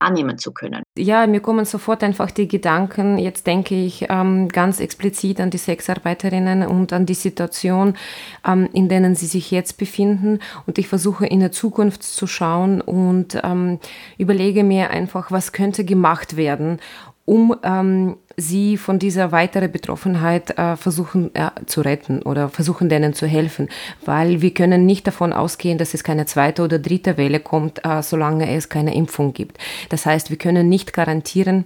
annehmen 0.01 0.39
zu 0.39 0.53
können. 0.53 0.83
Ja, 0.99 1.27
mir 1.27 1.41
kommen 1.41 1.65
sofort 1.65 2.03
einfach 2.03 2.31
die 2.31 2.49
Gedanken, 2.49 3.19
jetzt 3.19 3.47
denke 3.47 3.75
ich 3.75 4.07
ähm, 4.09 4.49
ganz 4.49 4.81
explizit 4.81 5.41
an 5.41 5.51
die 5.51 5.59
Sexarbeiterinnen 5.59 6.67
und 6.67 6.93
an 6.93 7.07
die 7.07 7.15
Situation, 7.15 7.95
ähm, 8.47 8.69
in 8.73 8.89
denen 8.89 9.15
sie 9.15 9.27
sich 9.27 9.51
jetzt 9.51 9.79
befinden. 9.79 10.41
Und 10.67 10.79
ich 10.79 10.89
versuche 10.89 11.27
in 11.27 11.41
der 11.41 11.53
Zukunft 11.53 12.03
zu 12.03 12.27
schauen 12.27 12.81
und 12.81 13.39
ähm, 13.45 13.79
überlege 14.19 14.65
mir 14.65 14.91
einfach, 14.91 15.31
was 15.31 15.53
könnte 15.53 15.85
gemacht 15.85 16.37
werden, 16.37 16.81
um 17.27 17.55
ähm, 17.63 18.17
sie 18.41 18.77
von 18.77 18.99
dieser 18.99 19.33
weiteren 19.33 19.71
Betroffenheit 19.71 20.59
äh, 20.59 20.77
versuchen 20.77 21.35
äh, 21.35 21.51
zu 21.67 21.81
retten 21.81 22.23
oder 22.23 22.49
versuchen 22.49 22.89
denen 22.89 23.15
zu 23.15 23.27
helfen, 23.27 23.69
weil 24.05 24.43
wir 24.43 24.53
können 24.53 24.87
nicht 24.87 25.07
davon 25.07 25.33
ausgehen, 25.33 25.79
dass 25.79 25.95
es 25.95 26.05
keine 26.05 26.27
zweite 26.27 26.63
oder 26.63 26.79
dritte 26.79 27.17
Welle 27.17 27.41
kommt, 27.41 27.85
äh, 27.85 28.03
solange 28.03 28.55
es 28.55 28.69
keine 28.69 28.95
Impfung 28.95 29.33
gibt. 29.33 29.59
Das 29.89 30.07
heißt, 30.07 30.31
wir 30.31 30.39
können 30.39 30.69
nicht 30.69 30.93
garantieren, 30.93 31.65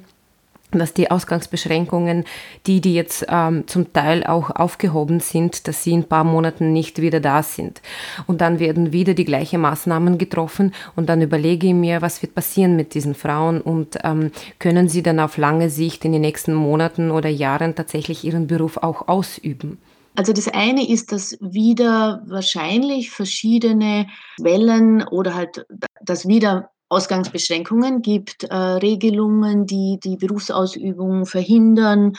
dass 0.79 0.95
die 0.95 1.11
Ausgangsbeschränkungen, 1.11 2.25
die, 2.67 2.81
die 2.81 2.95
jetzt 2.95 3.27
ähm, 3.29 3.67
zum 3.67 3.93
Teil 3.93 4.25
auch 4.25 4.51
aufgehoben 4.51 5.21
sind, 5.21 5.69
dass 5.69 5.83
sie 5.83 5.93
in 5.93 6.01
ein 6.01 6.09
paar 6.09 6.25
Monaten 6.25 6.73
nicht 6.73 7.01
wieder 7.01 7.21
da 7.21 7.43
sind. 7.43 7.81
Und 8.27 8.41
dann 8.41 8.59
werden 8.59 8.93
wieder 8.93 9.15
die 9.15 9.25
gleichen 9.25 9.61
Maßnahmen 9.61 10.19
getroffen 10.19 10.73
und 10.97 11.09
dann 11.09 11.23
überlege 11.23 11.69
ich 11.69 11.75
mir, 11.75 12.03
was 12.03 12.23
wird 12.23 12.35
passieren 12.35 12.77
mit 12.77 12.95
diesen 12.95 13.15
Frauen 13.15 13.61
und 13.61 13.99
ähm, 14.05 14.31
können 14.59 14.89
sie 14.89 15.03
dann 15.03 15.21
auf 15.21 15.37
lange 15.37 15.71
Sicht 15.71 16.05
in 16.05 16.13
den 16.13 16.23
nächsten 16.23 16.55
Monaten 16.55 17.11
oder 17.11 17.29
Jahren 17.29 17.75
tatsächlich 17.75 18.25
ihren 18.25 18.47
Beruf 18.47 18.77
auch 18.79 19.09
ausüben. 19.09 19.79
Also 20.17 20.33
das 20.33 20.47
eine 20.49 20.89
ist, 20.89 21.11
dass 21.11 21.37
wieder 21.41 22.23
wahrscheinlich 22.27 23.11
verschiedene 23.11 24.07
Wellen 24.39 25.03
oder 25.03 25.35
halt 25.35 25.67
das 26.05 26.29
wieder 26.29 26.71
Ausgangsbeschränkungen 26.91 28.03
gibt, 28.03 28.45
äh, 28.45 28.55
Regelungen, 28.55 29.67
die 29.67 29.99
die 30.03 30.17
Berufsausübung 30.17 31.27
verhindern, 31.27 32.13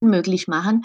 unmöglich 0.00 0.48
machen. 0.48 0.84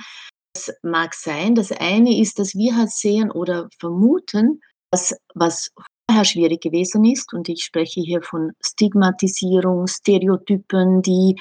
Das 0.53 0.73
mag 0.84 1.13
sein. 1.13 1.55
Das 1.55 1.71
eine 1.71 2.19
ist, 2.19 2.39
dass 2.39 2.55
wir 2.55 2.75
halt 2.75 2.91
sehen 2.91 3.32
oder 3.32 3.69
vermuten, 3.79 4.61
dass 4.91 5.15
was 5.34 5.71
vorher 6.09 6.25
schwierig 6.25 6.61
gewesen 6.61 7.05
ist, 7.05 7.34
und 7.34 7.47
ich 7.47 7.63
spreche 7.63 8.01
hier 8.01 8.21
von 8.21 8.51
Stigmatisierung, 8.61 9.88
Stereotypen, 9.88 11.01
die 11.01 11.39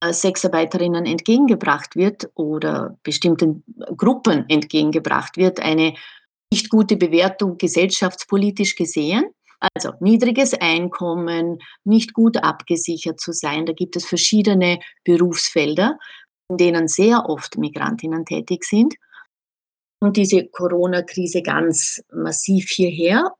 äh, 0.00 0.12
Sexarbeiterinnen 0.12 1.04
entgegengebracht 1.04 1.94
wird 1.94 2.30
oder 2.34 2.96
bestimmten 3.02 3.64
Gruppen 3.96 4.48
entgegengebracht 4.48 5.36
wird, 5.36 5.60
eine 5.60 5.94
nicht 6.50 6.70
gute 6.70 6.96
Bewertung 6.96 7.58
gesellschaftspolitisch 7.58 8.74
gesehen. 8.76 9.24
Also 9.60 9.92
niedriges 10.00 10.54
Einkommen, 10.54 11.58
nicht 11.84 12.12
gut 12.12 12.36
abgesichert 12.36 13.20
zu 13.20 13.32
sein. 13.32 13.66
Da 13.66 13.72
gibt 13.72 13.96
es 13.96 14.06
verschiedene 14.06 14.78
Berufsfelder, 15.04 15.98
in 16.48 16.56
denen 16.56 16.88
sehr 16.88 17.28
oft 17.28 17.58
Migrantinnen 17.58 18.24
tätig 18.24 18.64
sind. 18.64 18.94
Und 20.00 20.16
diese 20.16 20.46
Corona-Krise 20.46 21.42
ganz 21.42 22.02
massiv 22.12 22.68
hierher 22.70 23.32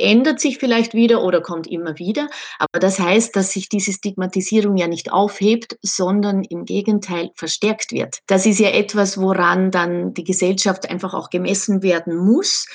ändert 0.00 0.40
sich 0.40 0.58
vielleicht 0.58 0.94
wieder 0.94 1.22
oder 1.22 1.40
kommt 1.40 1.66
immer 1.66 1.98
wieder. 1.98 2.28
Aber 2.58 2.80
das 2.80 2.98
heißt, 2.98 3.34
dass 3.34 3.52
sich 3.52 3.68
diese 3.68 3.92
Stigmatisierung 3.92 4.76
ja 4.76 4.86
nicht 4.86 5.12
aufhebt, 5.12 5.76
sondern 5.82 6.44
im 6.44 6.64
Gegenteil 6.64 7.30
verstärkt 7.34 7.92
wird. 7.92 8.20
Das 8.26 8.46
ist 8.46 8.60
ja 8.60 8.70
etwas, 8.70 9.18
woran 9.18 9.70
dann 9.70 10.14
die 10.14 10.24
Gesellschaft 10.24 10.88
einfach 10.88 11.14
auch 11.14 11.30
gemessen 11.30 11.82
werden 11.82 12.16
muss. 12.16 12.66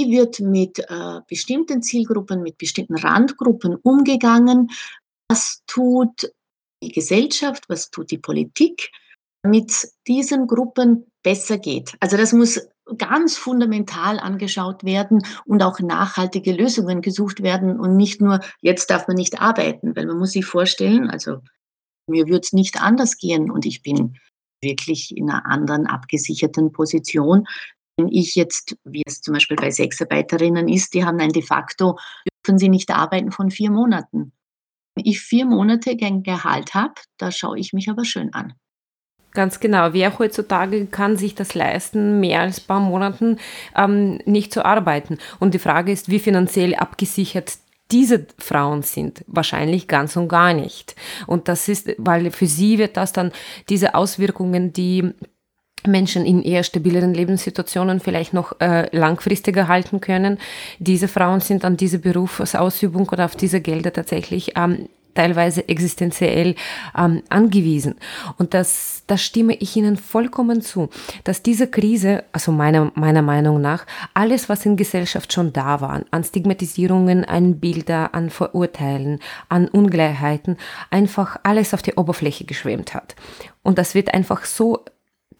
Wie 0.00 0.10
wird 0.16 0.40
mit 0.40 0.78
äh, 0.78 1.20
bestimmten 1.28 1.82
Zielgruppen, 1.82 2.42
mit 2.42 2.56
bestimmten 2.56 2.96
Randgruppen 2.96 3.76
umgegangen? 3.76 4.70
Was 5.28 5.62
tut 5.66 6.32
die 6.82 6.90
Gesellschaft, 6.90 7.64
was 7.68 7.90
tut 7.90 8.10
die 8.10 8.18
Politik, 8.18 8.90
damit 9.42 9.88
diesen 10.06 10.46
Gruppen 10.46 11.06
besser 11.22 11.58
geht? 11.58 11.92
Also 12.00 12.16
das 12.16 12.32
muss 12.32 12.66
ganz 12.96 13.36
fundamental 13.36 14.18
angeschaut 14.18 14.84
werden 14.84 15.22
und 15.44 15.62
auch 15.62 15.80
nachhaltige 15.80 16.52
Lösungen 16.52 17.02
gesucht 17.02 17.42
werden 17.42 17.78
und 17.78 17.96
nicht 17.96 18.22
nur, 18.22 18.40
jetzt 18.62 18.88
darf 18.90 19.06
man 19.06 19.16
nicht 19.16 19.40
arbeiten, 19.40 19.94
weil 19.96 20.06
man 20.06 20.18
muss 20.18 20.32
sich 20.32 20.46
vorstellen, 20.46 21.10
also 21.10 21.40
mir 22.08 22.26
würde 22.26 22.40
es 22.40 22.54
nicht 22.54 22.80
anders 22.80 23.18
gehen 23.18 23.50
und 23.50 23.66
ich 23.66 23.82
bin 23.82 24.16
wirklich 24.62 25.14
in 25.14 25.28
einer 25.28 25.44
anderen 25.44 25.86
abgesicherten 25.86 26.72
Position, 26.72 27.46
wenn 28.00 28.08
ich 28.08 28.34
jetzt, 28.34 28.76
wie 28.84 29.02
es 29.06 29.20
zum 29.20 29.34
Beispiel 29.34 29.56
bei 29.56 29.70
Sexarbeiterinnen 29.70 30.68
ist, 30.68 30.94
die 30.94 31.04
haben 31.04 31.20
ein 31.20 31.32
de 31.32 31.42
facto, 31.42 31.98
dürfen 32.46 32.58
sie 32.58 32.68
nicht 32.68 32.90
arbeiten 32.90 33.30
von 33.30 33.50
vier 33.50 33.70
Monaten. 33.70 34.32
Wenn 34.94 35.04
ich 35.04 35.20
vier 35.20 35.44
Monate 35.44 35.96
kein 35.96 36.22
Gehalt 36.22 36.74
habe, 36.74 36.94
da 37.18 37.30
schaue 37.30 37.58
ich 37.58 37.72
mich 37.72 37.90
aber 37.90 38.04
schön 38.04 38.32
an. 38.32 38.54
Ganz 39.32 39.60
genau. 39.60 39.92
Wer 39.92 40.18
heutzutage 40.18 40.86
kann 40.86 41.16
sich 41.16 41.34
das 41.34 41.54
leisten, 41.54 42.18
mehr 42.18 42.40
als 42.40 42.60
ein 42.60 42.66
paar 42.66 42.80
Monaten 42.80 43.38
ähm, 43.76 44.18
nicht 44.24 44.52
zu 44.52 44.64
arbeiten? 44.64 45.18
Und 45.38 45.54
die 45.54 45.60
Frage 45.60 45.92
ist, 45.92 46.08
wie 46.08 46.18
finanziell 46.18 46.74
abgesichert 46.74 47.58
diese 47.92 48.26
Frauen 48.38 48.82
sind. 48.82 49.24
Wahrscheinlich 49.28 49.86
ganz 49.86 50.16
und 50.16 50.28
gar 50.28 50.54
nicht. 50.54 50.96
Und 51.26 51.48
das 51.48 51.68
ist, 51.68 51.94
weil 51.98 52.30
für 52.32 52.46
sie 52.46 52.78
wird 52.78 52.96
das 52.96 53.12
dann 53.12 53.30
diese 53.68 53.94
Auswirkungen, 53.94 54.72
die 54.72 55.14
Menschen 55.86 56.26
in 56.26 56.42
eher 56.42 56.62
stabileren 56.62 57.14
Lebenssituationen 57.14 58.00
vielleicht 58.00 58.32
noch 58.32 58.60
äh, 58.60 58.94
langfristiger 58.96 59.68
halten 59.68 60.00
können. 60.00 60.38
Diese 60.78 61.08
Frauen 61.08 61.40
sind 61.40 61.64
an 61.64 61.76
diese 61.76 61.98
Berufsausübung 61.98 63.08
oder 63.08 63.24
auf 63.24 63.36
diese 63.36 63.60
Gelder 63.60 63.92
tatsächlich 63.92 64.52
ähm, 64.56 64.88
teilweise 65.14 65.68
existenziell 65.68 66.54
ähm, 66.96 67.22
angewiesen. 67.28 67.96
Und 68.38 68.54
das, 68.54 69.02
da 69.06 69.16
stimme 69.16 69.54
ich 69.54 69.76
Ihnen 69.76 69.96
vollkommen 69.96 70.62
zu, 70.62 70.88
dass 71.24 71.42
diese 71.42 71.66
Krise, 71.66 72.24
also 72.32 72.52
meiner, 72.52 72.92
meiner 72.94 73.22
Meinung 73.22 73.60
nach, 73.60 73.86
alles, 74.14 74.48
was 74.48 74.66
in 74.66 74.76
Gesellschaft 74.76 75.32
schon 75.32 75.52
da 75.52 75.80
war, 75.80 76.02
an 76.10 76.24
Stigmatisierungen, 76.24 77.24
an 77.24 77.60
Bilder, 77.60 78.14
an 78.14 78.30
Vorurteilen, 78.30 79.20
an 79.48 79.68
Ungleichheiten, 79.68 80.56
einfach 80.90 81.36
alles 81.42 81.74
auf 81.74 81.82
die 81.82 81.94
Oberfläche 81.94 82.44
geschwemmt 82.44 82.94
hat. 82.94 83.16
Und 83.62 83.78
das 83.78 83.94
wird 83.94 84.14
einfach 84.14 84.44
so 84.44 84.84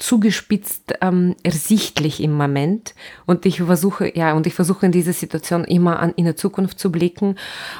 zugespitzt 0.00 0.94
ähm, 1.00 1.36
ersichtlich 1.42 2.22
im 2.22 2.32
Moment. 2.32 2.94
Und 3.26 3.46
ich 3.46 3.62
versuche, 3.62 4.16
ja, 4.16 4.34
und 4.34 4.46
ich 4.46 4.54
versuche 4.54 4.86
in 4.86 4.92
dieser 4.92 5.12
Situation 5.12 5.64
immer 5.64 6.00
an, 6.00 6.12
in 6.16 6.24
der 6.24 6.36
Zukunft 6.36 6.78
zu 6.78 6.90
blicken 6.90 7.36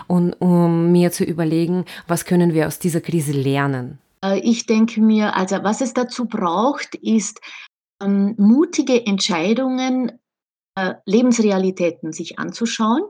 und 0.06 0.34
um 0.34 0.92
mir 0.92 1.12
zu 1.12 1.24
überlegen, 1.24 1.84
was 2.06 2.24
können 2.24 2.54
wir 2.54 2.66
aus 2.66 2.78
dieser 2.78 3.00
Krise 3.00 3.32
lernen. 3.32 3.98
Äh, 4.24 4.40
ich 4.40 4.66
denke 4.66 5.00
mir, 5.00 5.36
also 5.36 5.56
was 5.62 5.80
es 5.80 5.94
dazu 5.94 6.26
braucht, 6.26 6.94
ist 6.94 7.40
ähm, 8.02 8.34
mutige 8.38 9.06
Entscheidungen, 9.06 10.12
äh, 10.76 10.94
Lebensrealitäten 11.06 12.12
sich 12.12 12.38
anzuschauen 12.38 13.02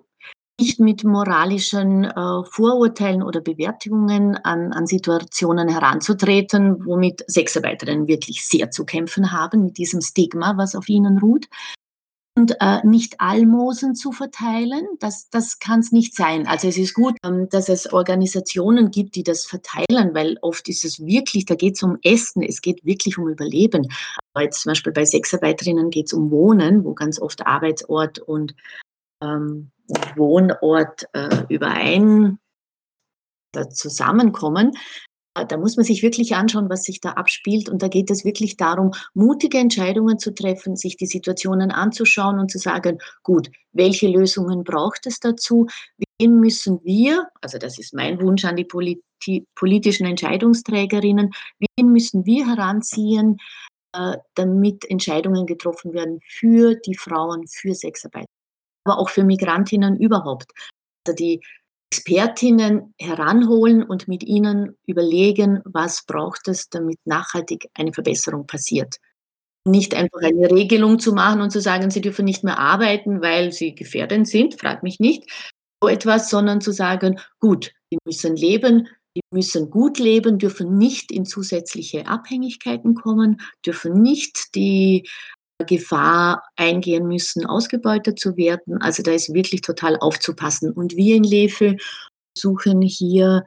nicht 0.61 0.79
mit 0.79 1.05
moralischen 1.05 2.05
äh, 2.05 2.45
Vorurteilen 2.45 3.23
oder 3.23 3.41
Bewertungen 3.41 4.37
an, 4.37 4.73
an 4.73 4.87
Situationen 4.87 5.69
heranzutreten, 5.69 6.85
womit 6.85 7.25
Sexarbeiterinnen 7.27 8.07
wirklich 8.07 8.45
sehr 8.47 8.71
zu 8.71 8.85
kämpfen 8.85 9.33
haben, 9.33 9.65
mit 9.65 9.79
diesem 9.79 10.03
Stigma, 10.03 10.57
was 10.57 10.75
auf 10.75 10.89
ihnen 10.89 11.19
ruht. 11.19 11.47
Und 12.37 12.55
äh, 12.61 12.87
nicht 12.87 13.21
Almosen 13.21 13.95
zu 13.95 14.13
verteilen, 14.13 14.87
das, 15.01 15.31
das 15.31 15.59
kann 15.59 15.81
es 15.81 15.93
nicht 15.93 16.15
sein. 16.15 16.47
Also 16.47 16.69
es 16.69 16.79
ist 16.79 16.95
gut, 16.95 17.17
ähm, 17.25 17.49
dass 17.51 17.69
es 17.69 17.93
Organisationen 17.93 18.91
gibt, 18.91 19.17
die 19.17 19.25
das 19.25 19.47
verteilen, 19.47 20.15
weil 20.15 20.37
oft 20.43 20.69
ist 20.69 20.85
es 20.85 21.01
wirklich, 21.01 21.47
da 21.47 21.55
geht 21.55 21.75
es 21.77 21.83
um 21.83 21.99
Essen, 22.03 22.43
es 22.43 22.61
geht 22.61 22.85
wirklich 22.85 23.19
um 23.19 23.29
Überleben. 23.29 23.89
Aber 24.33 24.45
jetzt 24.45 24.63
zum 24.63 24.71
Beispiel 24.71 24.93
bei 24.93 25.05
Sexarbeiterinnen 25.05 25.91
geht 25.91 26.07
es 26.07 26.13
um 26.13 26.31
Wohnen, 26.31 26.85
wo 26.85 26.95
ganz 26.95 27.21
oft 27.21 27.47
Arbeitsort 27.47 28.21
und 28.21 28.55
ähm, 29.23 29.71
Wohnort 30.17 31.05
äh, 31.13 31.45
überein 31.49 32.39
zusammenkommen. 33.73 34.73
Äh, 35.35 35.47
da 35.47 35.57
muss 35.57 35.77
man 35.77 35.85
sich 35.85 36.03
wirklich 36.03 36.35
anschauen, 36.35 36.69
was 36.69 36.85
sich 36.85 37.01
da 37.01 37.11
abspielt. 37.13 37.69
Und 37.69 37.83
da 37.83 37.89
geht 37.89 38.11
es 38.11 38.25
wirklich 38.25 38.57
darum, 38.57 38.93
mutige 39.15 39.59
Entscheidungen 39.59 40.19
zu 40.19 40.33
treffen, 40.35 40.77
sich 40.77 40.97
die 40.97 41.07
Situationen 41.07 41.71
anzuschauen 41.71 42.39
und 42.39 42.51
zu 42.51 42.59
sagen, 42.59 42.99
gut, 43.23 43.51
welche 43.73 44.09
Lösungen 44.09 44.65
braucht 44.65 45.07
es 45.07 45.21
dazu? 45.21 45.67
Wen 46.19 46.41
müssen 46.41 46.81
wir, 46.85 47.27
also 47.41 47.59
das 47.59 47.79
ist 47.79 47.95
mein 47.95 48.21
Wunsch 48.21 48.45
an 48.45 48.57
die 48.57 48.65
Politik, 48.65 49.05
die 49.27 49.47
politischen 49.55 50.07
Entscheidungsträgerinnen, 50.07 51.31
wen 51.59 51.93
müssen 51.93 52.25
wir 52.25 52.47
heranziehen, 52.47 53.37
äh, 53.93 54.17
damit 54.35 54.89
Entscheidungen 54.89 55.45
getroffen 55.45 55.93
werden 55.93 56.21
für 56.27 56.75
die 56.75 56.97
Frauen, 56.97 57.47
für 57.47 57.75
Sexarbeit, 57.75 58.27
aber 58.85 58.99
auch 58.99 59.09
für 59.11 59.25
Migrantinnen 59.25 59.99
überhaupt. 59.99 60.53
Also 61.07 61.17
die 61.17 61.41
Expertinnen 61.93 62.95
heranholen 63.01 63.83
und 63.83 64.07
mit 64.07 64.23
ihnen 64.23 64.77
überlegen, 64.87 65.61
was 65.65 66.05
braucht 66.07 66.47
es, 66.47 66.69
damit 66.69 66.99
nachhaltig 67.05 67.69
eine 67.75 67.93
Verbesserung 67.93 68.47
passiert. 68.47 68.97
Nicht 69.67 69.95
einfach 69.95 70.21
eine 70.23 70.51
Regelung 70.51 71.01
zu 71.01 71.13
machen 71.13 71.41
und 71.41 71.51
zu 71.51 71.61
sagen, 71.61 71.91
sie 71.91 72.01
dürfen 72.01 72.25
nicht 72.25 72.45
mehr 72.45 72.59
arbeiten, 72.59 73.21
weil 73.23 73.53
sie 73.53 73.75
gefährdend 73.75 74.29
sind, 74.29 74.59
frag 74.59 74.83
mich 74.83 75.01
nicht, 75.01 75.29
so 75.83 75.89
etwas, 75.89 76.31
sondern 76.31 76.61
zu 76.61 76.73
sagen, 76.73 77.21
gut, 77.41 77.73
die 77.93 77.99
müssen 78.05 78.37
leben, 78.37 78.89
die 79.17 79.23
müssen 79.33 79.71
gut 79.71 79.99
leben, 79.99 80.39
dürfen 80.39 80.79
nicht 80.79 81.11
in 81.11 81.25
zusätzliche 81.25 82.07
Abhängigkeiten 82.07 82.95
kommen, 82.95 83.41
dürfen 83.67 84.01
nicht 84.01 84.55
die 84.55 85.09
Gefahr 85.65 86.43
eingehen 86.57 87.07
müssen, 87.07 87.47
ausgebeutet 87.47 88.19
zu 88.19 88.37
werden. 88.37 88.81
Also 88.81 89.03
da 89.03 89.13
ist 89.13 89.33
wirklich 89.35 89.61
total 89.61 89.97
aufzupassen. 89.97 90.73
Und 90.73 90.97
wir 90.97 91.17
in 91.17 91.25
Lefe 91.25 91.77
suchen 92.37 92.83
hier 92.83 93.45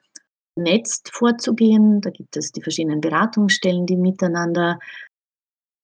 vernetzt 0.57 1.09
vorzugehen. 1.13 2.01
Da 2.01 2.09
gibt 2.09 2.37
es 2.37 2.51
die 2.51 2.61
verschiedenen 2.61 3.01
Beratungsstellen, 3.01 3.85
die 3.85 3.97
miteinander 3.97 4.79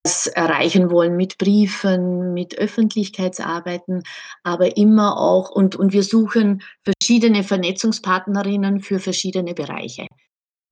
das 0.03 0.27
erreichen 0.27 0.91
wollen 0.91 1.17
mit 1.17 1.37
Briefen, 1.37 2.33
mit 2.33 2.57
Öffentlichkeitsarbeiten, 2.57 4.03
aber 4.43 4.77
immer 4.77 5.19
auch, 5.19 5.49
und, 5.49 5.75
und 5.75 5.91
wir 5.91 6.03
suchen 6.03 6.61
verschiedene 6.83 7.43
Vernetzungspartnerinnen 7.43 8.79
für 8.79 8.99
verschiedene 8.99 9.53
Bereiche. 9.53 10.07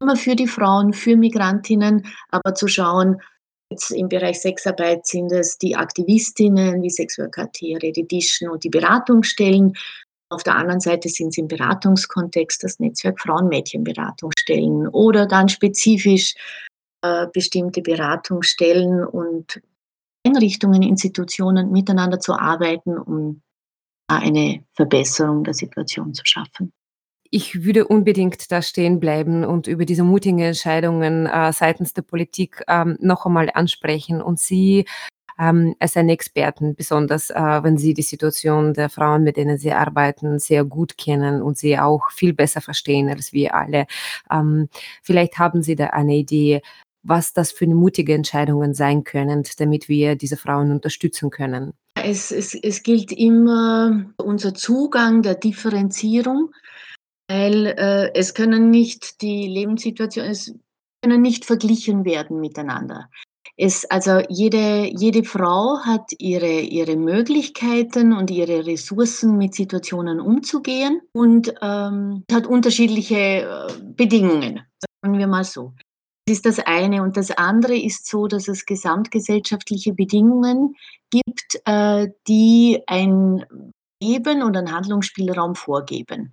Immer 0.01 0.15
für 0.15 0.35
die 0.35 0.47
Frauen, 0.47 0.93
für 0.93 1.17
Migrantinnen, 1.17 2.05
aber 2.29 2.55
zu 2.55 2.67
schauen, 2.67 3.21
Jetzt 3.69 3.91
im 3.91 4.07
Bereich 4.07 4.41
Sexarbeit 4.41 5.05
sind 5.05 5.31
es 5.31 5.57
die 5.57 5.75
Aktivistinnen 5.75 6.81
wie 6.81 6.89
Sexworker 6.89 7.51
Tere, 7.51 7.91
die 7.91 8.07
Dischen 8.07 8.49
und 8.49 8.63
die 8.63 8.69
Beratungsstellen. 8.69 9.73
Auf 10.29 10.43
der 10.43 10.55
anderen 10.55 10.79
Seite 10.79 11.09
sind 11.09 11.29
es 11.29 11.37
im 11.37 11.47
Beratungskontext 11.47 12.63
das 12.63 12.79
Netzwerk 12.79 13.19
Frauen-Mädchen-Beratungsstellen 13.19 14.87
oder 14.87 15.25
dann 15.25 15.49
spezifisch 15.49 16.35
äh, 17.01 17.27
bestimmte 17.33 17.81
Beratungsstellen 17.81 19.05
und 19.05 19.61
Einrichtungen, 20.25 20.81
Institutionen 20.81 21.71
miteinander 21.71 22.19
zu 22.19 22.33
arbeiten, 22.33 22.97
um 22.97 23.41
eine 24.09 24.63
Verbesserung 24.73 25.43
der 25.43 25.53
Situation 25.53 26.13
zu 26.13 26.23
schaffen 26.25 26.71
ich 27.31 27.63
würde 27.63 27.87
unbedingt 27.87 28.51
da 28.51 28.61
stehen 28.61 28.99
bleiben 28.99 29.43
und 29.43 29.67
über 29.67 29.85
diese 29.85 30.03
mutigen 30.03 30.39
Entscheidungen 30.39 31.25
äh, 31.25 31.51
seitens 31.53 31.93
der 31.93 32.01
Politik 32.01 32.63
ähm, 32.67 32.97
noch 32.99 33.25
einmal 33.25 33.49
ansprechen 33.53 34.21
und 34.21 34.39
Sie 34.39 34.85
ähm, 35.39 35.75
als 35.79 35.95
eine 35.97 36.13
Experten, 36.13 36.75
besonders 36.75 37.29
äh, 37.29 37.63
wenn 37.63 37.77
Sie 37.77 37.93
die 37.93 38.01
Situation 38.01 38.73
der 38.73 38.89
Frauen, 38.89 39.23
mit 39.23 39.37
denen 39.37 39.57
Sie 39.57 39.71
arbeiten, 39.71 40.39
sehr 40.39 40.63
gut 40.63 40.97
kennen 40.97 41.41
und 41.41 41.57
sie 41.57 41.77
auch 41.77 42.09
viel 42.11 42.33
besser 42.33 42.61
verstehen 42.61 43.09
als 43.09 43.33
wir 43.33 43.53
alle. 43.53 43.85
Ähm, 44.31 44.69
vielleicht 45.03 45.37
haben 45.37 45.61
Sie 45.61 45.75
da 45.75 45.87
eine 45.87 46.15
Idee, 46.15 46.61
was 47.03 47.33
das 47.33 47.51
für 47.51 47.67
mutige 47.67 48.13
Entscheidungen 48.13 48.73
sein 48.73 49.03
können, 49.03 49.43
damit 49.59 49.87
wir 49.87 50.15
diese 50.15 50.37
Frauen 50.37 50.71
unterstützen 50.71 51.29
können. 51.29 51.73
Es, 52.03 52.31
es, 52.31 52.53
es 52.53 52.83
gilt 52.83 53.11
immer 53.11 54.05
unser 54.17 54.53
Zugang 54.53 55.21
der 55.21 55.35
Differenzierung 55.35 56.51
weil 57.27 57.67
äh, 57.67 58.13
es 58.13 58.33
können 58.33 58.69
nicht 58.69 59.21
die 59.21 59.47
Lebenssituationen, 59.47 60.31
es 60.31 60.53
können 61.01 61.21
nicht 61.21 61.45
verglichen 61.45 62.05
werden 62.05 62.39
miteinander. 62.39 63.09
Es, 63.59 63.85
also 63.85 64.21
jede, 64.29 64.87
jede 64.95 65.23
Frau 65.23 65.79
hat 65.83 66.11
ihre, 66.19 66.59
ihre 66.59 66.95
Möglichkeiten 66.95 68.13
und 68.13 68.29
ihre 68.29 68.67
Ressourcen, 68.67 69.37
mit 69.37 69.55
Situationen 69.55 70.19
umzugehen 70.19 71.01
und 71.11 71.53
ähm, 71.61 72.23
hat 72.31 72.45
unterschiedliche 72.45 73.15
äh, 73.15 73.67
Bedingungen, 73.81 74.61
sagen 75.01 75.17
wir 75.17 75.27
mal 75.27 75.43
so. 75.43 75.73
Das 76.27 76.37
ist 76.37 76.45
das 76.45 76.59
eine. 76.59 77.01
Und 77.01 77.17
das 77.17 77.31
andere 77.31 77.75
ist 77.75 78.05
so, 78.05 78.27
dass 78.27 78.47
es 78.47 78.65
gesamtgesellschaftliche 78.65 79.93
Bedingungen 79.93 80.75
gibt, 81.09 81.59
äh, 81.65 82.09
die 82.27 82.83
ein 82.85 83.45
Leben 84.03 84.43
und 84.43 84.55
einen 84.55 84.71
Handlungsspielraum 84.71 85.55
vorgeben. 85.55 86.31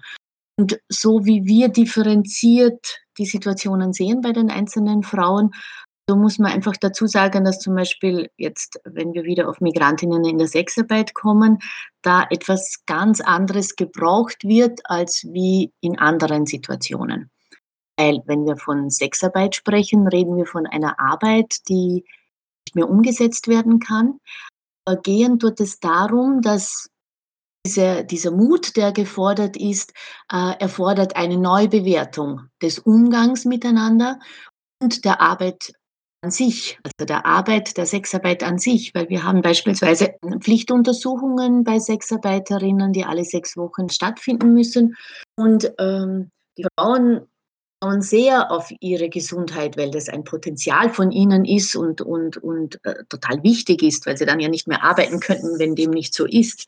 Und 0.57 0.79
so 0.89 1.25
wie 1.25 1.45
wir 1.45 1.69
differenziert 1.69 3.01
die 3.19 3.27
Situationen 3.27 3.93
sehen 3.93 4.21
bei 4.21 4.33
den 4.33 4.51
einzelnen 4.51 5.03
Frauen, 5.03 5.51
so 6.09 6.17
muss 6.17 6.39
man 6.39 6.53
einfach 6.53 6.77
dazu 6.77 7.07
sagen, 7.07 7.45
dass 7.45 7.61
zum 7.61 7.75
Beispiel 7.75 8.29
jetzt, 8.37 8.79
wenn 8.85 9.15
wir 9.15 9.25
wieder 9.25 9.49
auf 9.49 9.61
Migrantinnen 9.61 10.25
in 10.25 10.37
der 10.37 10.49
Sexarbeit 10.49 11.15
kommen, 11.15 11.61
da 12.03 12.27
etwas 12.29 12.85
ganz 12.85 13.23
anderes 13.23 13.75
gebraucht 13.75 14.45
wird 14.45 14.81
als 14.85 15.25
wie 15.33 15.73
in 15.81 15.99
anderen 15.99 16.45
Situationen. 16.45 17.31
Weil 17.97 18.23
wenn 18.27 18.45
wir 18.45 18.59
von 18.59 18.91
Sexarbeit 18.91 19.55
sprechen, 19.55 20.07
reden 20.07 20.37
wir 20.37 20.47
von 20.47 20.67
einer 20.67 21.01
Arbeit, 21.01 21.57
die 21.69 22.05
nicht 22.67 22.75
mehr 22.75 22.91
umgesetzt 22.91 23.49
werden 23.49 23.79
kann. 23.79 24.19
Gehend 25.03 25.41
tut 25.41 25.61
es 25.61 25.81
darum, 25.81 26.43
dass 26.43 26.91
dieser, 27.65 28.03
dieser 28.03 28.31
Mut, 28.31 28.77
der 28.77 28.93
gefordert 28.93 29.57
ist, 29.57 29.93
äh, 30.31 30.53
erfordert 30.59 31.17
eine 31.17 31.39
Neubewertung 31.39 32.49
des 32.62 32.79
Umgangs 32.79 33.45
miteinander 33.45 34.19
und 34.83 35.05
der 35.05 35.21
Arbeit 35.21 35.73
an 36.23 36.31
sich, 36.31 36.79
also 36.83 37.07
der 37.07 37.27
Arbeit, 37.27 37.77
der 37.77 37.87
Sexarbeit 37.87 38.43
an 38.43 38.59
sich, 38.59 38.95
weil 38.95 39.09
wir 39.09 39.25
haben 39.25 39.43
beispielsweise 39.43 40.15
Pflichtuntersuchungen 40.41 41.65
bei 41.65 41.79
Sexarbeiterinnen, 41.79 42.93
die 42.93 43.05
alle 43.05 43.25
sechs 43.25 43.57
Wochen 43.57 43.91
stattfinden 43.91 44.55
müssen. 44.55 44.97
Und 45.37 45.71
ähm, 45.79 46.31
die 46.57 46.67
Frauen 46.79 47.27
schauen 47.83 48.01
sehr 48.01 48.51
auf 48.51 48.73
ihre 48.81 49.11
Gesundheit, 49.11 49.77
weil 49.77 49.91
das 49.91 50.09
ein 50.09 50.25
Potenzial 50.25 50.89
von 50.89 51.11
ihnen 51.11 51.45
ist 51.45 51.77
und, 51.77 52.01
und, 52.01 52.39
und 52.39 52.79
äh, 52.85 53.05
total 53.11 53.43
wichtig 53.43 53.83
ist, 53.83 54.07
weil 54.07 54.17
sie 54.17 54.25
dann 54.25 54.41
ja 54.41 54.49
nicht 54.49 54.67
mehr 54.67 54.83
arbeiten 54.83 55.21
könnten, 55.21 55.59
wenn 55.59 55.75
dem 55.75 55.91
nicht 55.91 56.15
so 56.15 56.25
ist 56.25 56.67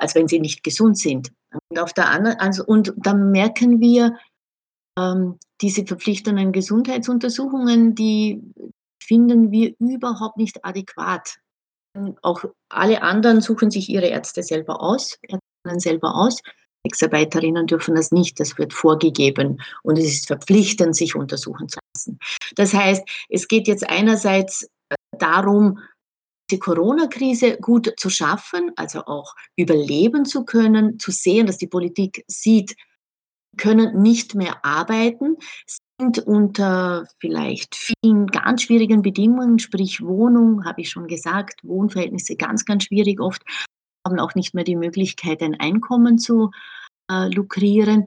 als 0.00 0.14
wenn 0.14 0.28
sie 0.28 0.40
nicht 0.40 0.62
gesund 0.62 0.98
sind. 0.98 1.32
Und 1.68 1.78
auf 1.78 1.92
der 1.92 2.08
anderen, 2.08 2.38
also, 2.38 2.64
und 2.64 2.92
dann 2.96 3.30
merken 3.30 3.80
wir, 3.80 4.16
ähm, 4.98 5.38
diese 5.60 5.86
verpflichtenden 5.86 6.52
Gesundheitsuntersuchungen, 6.52 7.94
die 7.94 8.42
finden 9.02 9.50
wir 9.50 9.74
überhaupt 9.78 10.36
nicht 10.36 10.64
adäquat. 10.64 11.36
Auch 12.22 12.44
alle 12.70 13.02
anderen 13.02 13.40
suchen 13.40 13.70
sich 13.70 13.88
ihre 13.88 14.06
Ärzte 14.06 14.42
selber 14.42 14.82
aus, 14.82 15.18
Ärztinnen 15.22 15.80
selber 15.80 16.14
aus. 16.14 16.40
Sexarbeiterinnen 16.86 17.66
dürfen 17.66 17.94
das 17.94 18.10
nicht, 18.10 18.40
das 18.40 18.58
wird 18.58 18.72
vorgegeben 18.72 19.62
und 19.82 19.98
es 19.98 20.06
ist 20.06 20.26
verpflichtend, 20.26 20.96
sich 20.96 21.14
untersuchen 21.14 21.68
zu 21.68 21.78
lassen. 21.94 22.18
Das 22.56 22.74
heißt, 22.74 23.08
es 23.28 23.46
geht 23.46 23.68
jetzt 23.68 23.88
einerseits 23.88 24.64
äh, 24.88 24.96
darum, 25.18 25.78
die 26.52 26.58
Corona-Krise 26.58 27.58
gut 27.60 27.92
zu 27.96 28.10
schaffen, 28.10 28.70
also 28.76 29.00
auch 29.06 29.34
überleben 29.56 30.24
zu 30.24 30.44
können, 30.44 30.98
zu 30.98 31.10
sehen, 31.10 31.46
dass 31.46 31.58
die 31.58 31.66
Politik 31.66 32.24
sieht, 32.28 32.76
können 33.56 34.00
nicht 34.00 34.34
mehr 34.34 34.64
arbeiten, 34.64 35.36
sind 35.98 36.18
unter 36.20 37.06
vielleicht 37.18 37.76
vielen 37.76 38.26
ganz 38.26 38.62
schwierigen 38.62 39.02
Bedingungen, 39.02 39.58
sprich 39.58 40.02
Wohnung, 40.02 40.64
habe 40.64 40.80
ich 40.80 40.90
schon 40.90 41.06
gesagt, 41.06 41.60
Wohnverhältnisse 41.62 42.36
ganz, 42.36 42.64
ganz 42.64 42.84
schwierig 42.84 43.20
oft, 43.20 43.42
haben 44.06 44.18
auch 44.18 44.34
nicht 44.34 44.54
mehr 44.54 44.64
die 44.64 44.76
Möglichkeit, 44.76 45.42
ein 45.42 45.58
Einkommen 45.58 46.18
zu 46.18 46.50
äh, 47.10 47.28
lukrieren. 47.28 48.06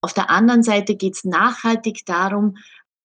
Auf 0.00 0.14
der 0.14 0.30
anderen 0.30 0.62
Seite 0.62 0.96
geht 0.96 1.14
es 1.14 1.24
nachhaltig 1.24 2.06
darum, 2.06 2.56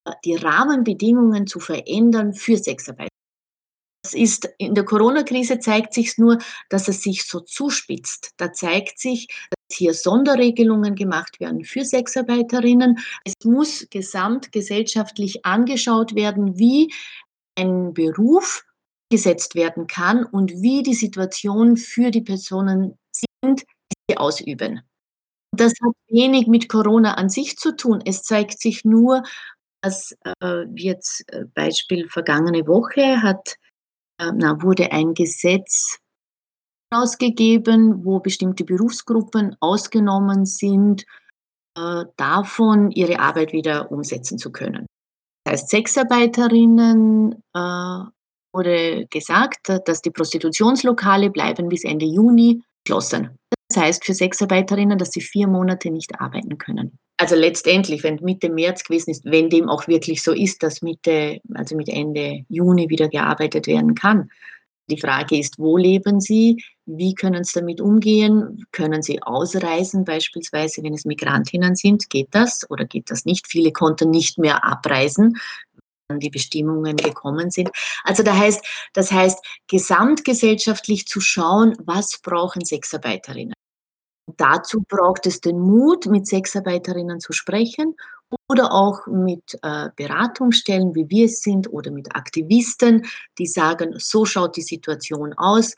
äh, 0.06 0.12
die 0.26 0.36
Rahmenbedingungen 0.36 1.48
zu 1.48 1.60
verändern 1.60 2.34
für 2.34 2.58
Sexarbeit. 2.58 3.10
Das 4.10 4.20
ist 4.20 4.49
in 4.57 4.74
der 4.74 4.86
Corona-Krise 4.86 5.60
zeigt 5.60 5.93
sich 5.93 6.18
nur, 6.18 6.39
dass 6.70 6.88
es 6.88 7.03
sich 7.03 7.28
so 7.28 7.41
zuspitzt. 7.41 8.32
Da 8.38 8.51
zeigt 8.51 8.97
sich, 8.97 9.28
dass 9.51 9.78
hier 9.78 9.93
Sonderregelungen 9.93 10.95
gemacht 10.95 11.39
werden 11.39 11.64
für 11.64 11.86
Sexarbeiterinnen. 11.86 12.97
Es 13.24 13.36
muss 13.43 13.86
gesamtgesellschaftlich 13.91 15.45
angeschaut 15.45 16.16
werden, 16.16 16.57
wie 16.57 16.91
ein 17.55 17.93
Beruf 17.93 18.66
gesetzt 19.12 19.53
werden 19.53 19.86
kann 19.86 20.26
und 20.26 20.53
wie 20.53 20.82
die 20.82 20.95
Situation 20.95 21.78
für 21.78 22.10
die 22.10 22.22
Personen 22.22 22.97
sind, 23.12 23.62
die 23.62 23.95
sie 24.10 24.18
ausüben. 24.18 24.82
Das 25.51 25.74
hat 25.84 25.93
wenig 26.07 26.47
mit 26.47 26.68
Corona 26.68 27.14
an 27.14 27.30
sich 27.30 27.57
zu 27.57 27.76
tun. 27.76 28.01
Es 28.05 28.24
zeigt 28.24 28.60
sich 28.60 28.86
nur, 28.86 29.22
dass 29.84 30.18
äh, 30.41 30.66
jetzt 30.76 31.32
äh, 31.32 31.45
Beispiel 31.53 32.10
vergangene 32.10 32.66
Woche 32.66 33.22
hat 33.22 33.55
ähm, 34.20 34.38
na, 34.38 34.61
wurde 34.61 34.91
ein 34.91 35.13
Gesetz 35.13 35.99
ausgegeben, 36.91 38.03
wo 38.03 38.20
bestimmte 38.20 38.63
Berufsgruppen 38.63 39.55
ausgenommen 39.59 40.45
sind 40.45 41.05
äh, 41.78 42.05
davon 42.17 42.91
ihre 42.91 43.20
Arbeit 43.20 43.53
wieder 43.53 43.91
umsetzen 43.91 44.38
zu 44.38 44.51
können. 44.51 44.86
Das 45.45 45.61
heißt, 45.61 45.70
Sexarbeiterinnen 45.70 47.43
äh, 47.53 48.03
wurde 48.53 49.07
gesagt, 49.09 49.70
dass 49.86 50.01
die 50.01 50.11
Prostitutionslokale 50.11 51.30
bleiben 51.30 51.70
bis 51.70 51.84
Ende 51.84 52.05
Juni 52.05 52.63
geschlossen. 52.84 53.38
Das 53.70 53.84
heißt 53.84 54.05
für 54.05 54.13
Sexarbeiterinnen, 54.13 54.97
dass 54.97 55.11
sie 55.11 55.22
vier 55.22 55.47
Monate 55.47 55.91
nicht 55.91 56.20
arbeiten 56.20 56.57
können. 56.57 56.97
Also 57.20 57.36
letztendlich, 57.36 58.01
wenn 58.03 58.15
Mitte 58.22 58.49
März 58.49 58.86
gewesen 58.86 59.09
ist, 59.09 59.26
wenn 59.26 59.49
dem 59.49 59.67
auch 59.67 59.89
wirklich 59.89 60.24
so 60.24 60.32
ist, 60.32 60.63
dass 60.63 60.82
Mitte, 60.82 61.41
also 61.53 61.76
mit 61.76 61.89
Ende 61.89 62.45
Juni 62.47 62.89
wieder 62.89 63.09
gearbeitet 63.09 63.67
werden 63.67 63.93
kann. 63.93 64.30
Die 64.89 64.97
Frage 64.97 65.38
ist, 65.38 65.59
wo 65.59 65.76
leben 65.76 66.22
Sie? 66.22 66.63
Wie 66.86 67.13
können 67.13 67.43
Sie 67.43 67.59
damit 67.59 67.82
umgehen? 67.82 68.65
Können 68.72 69.01
Sie 69.01 69.22
ausreisen, 69.22 70.05
beispielsweise, 70.05 70.82
wenn 70.82 70.93
es 70.93 71.03
Migrantinnen 71.03 71.76
sind? 71.76 72.09
Geht 72.09 72.30
das 72.32 72.65
oder 72.72 72.86
geht 72.86 73.11
das 73.11 73.26
nicht? 73.26 73.47
Viele 73.49 73.74
konnten 73.74 74.11
nicht 74.11 74.38
mehr 74.38 74.63
abreisen, 74.63 75.38
die 76.09 76.30
Bestimmungen 76.30 76.95
gekommen 76.95 77.51
sind. 77.51 77.70
Also 78.05 78.24
da 78.24 78.34
heißt, 78.34 78.65
das 78.93 79.11
heißt, 79.11 79.45
gesamtgesellschaftlich 79.67 81.05
zu 81.05 81.20
schauen, 81.20 81.76
was 81.84 82.22
brauchen 82.22 82.63
Sexarbeiterinnen. 82.63 83.53
Dazu 84.38 84.84
braucht 84.88 85.25
es 85.25 85.41
den 85.41 85.59
Mut, 85.59 86.05
mit 86.05 86.27
Sexarbeiterinnen 86.27 87.19
zu 87.19 87.34
sprechen 87.34 87.95
oder 88.49 88.71
auch 88.71 89.05
mit 89.07 89.57
äh, 89.63 89.89
Beratungsstellen, 89.95 90.93
wie 90.95 91.09
wir 91.09 91.25
es 91.25 91.41
sind, 91.41 91.71
oder 91.71 91.91
mit 91.91 92.15
Aktivisten, 92.15 93.05
die 93.38 93.47
sagen, 93.47 93.95
so 93.97 94.25
schaut 94.25 94.55
die 94.55 94.61
Situation 94.61 95.34
aus 95.34 95.75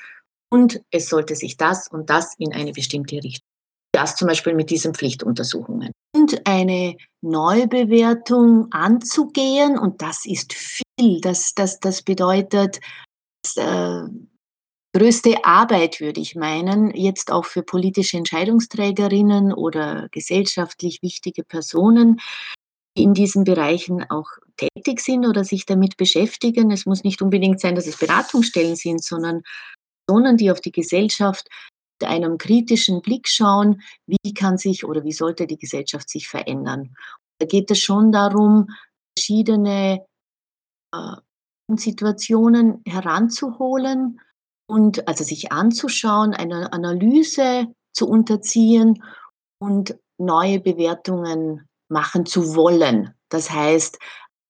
und 0.51 0.81
es 0.91 1.09
sollte 1.09 1.35
sich 1.35 1.57
das 1.57 1.87
und 1.87 2.09
das 2.09 2.35
in 2.37 2.53
eine 2.53 2.73
bestimmte 2.73 3.15
Richtung. 3.15 3.47
Das 3.93 4.15
zum 4.15 4.27
Beispiel 4.27 4.53
mit 4.53 4.69
diesen 4.69 4.93
Pflichtuntersuchungen. 4.93 5.91
Und 6.15 6.41
eine 6.45 6.95
Neubewertung 7.21 8.71
anzugehen, 8.71 9.77
und 9.77 10.01
das 10.01 10.25
ist 10.25 10.53
viel, 10.53 11.19
das, 11.21 11.53
das, 11.55 11.79
das 11.79 12.01
bedeutet, 12.01 12.79
äh, 13.55 14.01
größte 14.93 15.45
Arbeit, 15.45 15.99
würde 15.99 16.21
ich 16.21 16.35
meinen, 16.35 16.93
jetzt 16.95 17.31
auch 17.31 17.45
für 17.45 17.63
politische 17.63 18.17
Entscheidungsträgerinnen 18.17 19.53
oder 19.53 20.07
gesellschaftlich 20.11 21.01
wichtige 21.01 21.43
Personen, 21.43 22.19
die 22.97 23.03
in 23.03 23.13
diesen 23.13 23.43
Bereichen 23.43 24.09
auch 24.09 24.27
tätig 24.57 24.99
sind 24.99 25.25
oder 25.25 25.45
sich 25.45 25.65
damit 25.65 25.97
beschäftigen. 25.97 26.71
Es 26.71 26.85
muss 26.85 27.03
nicht 27.03 27.21
unbedingt 27.21 27.61
sein, 27.61 27.75
dass 27.75 27.87
es 27.87 27.97
Beratungsstellen 27.97 28.75
sind, 28.75 29.03
sondern 29.03 29.43
Personen, 30.07 30.37
die 30.37 30.51
auf 30.51 30.59
die 30.59 30.73
Gesellschaft 30.73 31.47
mit 32.01 32.09
einem 32.09 32.37
kritischen 32.37 33.01
Blick 33.01 33.27
schauen, 33.27 33.81
wie 34.07 34.33
kann 34.33 34.57
sich 34.57 34.83
oder 34.83 35.03
wie 35.03 35.13
sollte 35.13 35.47
die 35.47 35.57
Gesellschaft 35.57 36.09
sich 36.09 36.27
verändern. 36.27 36.95
Da 37.39 37.45
geht 37.45 37.71
es 37.71 37.79
schon 37.79 38.11
darum, 38.11 38.67
verschiedene 39.17 40.05
äh, 40.93 41.15
Situationen 41.75 42.81
heranzuholen, 42.85 44.19
und 44.71 45.05
also 45.05 45.25
sich 45.25 45.51
anzuschauen, 45.51 46.33
eine 46.33 46.71
Analyse 46.71 47.67
zu 47.91 48.07
unterziehen 48.07 49.03
und 49.59 49.97
neue 50.17 50.61
Bewertungen 50.61 51.67
machen 51.89 52.25
zu 52.25 52.55
wollen. 52.55 53.13
Das 53.27 53.51
heißt, 53.51 53.99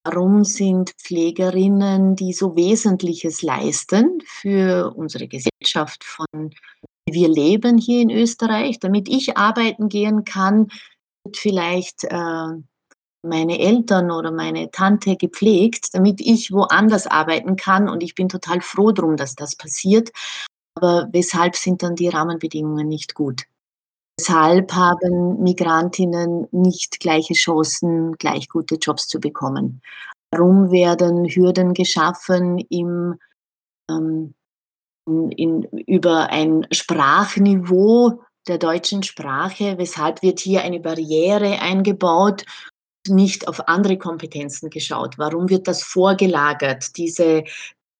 warum 0.04 0.44
sind 0.44 0.92
Pflegerinnen, 0.92 2.16
die 2.16 2.34
so 2.34 2.56
Wesentliches 2.56 3.42
leisten 3.42 4.22
für 4.28 4.94
unsere 4.96 5.28
Gesellschaft, 5.28 6.04
von 6.04 6.52
wir 7.10 7.28
leben 7.28 7.80
hier 7.80 8.02
in 8.02 8.12
Österreich, 8.12 8.80
damit 8.80 9.10
ich 9.10 9.38
arbeiten 9.38 9.90
gehen 9.90 10.24
kann, 10.24 10.68
wird 11.24 11.38
vielleicht 11.38 12.04
äh, 12.04 12.62
meine 13.24 13.60
Eltern 13.60 14.12
oder 14.12 14.32
meine 14.32 14.72
Tante 14.72 15.16
gepflegt, 15.16 15.94
damit 15.94 16.22
ich 16.22 16.52
woanders 16.52 17.08
arbeiten 17.08 17.56
kann. 17.56 17.88
Und 17.90 18.04
ich 18.04 18.16
bin 18.16 18.30
total 18.30 18.62
froh 18.62 18.92
drum, 18.92 19.16
dass 19.16 19.36
das 19.36 19.56
passiert. 19.56 20.10
Aber 20.76 21.08
weshalb 21.12 21.56
sind 21.56 21.84
dann 21.84 21.96
die 21.96 22.08
Rahmenbedingungen 22.08 22.88
nicht 22.88 23.14
gut? 23.14 23.44
Weshalb 24.18 24.74
haben 24.74 25.42
Migrantinnen 25.42 26.48
nicht 26.52 27.00
gleiche 27.00 27.34
Chancen, 27.34 28.14
gleich 28.14 28.50
gute 28.50 28.76
Jobs 28.76 29.08
zu 29.08 29.20
bekommen? 29.20 29.82
Warum 30.32 30.72
werden 30.72 31.26
Hürden 31.26 31.74
geschaffen 31.74 32.58
im, 32.70 33.20
ähm, 33.90 34.34
in, 35.06 35.64
über 35.64 36.30
ein 36.30 36.68
Sprachniveau 36.72 38.22
der 38.48 38.58
deutschen 38.58 39.04
Sprache? 39.04 39.78
Weshalb 39.78 40.22
wird 40.22 40.40
hier 40.40 40.62
eine 40.62 40.80
Barriere 40.80 41.60
eingebaut 41.60 42.46
nicht 43.08 43.48
auf 43.48 43.68
andere 43.68 43.98
Kompetenzen 43.98 44.70
geschaut? 44.70 45.18
Warum 45.18 45.50
wird 45.50 45.68
das 45.68 45.84
vorgelagert, 45.84 46.98
diese 46.98 47.44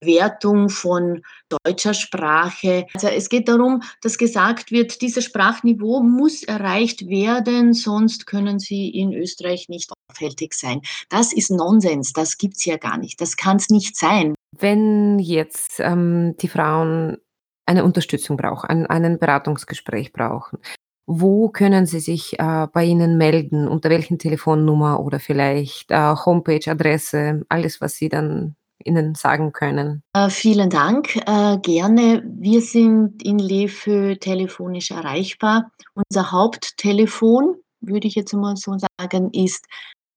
Wertung 0.04 0.70
von 0.70 1.22
deutscher 1.64 1.94
Sprache? 1.94 2.88
Also 2.94 3.08
es 3.08 3.30
geht 3.30 3.48
darum, 3.48 3.82
dass 4.02 4.18
gesagt 4.18 4.72
wird, 4.72 5.02
dieses 5.02 5.26
Sprachniveau 5.26 6.02
muss 6.02 6.44
erreicht 6.44 7.08
werden, 7.08 7.74
sonst 7.74 8.26
können 8.26 8.60
Sie 8.60 8.90
in 8.90 9.14
Österreich 9.14 9.70
nicht 9.70 9.92
aufhältig 10.10 10.54
sein. 10.54 10.82
Das 11.10 11.34
ist 11.34 11.52
Nonsens, 11.52 12.14
das 12.14 12.38
gibt 12.38 12.58
es 12.58 12.66
ja 12.66 12.78
gar 12.78 12.98
nicht, 12.98 13.22
das 13.22 13.38
kann 13.38 13.58
es 13.58 13.70
nicht 13.70 13.96
sein. 13.96 14.36
Wenn 14.58 15.20
jetzt 15.20 15.80
ähm, 15.80 16.36
die 16.42 16.50
Frauen 16.50 17.18
eine 17.66 17.84
Unterstützung 17.84 18.38
brauchen, 18.38 18.68
ein, 18.68 18.86
ein 19.06 19.20
Beratungsgespräch 19.20 20.12
brauchen, 20.12 20.60
wo 21.06 21.50
können 21.50 21.86
Sie 21.86 22.00
sich 22.00 22.40
äh, 22.40 22.68
bei 22.72 22.86
Ihnen 22.86 23.18
melden? 23.18 23.68
Unter 23.68 23.90
welchen 23.90 24.20
Telefonnummer 24.20 25.00
oder 25.00 25.20
vielleicht 25.20 25.92
äh, 25.92 26.16
Homepage, 26.26 26.70
Adresse, 26.70 27.44
alles, 27.50 27.82
was 27.82 27.96
Sie 27.96 28.10
dann 28.10 28.56
Ihnen 28.84 29.16
sagen 29.16 29.52
können? 29.52 30.04
Äh, 30.14 30.30
vielen 30.30 30.70
Dank. 30.70 31.16
Äh, 31.28 31.58
gerne. 31.60 32.24
Wir 32.26 32.62
sind 32.62 33.24
in 33.24 33.40
Lefö 33.40 34.16
telefonisch 34.16 34.92
erreichbar. 34.92 35.72
Unser 35.94 36.32
Haupttelefon, 36.32 37.56
würde 37.82 38.08
ich 38.08 38.16
jetzt 38.16 38.34
mal 38.34 38.56
so 38.56 38.76
sagen, 39.00 39.32
ist 39.34 39.66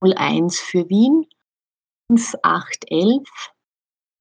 01 0.00 0.58
für 0.58 0.88
Wien 0.88 1.26
5811 2.10 3.53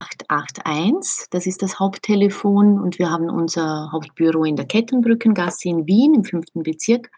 881. 0.04 1.28
Das 1.32 1.45
ist 1.45 1.62
das 1.62 1.80
Haupttelefon 1.80 2.80
und 2.80 2.99
wir 2.99 3.10
haben 3.10 3.30
unser 3.30 3.91
Hauptbüro 3.91 4.43
in 4.43 4.56
der 4.56 4.66
Kettenbrückengasse 4.66 5.70
in 5.70 5.88
Wien 5.88 6.14
im 6.16 6.24
fünften 6.24 6.64
Bezirk. 6.64 7.10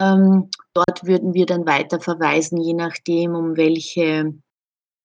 Ähm, 0.00 0.48
dort 0.74 1.04
würden 1.04 1.34
wir 1.34 1.46
dann 1.46 1.66
weiter 1.66 2.00
verweisen, 2.00 2.60
je 2.60 2.74
nachdem, 2.74 3.34
um 3.34 3.56
welche, 3.56 4.34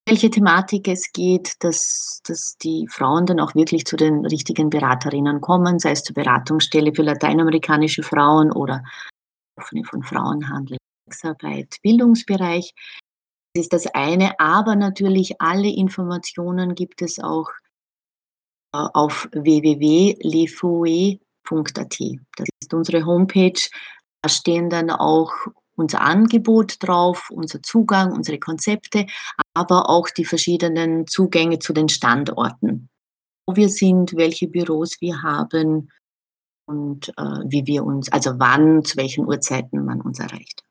welche 0.08 0.30
Thematik 0.30 0.88
es 0.88 1.12
geht, 1.12 1.56
dass, 1.60 2.22
dass 2.26 2.58
die 2.58 2.88
Frauen 2.90 3.26
dann 3.26 3.40
auch 3.40 3.54
wirklich 3.54 3.86
zu 3.86 3.96
den 3.96 4.26
richtigen 4.26 4.70
Beraterinnen 4.70 5.42
kommen, 5.42 5.80
sei 5.80 5.92
es 5.92 6.04
zur 6.04 6.16
Beratungsstelle 6.16 6.94
für 6.96 7.04
lateinamerikanische 7.04 8.04
Frauen 8.04 8.52
oder 8.52 8.84
offene 9.58 9.84
von 9.84 10.04
Frauenhandel, 10.04 10.78
Sexarbeit, 11.06 11.78
Bildungsbereich 11.82 12.74
ist 13.58 13.74
das 13.74 13.88
eine, 13.88 14.40
aber 14.40 14.76
natürlich 14.76 15.42
alle 15.42 15.70
Informationen 15.70 16.76
gibt 16.76 17.02
es 17.02 17.20
auch 17.20 17.50
äh, 18.74 18.78
auf 18.94 19.28
www.lefoe.at. 19.32 20.20
Das 22.36 22.48
ist 22.62 22.74
unsere 22.74 23.06
Homepage. 23.06 23.70
Da 24.22 24.30
stehen 24.30 24.70
dann 24.70 24.90
auch 24.90 25.32
unser 25.76 26.02
Angebot 26.02 26.78
drauf, 26.80 27.30
unser 27.30 27.62
Zugang, 27.62 28.12
unsere 28.12 28.40
Konzepte, 28.40 29.06
aber 29.54 29.90
auch 29.90 30.10
die 30.10 30.26
verschiedenen 30.26 31.08
Zugänge 31.08 31.60
zu 31.60 31.72
den 31.72 31.88
Standorten, 31.88 32.90
wo 33.46 33.56
wir 33.56 33.70
sind, 33.70 34.16
welche 34.16 34.48
Büros 34.48 35.00
wir 35.02 35.22
haben 35.22 35.92
und 36.66 37.10
äh, 37.10 37.40
wie 37.46 37.66
wir 37.68 37.86
uns, 37.86 38.12
also 38.12 38.32
wann, 38.38 38.84
zu 38.84 38.98
welchen 38.98 39.26
Uhrzeiten 39.26 39.86
man 39.86 40.02
uns 40.02 40.20
erreicht. 40.20 40.64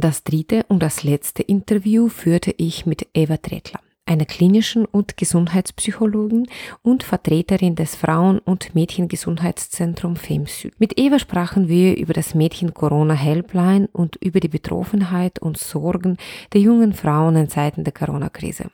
Das 0.00 0.24
dritte 0.24 0.64
und 0.68 0.82
das 0.82 1.02
letzte 1.02 1.42
Interview 1.42 2.08
führte 2.08 2.54
ich 2.56 2.86
mit 2.86 3.08
Eva 3.12 3.36
Tretler, 3.36 3.80
einer 4.06 4.24
klinischen 4.24 4.86
und 4.86 5.18
Gesundheitspsychologin 5.18 6.48
und 6.80 7.02
Vertreterin 7.02 7.74
des 7.74 7.96
Frauen- 7.96 8.38
und 8.38 8.74
Mädchengesundheitszentrum 8.74 10.16
FEMSÜD. 10.16 10.72
Mit 10.80 10.98
Eva 10.98 11.18
sprachen 11.18 11.68
wir 11.68 11.98
über 11.98 12.14
das 12.14 12.34
Mädchen 12.34 12.72
Corona 12.72 13.12
Helpline 13.12 13.90
und 13.92 14.16
über 14.16 14.40
die 14.40 14.48
Betroffenheit 14.48 15.38
und 15.38 15.58
Sorgen 15.58 16.16
der 16.54 16.62
jungen 16.62 16.94
Frauen 16.94 17.36
in 17.36 17.50
Zeiten 17.50 17.84
der 17.84 17.92
Corona-Krise. 17.92 18.70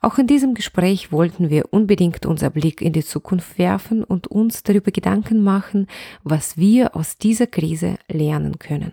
Auch 0.00 0.16
in 0.16 0.26
diesem 0.26 0.54
Gespräch 0.54 1.12
wollten 1.12 1.50
wir 1.50 1.74
unbedingt 1.74 2.24
unser 2.24 2.48
Blick 2.48 2.80
in 2.80 2.94
die 2.94 3.04
Zukunft 3.04 3.58
werfen 3.58 4.02
und 4.02 4.26
uns 4.26 4.62
darüber 4.62 4.90
Gedanken 4.90 5.44
machen, 5.44 5.86
was 6.24 6.56
wir 6.56 6.96
aus 6.96 7.18
dieser 7.18 7.46
Krise 7.46 7.96
lernen 8.08 8.58
können. 8.58 8.92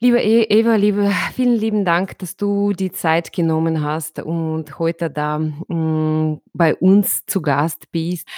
Liebe 0.00 0.20
E- 0.20 0.44
Eva, 0.44 0.76
liebe, 0.76 1.10
vielen 1.34 1.56
lieben 1.56 1.84
Dank, 1.84 2.20
dass 2.20 2.36
du 2.36 2.72
die 2.72 2.92
Zeit 2.92 3.32
genommen 3.32 3.82
hast 3.82 4.20
und 4.20 4.78
heute 4.78 5.10
da 5.10 5.40
mm, 5.40 6.40
bei 6.52 6.76
uns 6.76 7.26
zu 7.26 7.42
Gast 7.42 7.90
bist. 7.90 8.28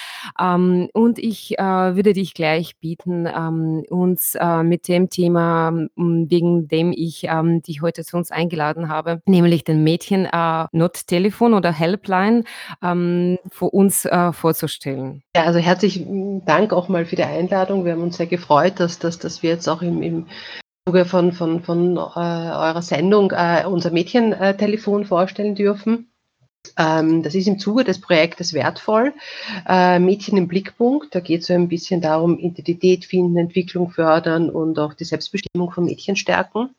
Ähm, 0.41 0.89
und 0.95 1.19
ich 1.19 1.59
äh, 1.59 1.63
würde 1.63 2.15
dich 2.15 2.33
gleich 2.33 2.79
bitten, 2.79 3.27
ähm, 3.27 3.85
uns 3.91 4.37
äh, 4.37 4.63
mit 4.63 4.89
dem 4.89 5.11
Thema, 5.11 5.71
mm, 5.73 6.31
wegen 6.31 6.67
dem 6.67 6.93
ich 6.97 7.25
ähm, 7.25 7.61
dich 7.61 7.83
heute 7.83 8.05
zu 8.05 8.17
uns 8.17 8.31
eingeladen 8.31 8.89
habe, 8.89 9.21
nämlich 9.27 9.63
den 9.63 9.85
Mädchen 9.85 10.25
äh, 10.25 10.65
Not-Telefon 10.73 11.53
oder 11.53 11.73
Helpline, 11.73 12.45
ähm, 12.83 13.39
für 13.51 13.67
uns 13.67 14.07
äh, 14.07 14.33
vorzustellen. 14.33 15.23
Ja, 15.37 15.43
also 15.43 15.59
herzlichen 15.59 16.43
Dank 16.47 16.73
auch 16.73 16.89
mal 16.89 17.05
für 17.05 17.17
die 17.17 17.25
Einladung. 17.25 17.85
Wir 17.85 17.93
haben 17.93 18.03
uns 18.03 18.17
sehr 18.17 18.29
gefreut, 18.29 18.81
dass, 18.81 18.99
dass, 18.99 19.19
dass 19.19 19.43
wir 19.43 19.51
jetzt 19.51 19.69
auch 19.69 19.83
im, 19.83 20.01
im 20.01 20.25
Zuge 20.91 21.05
von, 21.05 21.30
von, 21.30 21.62
von 21.62 21.97
äh, 21.97 22.01
eurer 22.01 22.82
Sendung 22.82 23.30
äh, 23.30 23.64
unser 23.64 23.93
Mädchentelefon 23.93 25.05
vorstellen 25.05 25.55
dürfen. 25.55 26.11
Ähm, 26.76 27.22
das 27.22 27.36
ist 27.36 27.47
im 27.47 27.61
Zuge 27.61 27.84
des 27.84 28.01
Projektes 28.01 28.55
wertvoll. 28.55 29.14
Äh, 29.68 30.01
Mädchen 30.01 30.36
im 30.36 30.49
Blickpunkt, 30.49 31.14
da 31.14 31.20
geht 31.20 31.43
es 31.43 31.47
so 31.47 31.55
ein 31.55 31.68
bisschen 31.68 32.01
darum, 32.01 32.41
Identität 32.41 33.05
finden, 33.05 33.36
Entwicklung 33.36 33.91
fördern 33.91 34.51
und 34.51 34.80
auch 34.80 34.93
die 34.95 35.05
Selbstbestimmung 35.05 35.70
von 35.70 35.84
Mädchen 35.84 36.16
stärken. 36.16 36.70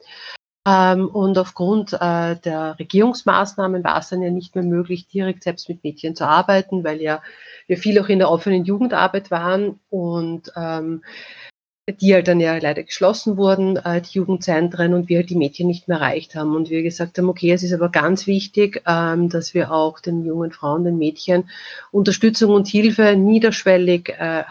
Ähm, 0.67 1.07
und 1.07 1.37
aufgrund 1.37 1.93
äh, 1.93 2.35
der 2.35 2.77
Regierungsmaßnahmen 2.79 3.81
war 3.81 3.99
es 3.99 4.09
dann 4.09 4.21
ja 4.21 4.29
nicht 4.29 4.55
mehr 4.55 4.65
möglich, 4.65 5.07
direkt 5.07 5.43
selbst 5.43 5.69
mit 5.69 5.85
Mädchen 5.85 6.17
zu 6.17 6.27
arbeiten, 6.27 6.83
weil 6.83 7.01
ja 7.01 7.21
wir 7.67 7.77
viel 7.77 7.97
auch 7.97 8.09
in 8.09 8.19
der 8.19 8.29
offenen 8.29 8.65
Jugendarbeit 8.65 9.31
waren 9.31 9.79
und 9.89 10.51
ähm, 10.57 11.01
die 11.89 12.13
halt 12.13 12.27
dann 12.27 12.39
ja 12.39 12.57
leider 12.57 12.83
geschlossen 12.83 13.37
wurden, 13.37 13.77
äh, 13.77 14.01
die 14.01 14.17
Jugendzentren 14.17 14.93
und 14.93 15.09
wir 15.09 15.17
halt 15.17 15.29
die 15.29 15.35
Mädchen 15.35 15.67
nicht 15.67 15.87
mehr 15.87 15.97
erreicht 15.97 16.35
haben. 16.35 16.55
Und 16.55 16.69
wir 16.69 16.83
gesagt 16.83 17.17
haben, 17.17 17.29
okay, 17.29 17.51
es 17.51 17.63
ist 17.63 17.73
aber 17.73 17.89
ganz 17.89 18.27
wichtig, 18.27 18.83
ähm, 18.87 19.29
dass 19.29 19.53
wir 19.53 19.71
auch 19.71 19.99
den 19.99 20.23
jungen 20.23 20.51
Frauen, 20.51 20.83
den 20.83 20.97
Mädchen 20.97 21.49
Unterstützung 21.91 22.53
und 22.53 22.67
Hilfe 22.67 23.15
niederschwellig 23.15 24.09
äh, 24.09 24.43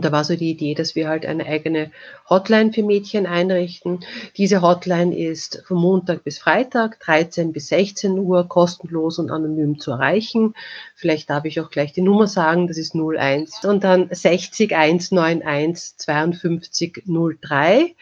da 0.00 0.12
war 0.12 0.22
so 0.22 0.36
die 0.36 0.50
Idee, 0.50 0.74
dass 0.74 0.94
wir 0.94 1.08
halt 1.08 1.26
eine 1.26 1.44
eigene 1.44 1.90
Hotline 2.30 2.72
für 2.72 2.84
Mädchen 2.84 3.26
einrichten. 3.26 3.98
Diese 4.36 4.62
Hotline 4.62 5.16
ist 5.16 5.64
von 5.66 5.78
Montag 5.78 6.22
bis 6.22 6.38
Freitag, 6.38 7.00
13 7.00 7.52
bis 7.52 7.66
16 7.66 8.16
Uhr, 8.16 8.46
kostenlos 8.46 9.18
und 9.18 9.32
anonym 9.32 9.80
zu 9.80 9.90
erreichen. 9.90 10.54
Vielleicht 10.94 11.28
darf 11.30 11.44
ich 11.46 11.60
auch 11.60 11.70
gleich 11.70 11.92
die 11.92 12.02
Nummer 12.02 12.28
sagen, 12.28 12.68
das 12.68 12.78
ist 12.78 12.94
01 12.94 13.64
und 13.64 13.82
dann 13.82 14.08
60 14.08 14.76
191 14.76 15.96
52 15.96 17.02
03. 17.06 17.96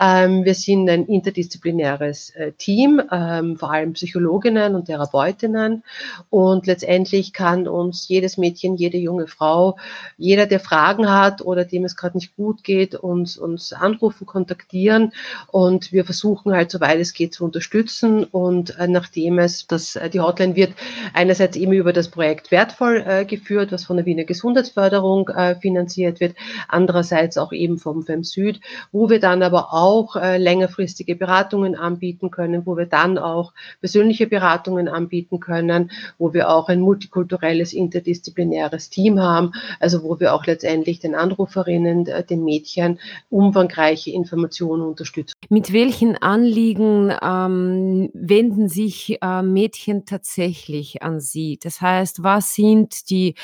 Ähm, 0.00 0.44
wir 0.46 0.54
sind 0.54 0.88
ein 0.88 1.04
interdisziplinäres 1.04 2.30
äh, 2.30 2.52
Team, 2.52 3.02
ähm, 3.12 3.58
vor 3.58 3.70
allem 3.70 3.92
Psychologinnen 3.92 4.74
und 4.74 4.86
Therapeutinnen 4.86 5.82
und 6.30 6.66
letztendlich 6.66 7.34
kann 7.34 7.68
uns 7.68 8.08
jedes 8.08 8.38
Mädchen, 8.38 8.76
jede 8.76 8.96
junge 8.96 9.26
Frau, 9.26 9.76
jeder, 10.16 10.46
der 10.46 10.60
Fragen 10.60 11.10
hat, 11.10 11.41
oder 11.42 11.64
dem 11.64 11.84
es 11.84 11.96
gerade 11.96 12.16
nicht 12.16 12.36
gut 12.36 12.64
geht, 12.64 12.94
uns, 12.94 13.36
uns 13.36 13.72
anrufen, 13.72 14.26
kontaktieren. 14.26 15.12
Und 15.48 15.92
wir 15.92 16.04
versuchen 16.04 16.52
halt, 16.52 16.70
soweit 16.70 16.98
es 17.00 17.12
geht, 17.12 17.34
zu 17.34 17.44
unterstützen. 17.44 18.24
Und 18.24 18.78
äh, 18.78 18.86
nachdem 18.88 19.38
es, 19.38 19.66
das, 19.66 19.96
äh, 19.96 20.08
die 20.10 20.20
Hotline 20.20 20.56
wird 20.56 20.74
einerseits 21.14 21.56
eben 21.56 21.72
über 21.72 21.92
das 21.92 22.08
Projekt 22.08 22.50
wertvoll 22.50 23.04
äh, 23.06 23.24
geführt, 23.24 23.72
was 23.72 23.84
von 23.84 23.96
der 23.96 24.06
Wiener 24.06 24.24
Gesundheitsförderung 24.24 25.28
äh, 25.28 25.56
finanziert 25.56 26.20
wird, 26.20 26.36
andererseits 26.68 27.38
auch 27.38 27.52
eben 27.52 27.78
vom 27.78 28.02
FEM 28.02 28.24
Süd, 28.24 28.60
wo 28.92 29.10
wir 29.10 29.20
dann 29.20 29.42
aber 29.42 29.72
auch 29.72 30.16
äh, 30.16 30.38
längerfristige 30.38 31.16
Beratungen 31.16 31.74
anbieten 31.74 32.30
können, 32.30 32.66
wo 32.66 32.76
wir 32.76 32.86
dann 32.86 33.18
auch 33.18 33.52
persönliche 33.80 34.26
Beratungen 34.26 34.88
anbieten 34.88 35.40
können, 35.40 35.90
wo 36.18 36.32
wir 36.32 36.50
auch 36.50 36.68
ein 36.68 36.80
multikulturelles, 36.80 37.72
interdisziplinäres 37.72 38.90
Team 38.90 39.20
haben, 39.20 39.52
also 39.80 40.02
wo 40.02 40.20
wir 40.20 40.34
auch 40.34 40.46
letztendlich 40.46 41.00
den 41.00 41.14
Anruf 41.14 41.31
Anruferinnen, 41.32 42.06
äh, 42.06 42.24
den 42.24 42.44
Mädchen 42.44 42.98
umfangreiche 43.30 44.10
Informationen 44.10 44.82
unterstützen. 44.82 45.34
Mit 45.48 45.72
welchen 45.72 46.16
Anliegen 46.16 47.12
ähm, 47.22 48.10
wenden 48.14 48.68
sich 48.68 49.18
äh, 49.20 49.42
Mädchen 49.42 50.04
tatsächlich 50.04 51.02
an 51.02 51.20
Sie? 51.20 51.58
Das 51.62 51.80
heißt, 51.80 52.22
was 52.22 52.54
sind 52.54 53.10
die 53.10 53.34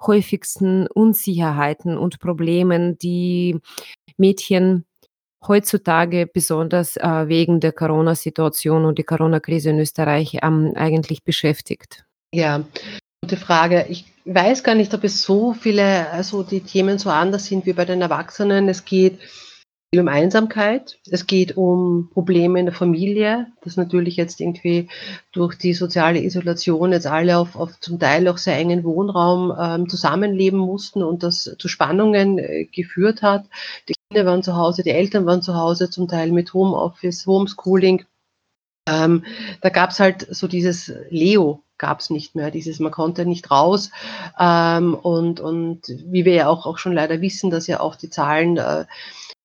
häufigsten 0.00 0.86
Unsicherheiten 0.88 1.96
und 1.96 2.20
Probleme, 2.20 2.94
die 2.94 3.58
Mädchen 4.16 4.84
heutzutage 5.46 6.26
besonders 6.26 6.96
äh, 6.96 7.28
wegen 7.28 7.60
der 7.60 7.72
Corona-Situation 7.72 8.84
und 8.84 8.98
der 8.98 9.04
Corona-Krise 9.04 9.70
in 9.70 9.78
Österreich 9.78 10.38
ähm, 10.42 10.72
eigentlich 10.74 11.22
beschäftigt? 11.22 12.04
Ja, 12.32 12.64
gute 13.22 13.36
Frage. 13.36 13.86
Ich 13.88 14.06
weiß 14.26 14.64
gar 14.64 14.74
nicht, 14.74 14.92
ob 14.92 15.04
es 15.04 15.22
so 15.22 15.52
viele, 15.52 16.10
also 16.10 16.42
die 16.42 16.60
Themen 16.60 16.98
so 16.98 17.10
anders 17.10 17.46
sind 17.46 17.64
wie 17.66 17.72
bei 17.72 17.84
den 17.84 18.02
Erwachsenen. 18.02 18.68
Es 18.68 18.84
geht 18.84 19.18
um 19.94 20.08
Einsamkeit, 20.08 20.98
es 21.10 21.26
geht 21.26 21.56
um 21.56 22.10
Probleme 22.12 22.60
in 22.60 22.66
der 22.66 22.74
Familie, 22.74 23.46
das 23.62 23.76
natürlich 23.76 24.16
jetzt 24.16 24.40
irgendwie 24.40 24.88
durch 25.32 25.54
die 25.54 25.72
soziale 25.72 26.22
Isolation 26.22 26.92
jetzt 26.92 27.06
alle 27.06 27.38
auf, 27.38 27.56
auf 27.56 27.80
zum 27.80 27.98
Teil 27.98 28.28
auch 28.28 28.36
sehr 28.36 28.56
engen 28.56 28.84
Wohnraum 28.84 29.54
ähm, 29.58 29.88
zusammenleben 29.88 30.58
mussten 30.58 31.02
und 31.02 31.22
das 31.22 31.56
zu 31.58 31.68
Spannungen 31.68 32.38
äh, 32.38 32.64
geführt 32.66 33.22
hat. 33.22 33.46
Die 33.88 33.94
Kinder 34.10 34.28
waren 34.28 34.42
zu 34.42 34.56
Hause, 34.56 34.82
die 34.82 34.90
Eltern 34.90 35.24
waren 35.24 35.40
zu 35.40 35.54
Hause, 35.54 35.88
zum 35.88 36.08
Teil 36.08 36.30
mit 36.30 36.52
Homeoffice, 36.52 37.26
Homeschooling. 37.26 38.04
Ähm, 38.88 39.24
da 39.62 39.70
gab 39.70 39.90
es 39.90 40.00
halt 40.00 40.26
so 40.30 40.46
dieses 40.46 40.92
Leo, 41.08 41.62
gab 41.78 42.00
es 42.00 42.10
nicht 42.10 42.34
mehr. 42.34 42.50
Dieses, 42.50 42.80
man 42.80 42.92
konnte 42.92 43.26
nicht 43.26 43.50
raus. 43.50 43.90
Ähm, 44.38 44.94
und, 44.94 45.40
und 45.40 45.82
wie 46.06 46.24
wir 46.24 46.34
ja 46.34 46.48
auch, 46.48 46.66
auch 46.66 46.78
schon 46.78 46.92
leider 46.92 47.20
wissen, 47.20 47.50
dass 47.50 47.66
ja 47.66 47.80
auch 47.80 47.96
die 47.96 48.10
Zahlen 48.10 48.56
äh, 48.56 48.86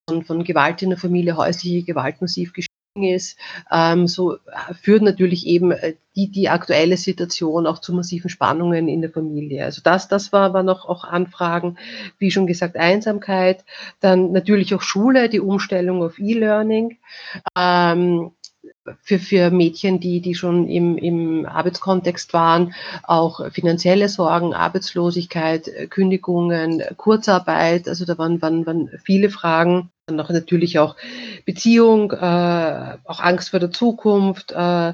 von, 0.08 0.24
von 0.24 0.44
Gewalt 0.44 0.82
in 0.82 0.90
der 0.90 1.00
Familie, 1.00 1.38
häusliche 1.38 1.84
Gewalt 1.84 2.22
massiv 2.22 2.54
gestiegen 2.54 2.72
ist, 2.94 3.38
ähm, 3.72 4.08
so 4.08 4.36
äh, 4.36 4.74
führt 4.74 5.02
natürlich 5.02 5.48
eben 5.48 5.72
äh, 5.72 5.96
die, 6.16 6.30
die 6.30 6.50
aktuelle 6.50 6.98
Situation 6.98 7.66
auch 7.66 7.80
zu 7.80 7.94
massiven 7.94 8.30
Spannungen 8.30 8.90
in 8.90 9.02
der 9.02 9.12
Familie. 9.12 9.64
Also 9.64 9.82
das, 9.82 10.10
das 10.10 10.34
war, 10.34 10.54
war 10.54 10.64
noch 10.64 10.86
auch 10.86 11.06
Anfragen, 11.06 11.78
wie 12.20 12.32
schon 12.32 12.48
gesagt, 12.48 12.76
Einsamkeit, 12.76 13.64
dann 14.02 14.34
natürlich 14.34 14.76
auch 14.76 14.82
Schule, 14.82 15.30
die 15.30 15.40
Umstellung 15.40 16.04
auf 16.04 16.20
E-Learning. 16.20 16.98
Ähm, 17.58 18.32
für, 19.02 19.20
für 19.20 19.52
Mädchen, 19.52 20.00
die, 20.00 20.22
die 20.22 20.36
schon 20.36 20.68
im, 20.68 20.98
im 20.98 21.46
Arbeitskontext 21.46 22.34
waren, 22.34 22.74
auch 23.04 23.52
finanzielle 23.52 24.10
Sorgen, 24.10 24.54
Arbeitslosigkeit, 24.54 25.90
Kündigungen, 25.90 26.84
Kurzarbeit, 26.98 27.88
also 27.88 28.06
da 28.06 28.18
waren, 28.18 28.42
waren, 28.42 28.66
waren 28.66 28.90
viele 29.04 29.30
Fragen. 29.30 29.92
Dann 30.08 30.16
noch 30.16 30.30
natürlich 30.30 30.80
auch 30.80 30.96
Beziehung, 31.46 32.12
äh, 32.12 32.98
auch 33.06 33.20
Angst 33.20 33.52
vor 33.52 33.60
der 33.60 33.72
Zukunft, 33.72 34.52
äh, 34.52 34.94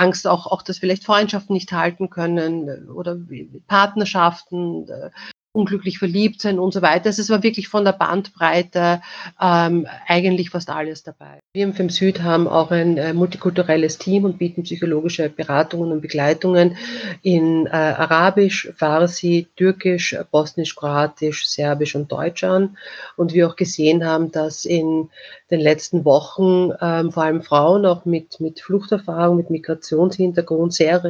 Angst 0.00 0.28
auch, 0.28 0.46
auch, 0.46 0.62
dass 0.62 0.78
vielleicht 0.78 1.04
Freundschaften 1.04 1.54
nicht 1.54 1.72
halten 1.72 2.08
können 2.08 2.88
oder 2.88 3.18
Partnerschaften, 3.66 4.88
äh, 4.88 5.10
unglücklich 5.52 5.98
verliebt 5.98 6.40
sein 6.40 6.58
und 6.58 6.72
so 6.72 6.82
weiter. 6.82 7.06
Also 7.06 7.22
es 7.22 7.30
war 7.30 7.42
wirklich 7.42 7.68
von 7.68 7.84
der 7.84 7.92
Bandbreite 7.92 9.00
ähm, 9.40 9.86
eigentlich 10.06 10.50
fast 10.50 10.70
alles 10.70 11.02
dabei. 11.02 11.40
Wir 11.54 11.64
im 11.64 11.72
FEM 11.72 11.88
Süd 11.88 12.22
haben 12.22 12.46
auch 12.46 12.70
ein 12.70 12.96
äh, 12.98 13.12
multikulturelles 13.12 13.98
Team 13.98 14.24
und 14.24 14.38
bieten 14.38 14.62
psychologische 14.62 15.28
Beratungen 15.28 15.90
und 15.90 16.00
Begleitungen 16.00 16.76
in 17.22 17.66
äh, 17.66 17.70
Arabisch, 17.70 18.72
Farsi, 18.76 19.48
Türkisch, 19.56 20.16
Bosnisch, 20.30 20.76
Kroatisch, 20.76 21.48
Serbisch 21.48 21.94
und 21.96 22.12
Deutsch 22.12 22.44
an. 22.44 22.76
Und 23.16 23.32
wir 23.32 23.48
auch 23.48 23.56
gesehen 23.56 24.04
haben, 24.04 24.30
dass 24.30 24.64
in 24.64 25.08
den 25.50 25.60
letzten 25.60 26.04
Wochen 26.04 26.70
ähm, 26.80 27.10
vor 27.10 27.24
allem 27.24 27.42
Frauen 27.42 27.86
auch 27.86 28.04
mit, 28.04 28.38
mit 28.40 28.60
Fluchterfahrung, 28.60 29.36
mit 29.36 29.50
Migrationshintergrund 29.50 30.74
sehr 30.74 31.02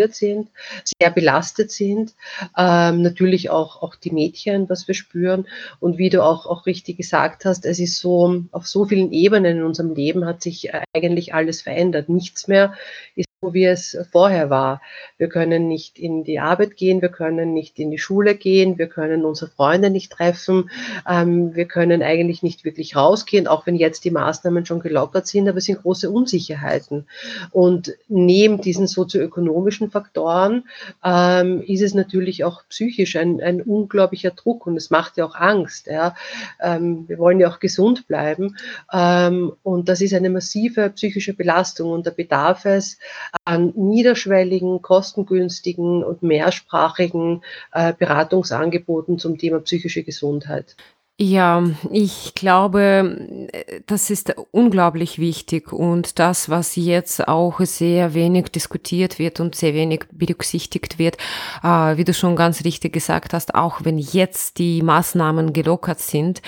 retraumatisiert 0.00 0.14
sind, 0.14 0.48
sehr 0.84 1.10
belastet 1.10 1.70
sind. 1.70 2.14
Ähm, 2.56 3.02
natürlich 3.02 3.50
auch, 3.50 3.82
auch 3.82 3.94
die 3.96 4.10
Mädchen, 4.10 4.68
was 4.68 4.88
wir 4.88 4.94
spüren. 4.94 5.46
Und 5.78 5.98
wie 5.98 6.10
du 6.10 6.22
auch, 6.22 6.46
auch 6.46 6.66
richtig 6.66 6.96
gesagt 6.96 7.44
hast, 7.44 7.64
es 7.64 7.78
ist 7.78 7.98
so, 7.98 8.44
auf 8.52 8.66
so 8.66 8.86
vielen 8.86 9.12
Ebenen 9.12 9.58
in 9.58 9.64
unserem 9.64 9.94
Leben 9.94 10.24
hat 10.24 10.42
sich 10.42 10.70
eigentlich 10.94 11.34
alles 11.34 11.62
verändert. 11.62 12.08
Nichts 12.08 12.48
mehr 12.48 12.74
ist 13.14 13.29
wie 13.42 13.64
es 13.64 13.96
vorher 14.12 14.50
war. 14.50 14.82
Wir 15.16 15.30
können 15.30 15.66
nicht 15.66 15.98
in 15.98 16.24
die 16.24 16.40
Arbeit 16.40 16.76
gehen, 16.76 17.00
wir 17.00 17.08
können 17.08 17.54
nicht 17.54 17.78
in 17.78 17.90
die 17.90 17.98
Schule 17.98 18.34
gehen, 18.34 18.76
wir 18.76 18.86
können 18.86 19.24
unsere 19.24 19.50
Freunde 19.50 19.88
nicht 19.88 20.12
treffen, 20.12 20.70
ähm, 21.08 21.54
wir 21.54 21.64
können 21.64 22.02
eigentlich 22.02 22.42
nicht 22.42 22.66
wirklich 22.66 22.96
rausgehen, 22.96 23.46
auch 23.46 23.66
wenn 23.66 23.76
jetzt 23.76 24.04
die 24.04 24.10
Maßnahmen 24.10 24.66
schon 24.66 24.80
gelockert 24.80 25.26
sind, 25.26 25.48
aber 25.48 25.56
es 25.56 25.64
sind 25.64 25.80
große 25.80 26.10
Unsicherheiten. 26.10 27.06
Und 27.50 27.94
neben 28.08 28.60
diesen 28.60 28.86
sozioökonomischen 28.86 29.90
Faktoren 29.90 30.64
ähm, 31.02 31.62
ist 31.62 31.80
es 31.80 31.94
natürlich 31.94 32.44
auch 32.44 32.60
psychisch 32.68 33.16
ein, 33.16 33.40
ein 33.40 33.62
unglaublicher 33.62 34.32
Druck 34.32 34.66
und 34.66 34.76
es 34.76 34.90
macht 34.90 35.16
ja 35.16 35.24
auch 35.24 35.34
Angst. 35.34 35.86
Ja. 35.86 36.14
Ähm, 36.60 37.08
wir 37.08 37.18
wollen 37.18 37.40
ja 37.40 37.48
auch 37.48 37.58
gesund 37.58 38.06
bleiben 38.06 38.58
ähm, 38.92 39.54
und 39.62 39.88
das 39.88 40.02
ist 40.02 40.12
eine 40.12 40.28
massive 40.28 40.90
psychische 40.90 41.32
Belastung 41.32 41.90
und 41.92 42.06
da 42.06 42.10
bedarf 42.10 42.66
es 42.66 42.98
an 43.44 43.72
niederschwelligen, 43.76 44.82
kostengünstigen 44.82 46.04
und 46.04 46.22
mehrsprachigen 46.22 47.42
äh, 47.72 47.92
Beratungsangeboten 47.98 49.18
zum 49.18 49.38
Thema 49.38 49.60
psychische 49.60 50.02
Gesundheit. 50.02 50.76
Ja, 51.22 51.62
ich 51.92 52.32
glaube, 52.34 53.48
das 53.84 54.08
ist 54.08 54.34
unglaublich 54.52 55.18
wichtig 55.18 55.70
und 55.70 56.18
das, 56.18 56.48
was 56.48 56.76
jetzt 56.76 57.28
auch 57.28 57.60
sehr 57.60 58.14
wenig 58.14 58.48
diskutiert 58.48 59.18
wird 59.18 59.38
und 59.38 59.54
sehr 59.54 59.74
wenig 59.74 60.04
berücksichtigt 60.10 60.98
wird, 60.98 61.18
äh, 61.62 61.98
wie 61.98 62.04
du 62.04 62.14
schon 62.14 62.36
ganz 62.36 62.64
richtig 62.64 62.94
gesagt 62.94 63.34
hast, 63.34 63.54
auch 63.54 63.84
wenn 63.84 63.98
jetzt 63.98 64.58
die 64.58 64.80
Maßnahmen 64.80 65.52
gelockert 65.52 66.00
sind, 66.00 66.40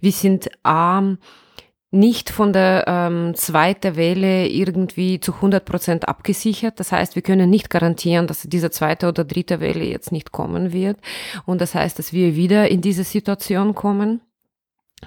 wir 0.00 0.12
sind 0.12 0.48
arm. 0.62 1.06
Ähm, 1.06 1.18
nicht 1.92 2.30
von 2.30 2.52
der 2.52 2.84
ähm, 2.86 3.34
zweiten 3.34 3.96
Welle 3.96 4.48
irgendwie 4.48 5.18
zu 5.18 5.34
100 5.34 5.64
Prozent 5.64 6.08
abgesichert. 6.08 6.78
Das 6.78 6.92
heißt, 6.92 7.16
wir 7.16 7.22
können 7.22 7.50
nicht 7.50 7.68
garantieren, 7.68 8.26
dass 8.28 8.42
diese 8.42 8.70
zweite 8.70 9.08
oder 9.08 9.24
dritte 9.24 9.60
Welle 9.60 9.84
jetzt 9.84 10.12
nicht 10.12 10.30
kommen 10.30 10.72
wird. 10.72 10.98
Und 11.46 11.60
das 11.60 11.74
heißt, 11.74 11.98
dass 11.98 12.12
wir 12.12 12.36
wieder 12.36 12.70
in 12.70 12.80
diese 12.80 13.04
Situation 13.04 13.74
kommen. 13.74 14.20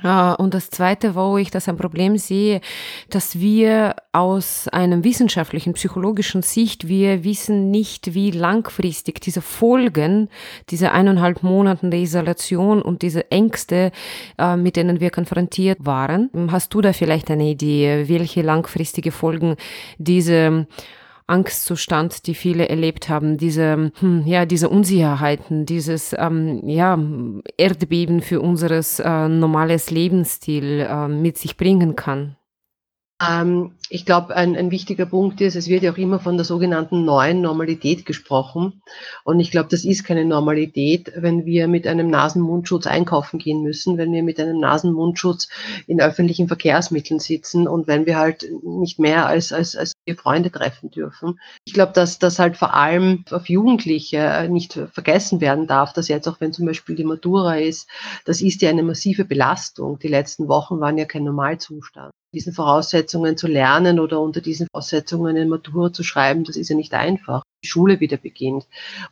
Ah, 0.02 0.34
und 0.34 0.54
das 0.54 0.70
Zweite, 0.70 1.16
wo 1.16 1.38
ich 1.38 1.52
das 1.52 1.70
ein 1.70 1.78
Problem 1.78 2.18
sehe, 2.18 2.62
dass 3.10 3.40
wir 3.40 3.96
aus 4.12 4.68
einem 4.68 5.04
wissenschaftlichen, 5.04 5.74
psychologischen 5.74 6.42
Sicht, 6.42 6.88
wir 6.88 7.24
wissen 7.24 7.72
nicht, 7.72 8.14
wie 8.14 8.32
langfristig 8.32 9.22
diese 9.22 9.42
Folgen, 9.42 10.30
diese 10.70 10.92
eineinhalb 10.92 11.44
Monaten 11.44 11.92
der 11.92 12.02
Isolation 12.02 12.82
und 12.82 13.02
diese 13.02 13.32
Ängste, 13.32 13.92
äh, 14.38 14.58
mit 14.58 14.76
denen 14.76 15.00
wir 15.00 15.12
konfrontiert 15.12 15.86
waren. 15.86 16.30
Hast 16.52 16.74
du 16.74 16.82
da 16.82 16.92
vielleicht 16.92 17.30
eine 17.30 17.46
Idee, 17.46 18.06
welche 18.08 18.42
langfristige 18.42 19.12
Folgen 19.12 19.56
diese 19.98 20.68
Angstzustand, 21.28 22.28
die 22.28 22.36
viele 22.36 22.70
erlebt 22.70 23.10
haben, 23.10 23.38
diese, 23.38 23.92
hm, 24.00 24.24
ja, 24.26 24.46
diese 24.46 24.70
Unsicherheiten, 24.70 25.66
dieses, 25.66 26.16
ähm, 26.18 26.68
ja, 26.68 27.00
Erdbeben 27.58 28.22
für 28.22 28.42
unseres 28.42 29.00
äh, 29.00 29.28
normales 29.28 29.92
Lebensstil 29.92 30.88
äh, 30.90 31.08
mit 31.08 31.38
sich 31.38 31.58
bringen 31.58 31.96
kann. 31.96 32.36
Ähm, 33.22 33.72
ich 33.94 34.08
glaube, 34.08 34.36
ein, 34.36 34.56
ein, 34.56 34.72
wichtiger 34.72 35.06
Punkt 35.06 35.40
ist, 35.40 35.56
es 35.56 35.68
wird 35.68 35.84
ja 35.84 35.92
auch 35.92 35.98
immer 35.98 36.20
von 36.20 36.36
der 36.36 36.46
sogenannten 36.46 37.06
neuen 37.06 37.42
Normalität 37.42 38.08
gesprochen. 38.08 38.82
Und 39.24 39.40
ich 39.40 39.52
glaube, 39.52 39.70
das 39.70 39.86
ist 39.86 40.04
keine 40.04 40.26
Normalität, 40.26 41.12
wenn 41.16 41.46
wir 41.46 41.68
mit 41.68 41.86
einem 41.86 42.10
Nasenmundschutz 42.10 42.88
einkaufen 42.88 43.38
gehen 43.38 43.62
müssen, 43.62 44.00
wenn 44.00 44.12
wir 44.12 44.24
mit 44.24 44.40
einem 44.40 44.60
Nasenmundschutz 44.60 45.48
in 45.86 46.02
öffentlichen 46.02 46.48
Verkehrsmitteln 46.48 47.20
sitzen 47.20 47.68
und 47.68 47.86
wenn 47.86 48.08
wir 48.08 48.18
halt 48.18 48.48
nicht 48.64 48.98
mehr 48.98 49.28
als, 49.28 49.54
als, 49.54 49.76
als 49.76 49.94
vier 50.06 50.18
Freunde 50.18 50.50
treffen 50.50 50.90
dürfen. 50.90 51.40
Ich 51.64 51.76
glaube, 51.76 51.94
dass 51.94 52.18
das 52.18 52.40
halt 52.40 52.58
vor 52.58 52.74
allem 52.74 53.26
auf 53.30 53.48
Jugendliche 53.48 54.48
nicht 54.50 54.74
vergessen 54.92 55.40
werden 55.40 55.68
darf, 55.68 55.94
dass 55.94 56.08
jetzt 56.08 56.28
auch 56.28 56.42
wenn 56.42 56.52
zum 56.52 56.66
Beispiel 56.66 56.96
die 56.96 57.04
Matura 57.04 57.58
ist, 57.58 57.88
das 58.26 58.42
ist 58.42 58.64
ja 58.64 58.72
eine 58.72 58.82
massive 58.82 59.24
Belastung. 59.24 60.00
Die 60.00 60.08
letzten 60.08 60.48
Wochen 60.48 60.80
waren 60.80 60.98
ja 60.98 61.06
kein 61.06 61.26
Normalzustand 61.26 62.12
diesen 62.34 62.54
Voraussetzungen 62.54 63.38
zu 63.38 63.48
lernen 63.48 63.83
oder 64.00 64.22
unter 64.22 64.42
diesen 64.42 64.68
Voraussetzungen 64.68 65.36
eine 65.36 65.46
Matura 65.46 65.92
zu 65.94 66.04
schreiben, 66.04 66.44
das 66.44 66.56
ist 66.56 66.70
ja 66.70 66.76
nicht 66.76 66.94
einfach. 66.94 67.44
Schule 67.64 68.00
wieder 68.00 68.18
beginnt. 68.18 68.66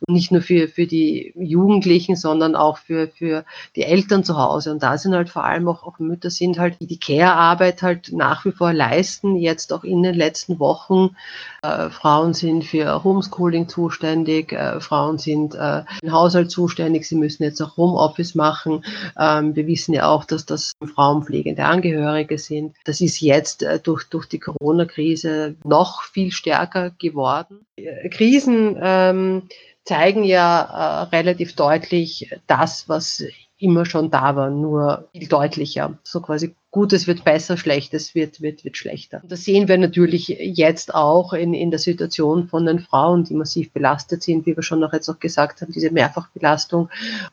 Und 0.06 0.14
nicht 0.14 0.32
nur 0.32 0.42
für, 0.42 0.68
für 0.68 0.86
die 0.86 1.32
Jugendlichen, 1.36 2.16
sondern 2.16 2.56
auch 2.56 2.78
für, 2.78 3.08
für 3.08 3.44
die 3.76 3.82
Eltern 3.82 4.24
zu 4.24 4.36
Hause. 4.36 4.72
Und 4.72 4.82
da 4.82 4.98
sind 4.98 5.14
halt 5.14 5.30
vor 5.30 5.44
allem 5.44 5.68
auch, 5.68 5.82
auch 5.82 5.98
Mütter 5.98 6.30
sind 6.30 6.58
halt, 6.58 6.80
die 6.80 6.86
die 6.86 6.98
Care-Arbeit 6.98 7.82
halt 7.82 8.12
nach 8.12 8.44
wie 8.44 8.52
vor 8.52 8.72
leisten, 8.72 9.36
jetzt 9.36 9.72
auch 9.72 9.84
in 9.84 10.02
den 10.02 10.14
letzten 10.14 10.58
Wochen. 10.58 11.16
Äh, 11.62 11.90
Frauen 11.90 12.34
sind 12.34 12.64
für 12.64 13.04
Homeschooling 13.04 13.68
zuständig, 13.68 14.52
äh, 14.52 14.80
Frauen 14.80 15.18
sind 15.18 15.54
äh, 15.54 15.84
im 16.02 16.12
Haushalt 16.12 16.50
zuständig, 16.50 17.06
sie 17.06 17.14
müssen 17.14 17.44
jetzt 17.44 17.60
auch 17.60 17.76
Homeoffice 17.76 18.34
machen. 18.34 18.84
Ähm, 19.18 19.54
wir 19.54 19.66
wissen 19.66 19.94
ja 19.94 20.08
auch, 20.08 20.24
dass 20.24 20.44
das 20.44 20.72
Frauen 20.94 21.22
pflegende 21.22 21.64
Angehörige 21.64 22.38
sind. 22.38 22.74
Das 22.84 23.00
ist 23.00 23.20
jetzt 23.20 23.62
äh, 23.62 23.78
durch, 23.78 24.04
durch 24.04 24.26
die 24.26 24.40
Corona-Krise 24.40 25.56
noch 25.64 26.02
viel 26.02 26.32
stärker 26.32 26.90
geworden. 26.90 27.64
Äh, 27.76 28.08
Krisen 28.42 28.78
ähm, 28.80 29.42
zeigen 29.84 30.24
ja 30.24 30.62
äh, 30.62 31.16
relativ 31.16 31.54
deutlich 31.54 32.34
das, 32.46 32.88
was 32.88 33.24
immer 33.58 33.86
schon 33.86 34.10
da 34.10 34.34
war, 34.34 34.50
nur 34.50 35.08
viel 35.12 35.28
deutlicher. 35.28 35.98
So 36.02 36.20
quasi 36.20 36.54
Gutes 36.72 37.06
wird 37.06 37.22
besser, 37.22 37.56
Schlechtes 37.56 38.14
wird, 38.14 38.40
wird, 38.40 38.64
wird 38.64 38.76
schlechter. 38.76 39.20
Und 39.22 39.30
das 39.30 39.44
sehen 39.44 39.68
wir 39.68 39.76
natürlich 39.76 40.28
jetzt 40.28 40.94
auch 40.94 41.32
in, 41.34 41.52
in 41.52 41.70
der 41.70 41.78
Situation 41.78 42.48
von 42.48 42.64
den 42.64 42.80
Frauen, 42.80 43.24
die 43.24 43.34
massiv 43.34 43.72
belastet 43.72 44.22
sind, 44.22 44.46
wie 44.46 44.56
wir 44.56 44.62
schon 44.62 44.80
noch 44.80 44.92
jetzt 44.94 45.08
auch 45.10 45.20
gesagt 45.20 45.60
haben, 45.60 45.70
diese 45.70 45.90
Mehrfachbelastung 45.90 46.88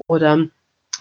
oder 0.07 0.45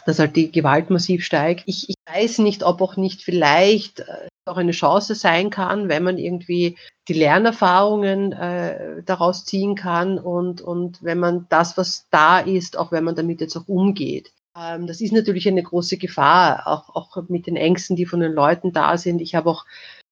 dass 0.09 0.19
halt 0.19 0.37
die 0.37 0.51
Gewalt 0.51 0.89
massiv 0.89 1.23
steigt. 1.23 1.65
Ich, 1.67 1.91
ich 1.91 1.95
weiß 2.11 2.39
nicht, 2.39 2.63
ob 2.63 2.81
auch 2.81 2.97
nicht 2.97 3.21
vielleicht 3.23 4.01
äh, 4.01 4.29
auch 4.47 4.57
eine 4.57 4.73
Chance 4.73 5.15
sein 5.15 5.51
kann, 5.51 5.91
wenn 5.91 6.03
man 6.03 6.17
irgendwie 6.17 6.79
die 7.09 7.13
Lernerfahrungen 7.13 8.33
äh, 8.33 9.03
daraus 9.05 9.45
ziehen 9.45 9.75
kann 9.75 10.19
und, 10.19 10.63
und 10.63 11.03
wenn 11.03 11.19
man 11.19 11.45
das, 11.51 11.77
was 11.77 12.07
da 12.11 12.39
ist, 12.39 12.79
auch 12.79 12.91
wenn 12.91 13.05
man 13.05 13.17
damit 13.17 13.43
jetzt 13.43 13.55
auch 13.59 13.69
umgeht. 13.69 14.33
Ähm, 14.57 14.87
das 14.87 15.03
ist 15.03 15.13
natürlich 15.13 15.47
eine 15.47 15.63
große 15.63 15.99
Gefahr, 15.99 16.67
auch, 16.67 16.97
auch 16.97 17.29
mit 17.29 17.47
den 17.47 17.57
Ängsten, 17.57 17.95
die 17.95 18.07
von 18.07 18.21
den 18.21 18.33
Leuten 18.33 18.73
da 18.73 18.97
sind. 18.97 19.21
Ich 19.21 19.35
habe 19.35 19.51
auch 19.51 19.67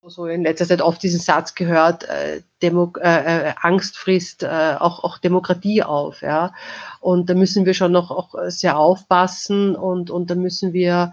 so 0.09 0.27
in 0.27 0.43
letzter 0.43 0.67
Zeit 0.67 0.83
oft 0.83 1.03
diesen 1.03 1.21
Satz 1.21 1.55
gehört, 1.55 2.05
äh, 2.05 2.43
Demo 2.63 2.93
äh, 3.01 3.49
äh, 3.49 3.55
Angst 3.61 3.99
frisst 3.99 4.43
äh, 4.43 4.77
auch, 4.79 5.05
auch 5.05 5.19
Demokratie 5.19 5.83
auf. 5.83 6.23
Ja? 6.23 6.53
Und 7.01 7.29
da 7.29 7.35
müssen 7.35 7.67
wir 7.67 7.75
schon 7.75 7.93
noch 7.93 8.11
auch 8.11 8.35
sehr 8.49 8.79
aufpassen 8.79 9.77
und, 9.77 10.11
und 10.11 10.31
da 10.31 10.35
müssen 10.35 10.73
wir 10.73 11.13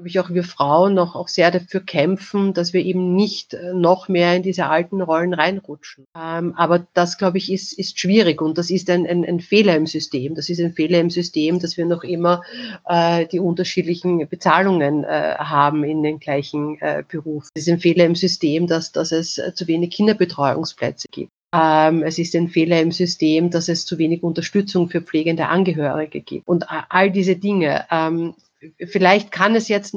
glaube 0.00 0.08
ich, 0.08 0.20
auch 0.20 0.30
wir 0.30 0.44
Frauen 0.44 0.94
noch 0.94 1.14
auch 1.14 1.28
sehr 1.28 1.50
dafür 1.50 1.80
kämpfen, 1.80 2.54
dass 2.54 2.72
wir 2.72 2.82
eben 2.82 3.14
nicht 3.14 3.52
äh, 3.52 3.74
noch 3.74 4.08
mehr 4.08 4.34
in 4.34 4.42
diese 4.42 4.66
alten 4.66 5.02
Rollen 5.02 5.34
reinrutschen. 5.34 6.06
Ähm, 6.16 6.54
aber 6.56 6.86
das, 6.94 7.18
glaube 7.18 7.36
ich, 7.36 7.52
ist, 7.52 7.74
ist 7.74 8.00
schwierig 8.00 8.40
und 8.40 8.56
das 8.56 8.70
ist 8.70 8.88
ein, 8.88 9.06
ein, 9.06 9.26
ein 9.26 9.40
Fehler 9.40 9.76
im 9.76 9.86
System. 9.86 10.34
Das 10.34 10.48
ist 10.48 10.58
ein 10.58 10.72
Fehler 10.72 11.00
im 11.00 11.10
System, 11.10 11.58
dass 11.58 11.76
wir 11.76 11.84
noch 11.84 12.02
immer 12.02 12.40
äh, 12.88 13.26
die 13.26 13.40
unterschiedlichen 13.40 14.26
Bezahlungen 14.26 15.04
äh, 15.04 15.34
haben 15.36 15.84
in 15.84 16.02
den 16.02 16.18
gleichen 16.18 16.80
äh, 16.80 17.04
Berufen. 17.06 17.50
Es 17.54 17.66
ist 17.66 17.72
ein 17.72 17.80
Fehler 17.80 18.06
im 18.06 18.14
System, 18.14 18.66
dass, 18.66 18.92
dass 18.92 19.12
es 19.12 19.36
äh, 19.36 19.52
zu 19.54 19.66
wenig 19.66 19.90
Kinderbetreuungsplätze 19.90 21.08
gibt. 21.10 21.30
Ähm, 21.52 22.04
es 22.04 22.18
ist 22.18 22.34
ein 22.36 22.48
Fehler 22.48 22.80
im 22.80 22.92
System, 22.92 23.50
dass 23.50 23.68
es 23.68 23.84
zu 23.84 23.98
wenig 23.98 24.22
Unterstützung 24.22 24.88
für 24.88 25.02
pflegende 25.02 25.48
Angehörige 25.48 26.22
gibt. 26.22 26.48
Und 26.48 26.64
all 26.88 27.10
diese 27.10 27.36
Dinge. 27.36 27.84
Ähm, 27.90 28.34
vielleicht 28.86 29.32
kann 29.32 29.54
es 29.54 29.68
jetzt 29.68 29.94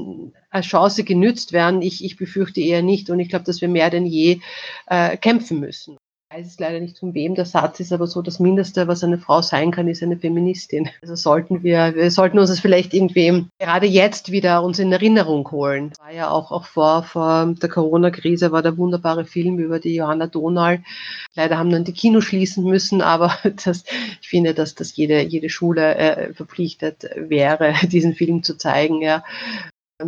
als 0.50 0.66
Chance 0.66 1.04
genützt 1.04 1.54
werden. 1.54 1.82
Ich, 1.82 2.04
ich 2.04 2.18
befürchte 2.18 2.62
eher 2.62 2.82
nicht. 2.82 3.10
Und 3.10 3.20
ich 3.20 3.30
glaube, 3.30 3.46
dass 3.46 3.62
wir 3.62 3.70
mehr 3.70 3.90
denn 3.90 4.06
je 4.06 4.40
äh, 4.88 5.18
kämpfen 5.18 5.60
müssen 5.60 5.98
weiß 6.34 6.48
es 6.48 6.60
leider 6.60 6.80
nicht 6.80 6.98
von 6.98 7.14
wem 7.14 7.36
der 7.36 7.46
Satz 7.46 7.80
ist, 7.80 7.94
aber 7.94 8.08
so 8.08 8.22
das 8.22 8.40
Mindeste, 8.40 8.88
was 8.88 9.04
eine 9.04 9.20
Frau 9.20 9.42
sein 9.42 9.72
kann, 9.72 9.88
ist 9.88 10.02
eine 10.02 10.18
Feministin. 10.18 10.90
Also 11.02 11.16
sollten 11.16 11.64
wir, 11.64 11.94
wir 11.96 12.10
sollten 12.10 12.40
uns 12.40 12.50
das 12.50 12.60
vielleicht 12.60 12.94
irgendwie 12.94 13.46
gerade 13.60 13.86
jetzt 13.86 14.32
wieder 14.32 14.64
uns 14.64 14.80
in 14.80 14.92
Erinnerung 14.92 15.50
holen. 15.52 15.94
War 16.00 16.12
ja 16.12 16.32
auch, 16.32 16.52
auch 16.52 16.66
vor, 16.66 17.04
vor 17.04 17.54
der 17.62 17.70
Corona-Krise 17.70 18.52
war 18.52 18.64
der 18.64 18.78
wunderbare 18.78 19.26
Film 19.26 19.60
über 19.60 19.80
die 19.80 19.96
Johanna 19.96 20.28
Donal. 20.28 20.84
Leider 21.36 21.58
haben 21.58 21.70
dann 21.70 21.84
die 21.84 21.94
Kinos 21.94 22.24
schließen 22.24 22.64
müssen, 22.64 23.02
aber 23.02 23.38
das, 23.66 23.84
ich 24.22 24.28
finde, 24.28 24.54
dass, 24.54 24.74
dass 24.74 24.96
jede, 24.96 25.22
jede 25.22 25.50
Schule 25.50 25.96
äh, 25.96 26.34
verpflichtet 26.34 27.10
wäre, 27.16 27.76
diesen 27.88 28.16
Film 28.16 28.42
zu 28.42 28.58
zeigen. 28.58 29.02
Ja 29.02 29.24